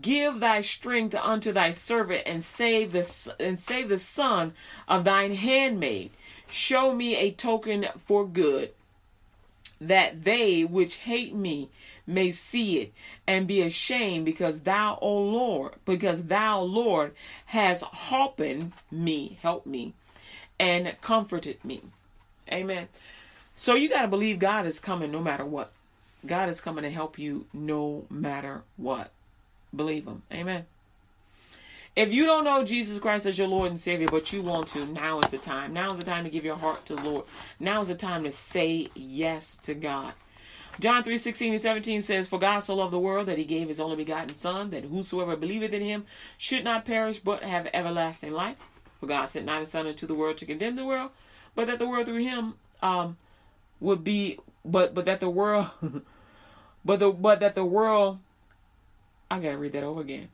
Give 0.00 0.38
thy 0.38 0.60
strength 0.60 1.16
unto 1.16 1.52
thy 1.52 1.72
servant, 1.72 2.22
and 2.26 2.44
save 2.44 2.92
the 2.92 3.34
and 3.40 3.58
save 3.58 3.88
the 3.88 3.98
son 3.98 4.54
of 4.86 5.02
thine 5.02 5.34
handmaid. 5.34 6.12
Show 6.50 6.94
me 6.94 7.16
a 7.16 7.30
token 7.30 7.86
for 7.96 8.26
good, 8.26 8.72
that 9.80 10.24
they 10.24 10.64
which 10.64 10.96
hate 10.98 11.34
me 11.34 11.70
may 12.06 12.32
see 12.32 12.78
it 12.78 12.92
and 13.26 13.46
be 13.46 13.62
ashamed 13.62 14.24
because 14.24 14.60
thou, 14.60 14.98
O 15.00 15.16
Lord, 15.22 15.74
because 15.84 16.24
thou, 16.24 16.60
Lord, 16.60 17.14
has 17.46 17.82
helped 17.82 18.42
me, 18.90 19.38
help 19.42 19.64
me, 19.64 19.94
and 20.58 20.94
comforted 21.00 21.64
me. 21.64 21.82
Amen. 22.52 22.88
So 23.56 23.74
you 23.74 23.88
got 23.88 24.02
to 24.02 24.08
believe 24.08 24.38
God 24.38 24.66
is 24.66 24.80
coming 24.80 25.12
no 25.12 25.20
matter 25.20 25.44
what. 25.44 25.72
God 26.26 26.48
is 26.48 26.60
coming 26.60 26.82
to 26.82 26.90
help 26.90 27.18
you 27.18 27.46
no 27.52 28.06
matter 28.10 28.62
what. 28.76 29.10
Believe 29.74 30.06
Him. 30.06 30.22
Amen. 30.32 30.66
If 31.96 32.12
you 32.12 32.24
don't 32.24 32.44
know 32.44 32.64
Jesus 32.64 33.00
Christ 33.00 33.26
as 33.26 33.36
your 33.36 33.48
Lord 33.48 33.70
and 33.70 33.80
Savior, 33.80 34.06
but 34.06 34.32
you 34.32 34.42
want 34.42 34.68
to, 34.68 34.86
now 34.86 35.18
is 35.20 35.32
the 35.32 35.38
time. 35.38 35.72
Now 35.72 35.90
is 35.90 35.98
the 35.98 36.04
time 36.04 36.24
to 36.24 36.30
give 36.30 36.44
your 36.44 36.56
heart 36.56 36.86
to 36.86 36.94
the 36.94 37.02
Lord. 37.02 37.24
Now 37.58 37.80
is 37.80 37.88
the 37.88 37.96
time 37.96 38.22
to 38.24 38.30
say 38.30 38.88
yes 38.94 39.56
to 39.64 39.74
God. 39.74 40.14
John 40.78 41.02
3 41.02 41.18
16 41.18 41.52
and 41.52 41.60
17 41.60 42.02
says, 42.02 42.28
For 42.28 42.38
God 42.38 42.60
so 42.60 42.76
loved 42.76 42.92
the 42.92 42.98
world 42.98 43.26
that 43.26 43.38
he 43.38 43.44
gave 43.44 43.68
his 43.68 43.80
only 43.80 43.96
begotten 43.96 44.36
Son, 44.36 44.70
that 44.70 44.84
whosoever 44.84 45.36
believeth 45.36 45.72
in 45.72 45.82
him 45.82 46.06
should 46.38 46.62
not 46.62 46.84
perish 46.84 47.18
but 47.18 47.42
have 47.42 47.68
everlasting 47.74 48.32
life. 48.32 48.58
For 49.00 49.06
God 49.06 49.26
sent 49.26 49.46
not 49.46 49.60
his 49.60 49.70
Son 49.70 49.86
into 49.86 50.06
the 50.06 50.14
world 50.14 50.38
to 50.38 50.46
condemn 50.46 50.76
the 50.76 50.86
world, 50.86 51.10
but 51.54 51.66
that 51.66 51.78
the 51.80 51.88
world 51.88 52.06
through 52.06 52.22
him 52.22 52.54
um 52.82 53.16
would 53.80 54.04
be 54.04 54.38
but 54.64 54.94
but 54.94 55.06
that 55.06 55.20
the 55.20 55.28
world 55.28 55.66
but 56.84 57.00
the 57.00 57.10
but 57.10 57.40
that 57.40 57.54
the 57.54 57.64
world 57.64 58.18
I 59.30 59.40
gotta 59.40 59.58
read 59.58 59.72
that 59.72 59.84
over 59.84 60.00
again. 60.00 60.28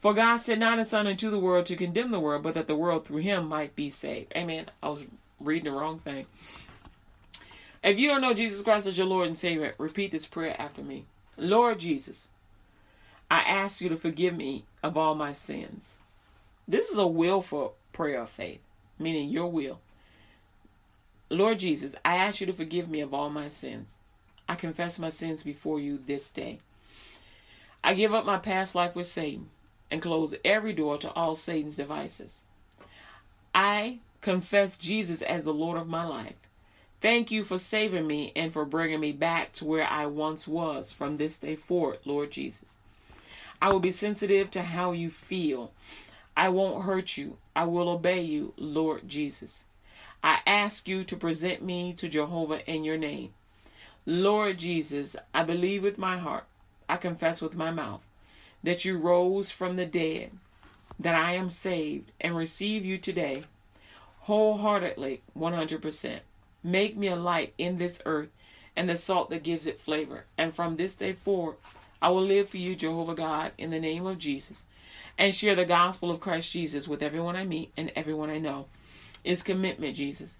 For 0.00 0.14
God 0.14 0.36
sent 0.36 0.60
not 0.60 0.78
his 0.78 0.90
Son 0.90 1.06
into 1.06 1.30
the 1.30 1.38
world 1.38 1.66
to 1.66 1.76
condemn 1.76 2.10
the 2.10 2.20
world, 2.20 2.42
but 2.42 2.54
that 2.54 2.68
the 2.68 2.76
world 2.76 3.04
through 3.04 3.18
him 3.18 3.48
might 3.48 3.74
be 3.74 3.90
saved. 3.90 4.32
Amen. 4.36 4.66
I 4.82 4.88
was 4.88 5.06
reading 5.40 5.72
the 5.72 5.78
wrong 5.78 5.98
thing. 5.98 6.26
If 7.82 7.98
you 7.98 8.08
don't 8.08 8.20
know 8.20 8.34
Jesus 8.34 8.62
Christ 8.62 8.86
as 8.86 8.96
your 8.96 9.06
Lord 9.06 9.26
and 9.26 9.38
Savior, 9.38 9.74
repeat 9.78 10.12
this 10.12 10.26
prayer 10.26 10.60
after 10.60 10.82
me. 10.82 11.06
Lord 11.36 11.80
Jesus, 11.80 12.28
I 13.30 13.40
ask 13.40 13.80
you 13.80 13.88
to 13.88 13.96
forgive 13.96 14.36
me 14.36 14.64
of 14.82 14.96
all 14.96 15.14
my 15.14 15.32
sins. 15.32 15.98
This 16.66 16.90
is 16.90 16.98
a 16.98 17.06
willful 17.06 17.74
prayer 17.92 18.22
of 18.22 18.28
faith, 18.28 18.60
meaning 18.98 19.28
your 19.28 19.50
will. 19.50 19.80
Lord 21.30 21.58
Jesus, 21.58 21.94
I 22.04 22.16
ask 22.16 22.40
you 22.40 22.46
to 22.46 22.52
forgive 22.52 22.88
me 22.88 23.00
of 23.00 23.12
all 23.12 23.30
my 23.30 23.48
sins. 23.48 23.94
I 24.48 24.54
confess 24.54 24.98
my 24.98 25.08
sins 25.08 25.42
before 25.42 25.78
you 25.78 25.98
this 25.98 26.30
day. 26.30 26.60
I 27.82 27.94
give 27.94 28.14
up 28.14 28.24
my 28.24 28.38
past 28.38 28.74
life 28.74 28.96
with 28.96 29.06
Satan 29.06 29.50
and 29.90 30.02
close 30.02 30.34
every 30.44 30.72
door 30.72 30.98
to 30.98 31.10
all 31.12 31.34
Satan's 31.34 31.76
devices. 31.76 32.44
I 33.54 33.98
confess 34.20 34.76
Jesus 34.76 35.22
as 35.22 35.44
the 35.44 35.54
Lord 35.54 35.78
of 35.78 35.88
my 35.88 36.04
life. 36.04 36.36
Thank 37.00 37.30
you 37.30 37.44
for 37.44 37.58
saving 37.58 38.06
me 38.06 38.32
and 38.34 38.52
for 38.52 38.64
bringing 38.64 39.00
me 39.00 39.12
back 39.12 39.52
to 39.54 39.64
where 39.64 39.86
I 39.86 40.06
once 40.06 40.48
was 40.48 40.90
from 40.90 41.16
this 41.16 41.38
day 41.38 41.56
forward, 41.56 41.98
Lord 42.04 42.32
Jesus. 42.32 42.76
I 43.62 43.72
will 43.72 43.80
be 43.80 43.90
sensitive 43.90 44.50
to 44.52 44.62
how 44.62 44.92
you 44.92 45.10
feel. 45.10 45.72
I 46.36 46.48
won't 46.48 46.84
hurt 46.84 47.16
you. 47.16 47.38
I 47.54 47.64
will 47.64 47.88
obey 47.88 48.20
you, 48.20 48.52
Lord 48.56 49.08
Jesus. 49.08 49.64
I 50.22 50.38
ask 50.46 50.88
you 50.88 51.04
to 51.04 51.16
present 51.16 51.62
me 51.62 51.92
to 51.94 52.08
Jehovah 52.08 52.68
in 52.70 52.84
your 52.84 52.98
name. 52.98 53.34
Lord 54.04 54.58
Jesus, 54.58 55.14
I 55.32 55.44
believe 55.44 55.82
with 55.82 55.98
my 55.98 56.18
heart, 56.18 56.44
I 56.88 56.96
confess 56.96 57.40
with 57.40 57.54
my 57.54 57.70
mouth 57.70 58.02
that 58.62 58.84
you 58.84 58.98
rose 58.98 59.50
from 59.50 59.76
the 59.76 59.86
dead, 59.86 60.30
that 60.98 61.14
I 61.14 61.32
am 61.32 61.50
saved, 61.50 62.12
and 62.20 62.36
receive 62.36 62.84
you 62.84 62.98
today 62.98 63.44
wholeheartedly, 64.28 65.22
100%. 65.36 66.18
Make 66.62 66.98
me 66.98 67.06
a 67.08 67.16
light 67.16 67.54
in 67.56 67.78
this 67.78 68.02
earth 68.04 68.28
and 68.76 68.86
the 68.86 68.94
salt 68.94 69.30
that 69.30 69.42
gives 69.42 69.66
it 69.66 69.80
flavor. 69.80 70.24
And 70.36 70.54
from 70.54 70.76
this 70.76 70.94
day 70.94 71.14
forward, 71.14 71.56
I 72.02 72.10
will 72.10 72.24
live 72.24 72.50
for 72.50 72.58
you, 72.58 72.76
Jehovah 72.76 73.14
God, 73.14 73.52
in 73.56 73.70
the 73.70 73.80
name 73.80 74.04
of 74.04 74.18
Jesus, 74.18 74.66
and 75.16 75.34
share 75.34 75.54
the 75.54 75.64
gospel 75.64 76.10
of 76.10 76.20
Christ 76.20 76.52
Jesus 76.52 76.86
with 76.86 77.02
everyone 77.02 77.36
I 77.36 77.44
meet 77.44 77.72
and 77.74 77.90
everyone 77.96 78.28
I 78.28 78.36
know. 78.36 78.66
Is 79.24 79.42
commitment, 79.42 79.96
Jesus. 79.96 80.36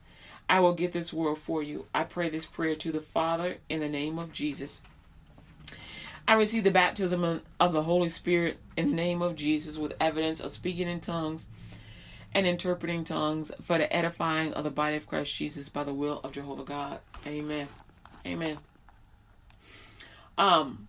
I 0.50 0.60
will 0.60 0.74
get 0.74 0.92
this 0.92 1.12
world 1.12 1.38
for 1.38 1.62
you. 1.62 1.86
I 1.94 2.04
pray 2.04 2.28
this 2.28 2.46
prayer 2.46 2.76
to 2.76 2.92
the 2.92 3.00
Father 3.00 3.56
in 3.70 3.80
the 3.80 3.88
name 3.88 4.18
of 4.18 4.32
Jesus. 4.32 4.82
I 6.28 6.34
receive 6.34 6.62
the 6.62 6.70
baptism 6.70 7.40
of 7.58 7.72
the 7.72 7.82
Holy 7.82 8.10
Spirit 8.10 8.58
in 8.76 8.90
the 8.90 8.94
name 8.96 9.22
of 9.22 9.34
Jesus 9.34 9.78
with 9.78 9.94
evidence 9.98 10.40
of 10.40 10.50
speaking 10.50 10.86
in 10.86 11.00
tongues 11.00 11.46
and 12.34 12.46
interpreting 12.46 13.02
tongues 13.02 13.50
for 13.62 13.78
the 13.78 13.90
edifying 13.90 14.52
of 14.52 14.62
the 14.62 14.70
body 14.70 14.96
of 14.96 15.06
Christ 15.06 15.34
Jesus 15.34 15.70
by 15.70 15.84
the 15.84 15.94
will 15.94 16.20
of 16.22 16.32
Jehovah 16.32 16.64
God. 16.64 16.98
Amen. 17.26 17.66
Amen. 18.26 18.58
Um, 20.36 20.88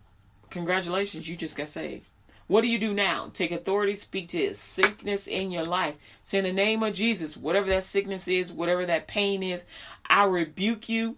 congratulations, 0.50 1.30
you 1.30 1.38
just 1.38 1.56
got 1.56 1.70
saved. 1.70 2.04
What 2.48 2.60
do 2.60 2.68
you 2.68 2.78
do 2.78 2.94
now? 2.94 3.32
Take 3.34 3.54
authority, 3.54 3.96
speak 3.96 4.28
to 4.30 4.54
sickness 4.54 5.26
in 5.26 5.52
your 5.52 5.66
life. 5.66 5.96
Say 6.22 6.40
in 6.40 6.44
the 6.44 6.52
name 6.52 6.84
of 6.84 6.94
Jesus, 6.94 7.38
whatever 7.38 7.70
that 7.70 7.84
sickness 7.84 8.28
is, 8.28 8.52
whatever 8.52 8.86
that 8.88 9.08
pain 9.08 9.42
is, 9.42 9.64
I 10.06 10.26
rebuke 10.26 10.90
you. 10.90 11.16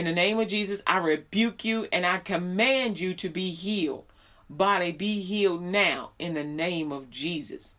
In 0.00 0.06
the 0.06 0.12
name 0.12 0.38
of 0.38 0.48
Jesus, 0.48 0.80
I 0.86 0.96
rebuke 0.96 1.62
you 1.62 1.86
and 1.92 2.06
I 2.06 2.16
command 2.16 2.98
you 2.98 3.12
to 3.16 3.28
be 3.28 3.50
healed. 3.50 4.06
Body, 4.48 4.92
be 4.92 5.20
healed 5.20 5.60
now 5.60 6.12
in 6.18 6.32
the 6.32 6.42
name 6.42 6.90
of 6.90 7.10
Jesus. 7.10 7.74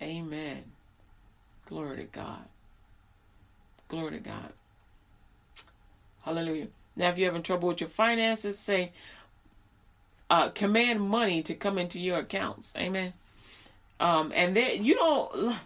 Amen. 0.00 0.62
Glory 1.66 1.96
to 1.96 2.04
God. 2.04 2.44
Glory 3.88 4.12
to 4.12 4.18
God. 4.18 4.52
Hallelujah. 6.22 6.68
Now, 6.94 7.08
if 7.08 7.18
you're 7.18 7.30
having 7.30 7.42
trouble 7.42 7.66
with 7.70 7.80
your 7.80 7.90
finances, 7.90 8.60
say, 8.60 8.92
uh, 10.30 10.50
command 10.50 11.00
money 11.00 11.42
to 11.42 11.54
come 11.56 11.78
into 11.78 11.98
your 11.98 12.20
accounts. 12.20 12.76
Amen. 12.76 13.12
Um, 13.98 14.30
and 14.32 14.54
then 14.54 14.84
you 14.84 14.94
don't. 14.94 15.56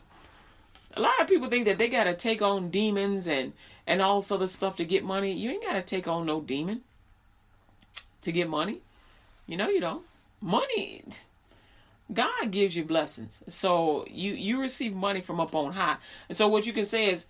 A 0.94 1.00
lot 1.00 1.20
of 1.20 1.28
people 1.28 1.50
think 1.50 1.66
that 1.66 1.76
they 1.76 1.88
got 1.88 2.04
to 2.04 2.14
take 2.14 2.40
on 2.40 2.70
demons 2.70 3.28
and 3.28 3.52
and 3.86 4.00
all 4.00 4.20
this 4.20 4.32
other 4.32 4.46
stuff 4.46 4.76
to 4.76 4.84
get 4.84 5.04
money. 5.04 5.32
You 5.32 5.50
ain't 5.50 5.64
got 5.64 5.74
to 5.74 5.82
take 5.82 6.06
on 6.08 6.26
no 6.26 6.40
demon 6.40 6.82
to 8.22 8.32
get 8.32 8.48
money. 8.48 8.80
You 9.46 9.56
know 9.56 9.68
you 9.68 9.80
don't. 9.80 10.04
Money 10.40 11.04
God 12.12 12.50
gives 12.50 12.76
you 12.76 12.84
blessings. 12.84 13.42
So 13.48 14.06
you 14.10 14.32
you 14.32 14.60
receive 14.60 14.94
money 14.94 15.20
from 15.20 15.40
up 15.40 15.54
on 15.54 15.72
high. 15.72 15.96
And 16.28 16.36
so 16.36 16.48
what 16.48 16.66
you 16.66 16.72
can 16.72 16.84
say 16.84 17.10
is, 17.10 17.26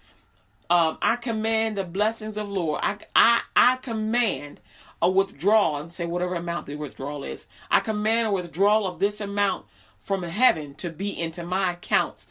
um, 0.70 0.98
I 1.02 1.16
command 1.16 1.76
the 1.76 1.84
blessings 1.84 2.36
of 2.36 2.48
Lord. 2.48 2.80
I 2.82 2.98
I 3.14 3.42
I 3.54 3.76
command 3.76 4.60
a 5.00 5.10
withdrawal 5.10 5.76
and 5.76 5.92
say 5.92 6.06
whatever 6.06 6.34
amount 6.34 6.66
the 6.66 6.76
withdrawal 6.76 7.24
is. 7.24 7.46
I 7.70 7.80
command 7.80 8.28
a 8.28 8.32
withdrawal 8.32 8.86
of 8.86 8.98
this 8.98 9.20
amount 9.20 9.66
from 10.00 10.22
heaven 10.22 10.74
to 10.76 10.90
be 10.90 11.18
into 11.18 11.44
my 11.44 11.72
accounts 11.72 12.26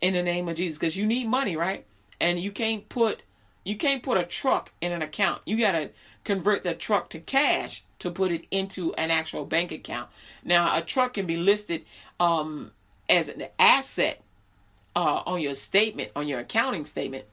in 0.00 0.14
the 0.14 0.22
name 0.22 0.48
of 0.48 0.56
Jesus. 0.56 0.78
Because 0.78 0.96
you 0.96 1.06
need 1.06 1.28
money, 1.28 1.56
right? 1.56 1.84
And 2.20 2.40
you 2.40 2.52
can't 2.52 2.88
put 2.88 3.22
you 3.64 3.76
can't 3.76 4.02
put 4.02 4.18
a 4.18 4.24
truck 4.24 4.72
in 4.80 4.92
an 4.92 5.02
account. 5.02 5.42
You 5.44 5.58
gotta 5.58 5.90
convert 6.24 6.64
the 6.64 6.74
truck 6.74 7.10
to 7.10 7.18
cash 7.18 7.84
to 7.98 8.10
put 8.10 8.32
it 8.32 8.46
into 8.50 8.94
an 8.94 9.10
actual 9.10 9.44
bank 9.44 9.72
account. 9.72 10.08
Now, 10.42 10.76
a 10.76 10.80
truck 10.80 11.14
can 11.14 11.26
be 11.26 11.36
listed 11.36 11.84
um, 12.18 12.72
as 13.08 13.28
an 13.28 13.44
asset 13.58 14.22
uh, 14.96 15.22
on 15.26 15.40
your 15.40 15.54
statement, 15.54 16.10
on 16.16 16.26
your 16.26 16.40
accounting 16.40 16.84
statement, 16.84 17.24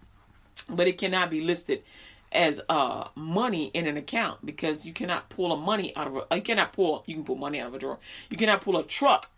but 0.70 0.88
it 0.88 0.98
cannot 0.98 1.30
be 1.30 1.42
listed 1.42 1.84
as 2.32 2.62
uh, 2.68 3.08
money 3.16 3.72
in 3.74 3.88
an 3.88 3.96
account 3.96 4.46
because 4.46 4.86
you 4.86 4.92
cannot 4.94 5.30
pull 5.30 5.54
a 5.54 5.58
money 5.58 5.96
out 5.96 6.08
of 6.08 6.16
a. 6.30 6.36
You 6.36 6.42
cannot 6.42 6.74
pull. 6.74 7.04
You 7.08 7.16
can 7.16 7.24
pull 7.24 7.38
money 7.38 7.60
out 7.60 7.68
of 7.68 7.74
a 7.74 7.80
drawer. 7.80 8.00
You 8.30 8.38
cannot 8.38 8.62
pull 8.62 8.78
a 8.78 8.84
truck 8.84 9.30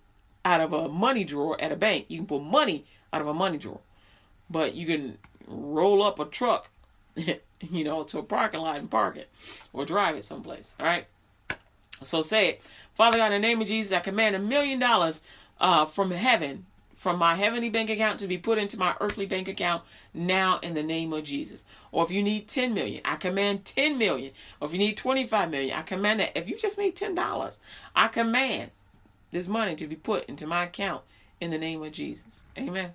out 0.43 0.61
of 0.61 0.73
a 0.73 0.87
money 0.87 1.23
drawer 1.23 1.59
at 1.61 1.71
a 1.71 1.75
bank. 1.75 2.05
You 2.07 2.17
can 2.17 2.25
pull 2.25 2.39
money 2.39 2.85
out 3.13 3.21
of 3.21 3.27
a 3.27 3.33
money 3.33 3.57
drawer, 3.57 3.79
but 4.49 4.73
you 4.73 4.85
can 4.87 5.17
roll 5.47 6.01
up 6.01 6.19
a 6.19 6.25
truck, 6.25 6.69
you 7.61 7.83
know, 7.83 8.03
to 8.03 8.19
a 8.19 8.23
parking 8.23 8.61
lot 8.61 8.77
and 8.77 8.89
park 8.89 9.17
it, 9.17 9.29
or 9.73 9.85
drive 9.85 10.15
it 10.15 10.23
someplace. 10.23 10.75
All 10.79 10.85
right. 10.85 11.07
So 12.03 12.21
say 12.21 12.49
it. 12.49 12.61
Father 12.93 13.17
God, 13.17 13.31
in 13.31 13.41
the 13.41 13.47
name 13.47 13.61
of 13.61 13.67
Jesus, 13.67 13.93
I 13.93 13.99
command 13.99 14.35
a 14.35 14.39
million 14.39 14.79
dollars 14.79 15.21
uh, 15.59 15.85
from 15.85 16.11
heaven, 16.11 16.65
from 16.93 17.17
my 17.17 17.35
heavenly 17.35 17.69
bank 17.69 17.89
account 17.89 18.19
to 18.19 18.27
be 18.27 18.37
put 18.37 18.57
into 18.57 18.77
my 18.77 18.95
earthly 18.99 19.25
bank 19.25 19.47
account 19.47 19.83
now 20.13 20.59
in 20.59 20.73
the 20.73 20.83
name 20.83 21.13
of 21.13 21.23
Jesus. 21.23 21.65
Or 21.91 22.03
if 22.03 22.11
you 22.11 22.21
need 22.21 22.47
10 22.47 22.73
million, 22.73 23.01
I 23.05 23.15
command 23.15 23.65
10 23.65 23.97
million. 23.97 24.31
Or 24.59 24.67
if 24.67 24.73
you 24.73 24.79
need 24.79 24.97
25 24.97 25.49
million, 25.49 25.77
I 25.77 25.81
command 25.81 26.19
that. 26.19 26.37
If 26.37 26.49
you 26.49 26.57
just 26.57 26.77
need 26.77 26.95
$10, 26.95 27.59
I 27.95 28.07
command 28.07 28.71
this 29.31 29.47
money 29.47 29.75
to 29.75 29.87
be 29.87 29.95
put 29.95 30.25
into 30.25 30.47
my 30.47 30.63
account 30.63 31.03
in 31.39 31.51
the 31.51 31.57
name 31.57 31.83
of 31.83 31.91
Jesus. 31.91 32.43
Amen. 32.57 32.91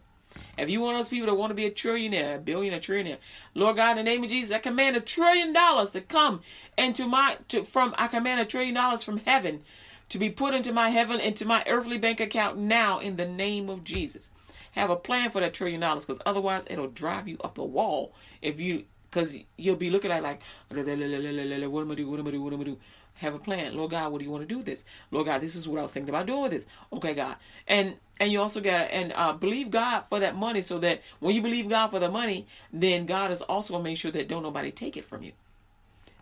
If 0.57 0.71
you 0.71 0.81
want 0.81 0.99
those 0.99 1.09
people 1.09 1.27
that 1.27 1.35
want 1.35 1.51
to 1.51 1.55
be 1.55 1.67
a 1.67 1.71
trillionaire, 1.71 2.37
a 2.37 2.39
billionaire, 2.39 2.81
trillionaire, 2.81 3.19
Lord 3.55 3.77
God, 3.77 3.93
in 3.93 3.97
the 3.99 4.03
name 4.03 4.23
of 4.23 4.31
Jesus, 4.31 4.53
I 4.53 4.59
command 4.59 4.97
a 4.97 5.01
trillion 5.01 5.53
dollars 5.53 5.91
to 5.93 6.01
come 6.01 6.43
into 6.79 7.07
my 7.07 7.39
to 7.49 7.65
from 7.65 7.95
I 7.99 8.09
command 8.09 8.41
a 8.41 8.45
trillion 8.45 8.75
dollars 8.75 9.05
from 9.05 9.19
heaven 9.19 9.63
to 10.09 10.19
be 10.19 10.31
put 10.31 10.55
into 10.55 10.73
my 10.73 10.91
heaven 10.91 11.21
into 11.21 11.45
my 11.45 11.65
earthly 11.67 11.99
bank 11.99 12.21
account 12.21 12.59
now 12.59 12.99
in 12.99 13.17
the 13.17 13.27
name 13.27 13.69
of 13.69 13.85
Jesus. 13.85 14.31
Have 14.73 14.91
a 14.91 14.97
plan 14.97 15.31
for 15.31 15.41
that 15.41 15.55
trillion 15.55 15.81
dollars 15.81 16.05
because 16.05 16.23
otherwise 16.27 16.65
it'll 16.69 16.89
drive 16.89 17.29
you 17.29 17.39
up 17.43 17.55
the 17.55 17.65
wall 17.65 18.13
if 18.43 18.61
you 18.61 18.85
because 19.11 19.37
you'll 19.57 19.77
be 19.77 19.91
looking 19.91 20.11
at 20.11 20.23
like 20.23 20.41
what 20.69 20.79
am 20.79 21.91
I 21.91 21.95
do? 21.95 22.09
What 22.09 22.21
am 22.21 22.27
I 22.27 22.31
do? 22.31 22.43
What 22.43 22.53
am 22.53 22.61
I 22.61 22.65
do? 22.65 22.79
Have 23.19 23.35
a 23.35 23.39
plan. 23.39 23.77
Lord 23.77 23.93
God, 23.93 24.11
what 24.11 24.19
do 24.19 24.25
you 24.25 24.31
want 24.31 24.43
to 24.43 24.49
do 24.49 24.57
with 24.59 24.67
this? 24.67 24.85
Lord 25.11 25.27
God, 25.27 25.41
this 25.41 25.55
is 25.55 25.69
what 25.69 25.79
I 25.79 25.83
was 25.83 25.93
thinking 25.93 26.09
about 26.09 26.27
doing 26.27 26.43
with 26.43 26.53
this. 26.53 26.67
Okay, 26.93 27.15
God. 27.15 27.37
And 27.69 27.97
and 28.19 28.31
you 28.31 28.41
also 28.41 28.61
got 28.61 28.91
and 28.91 29.13
uh, 29.15 29.33
believe 29.33 29.71
God 29.71 30.05
for 30.09 30.21
that 30.21 30.37
money 30.37 30.61
so 30.61 30.79
that 30.79 31.03
when 31.21 31.35
you 31.35 31.43
believe 31.43 31.69
God 31.69 31.89
for 31.89 32.01
the 32.01 32.11
money, 32.11 32.47
then 32.73 33.07
God 33.07 33.31
is 33.31 33.43
also 33.43 33.77
to 33.77 33.83
make 33.83 33.99
sure 33.99 34.11
that 34.11 34.29
don't 34.29 34.43
nobody 34.43 34.71
take 34.71 34.97
it 34.97 35.05
from 35.05 35.23
you. 35.23 35.33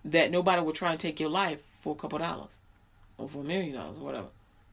That 0.05 0.31
nobody 0.31 0.61
will 0.63 0.73
try 0.73 0.91
and 0.91 1.01
take 1.01 1.19
your 1.19 1.31
life 1.31 1.61
for 1.81 1.95
a 1.95 1.99
couple 1.99 2.19
dollars 2.19 2.59
or 3.17 3.29
for 3.29 3.39
a 3.39 3.45
million 3.45 3.75
dollars 3.75 3.97
or 3.97 4.05
whatever. 4.05 4.29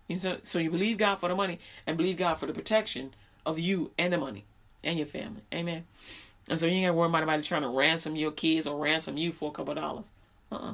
And 0.10 0.20
so, 0.20 0.38
so 0.42 0.60
you 0.60 0.72
believe 0.72 0.98
God 0.98 1.18
for 1.18 1.30
the 1.30 1.36
money 1.36 1.60
and 1.86 1.96
believe 1.96 2.18
God 2.18 2.36
for 2.36 2.48
the 2.48 2.54
protection 2.54 3.14
of 3.46 3.60
you 3.60 3.92
and 3.98 4.12
the 4.12 4.18
money 4.18 4.46
and 4.84 4.98
your 4.98 5.08
family. 5.08 5.42
Amen. 5.54 5.86
And 6.50 6.60
so 6.60 6.66
you 6.66 6.74
ain't 6.74 6.88
to 6.88 6.94
worry 6.94 7.08
about 7.08 7.20
anybody 7.20 7.44
trying 7.44 7.62
to 7.62 7.70
ransom 7.70 8.16
your 8.16 8.32
kids 8.32 8.66
or 8.66 8.78
ransom 8.78 9.18
you 9.18 9.32
for 9.32 9.50
a 9.50 9.54
couple 9.54 9.76
dollars. 9.76 10.12
Uh-uh. 10.52 10.74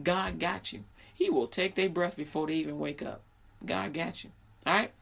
God 0.00 0.38
got 0.38 0.72
you. 0.72 0.84
He 1.14 1.30
will 1.30 1.46
take 1.46 1.74
their 1.74 1.88
breath 1.88 2.16
before 2.16 2.46
they 2.46 2.54
even 2.54 2.78
wake 2.78 3.02
up. 3.02 3.22
God 3.64 3.92
got 3.92 4.24
you. 4.24 4.30
All 4.66 4.74
right? 4.74 4.92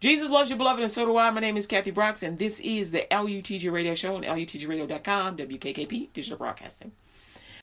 Jesus 0.00 0.30
loves 0.30 0.50
you, 0.50 0.56
beloved, 0.56 0.82
and 0.82 0.90
so 0.90 1.06
do 1.06 1.16
I. 1.16 1.30
My 1.30 1.40
name 1.40 1.56
is 1.56 1.68
Kathy 1.68 1.92
Brooks, 1.92 2.24
and 2.24 2.38
this 2.38 2.58
is 2.58 2.90
the 2.90 3.06
LUTG 3.10 3.70
Radio 3.70 3.94
Show 3.94 4.16
on 4.16 4.24
LUTGRadio.com, 4.24 5.36
WKKP, 5.36 6.08
Digital 6.12 6.38
Broadcasting. 6.38 6.90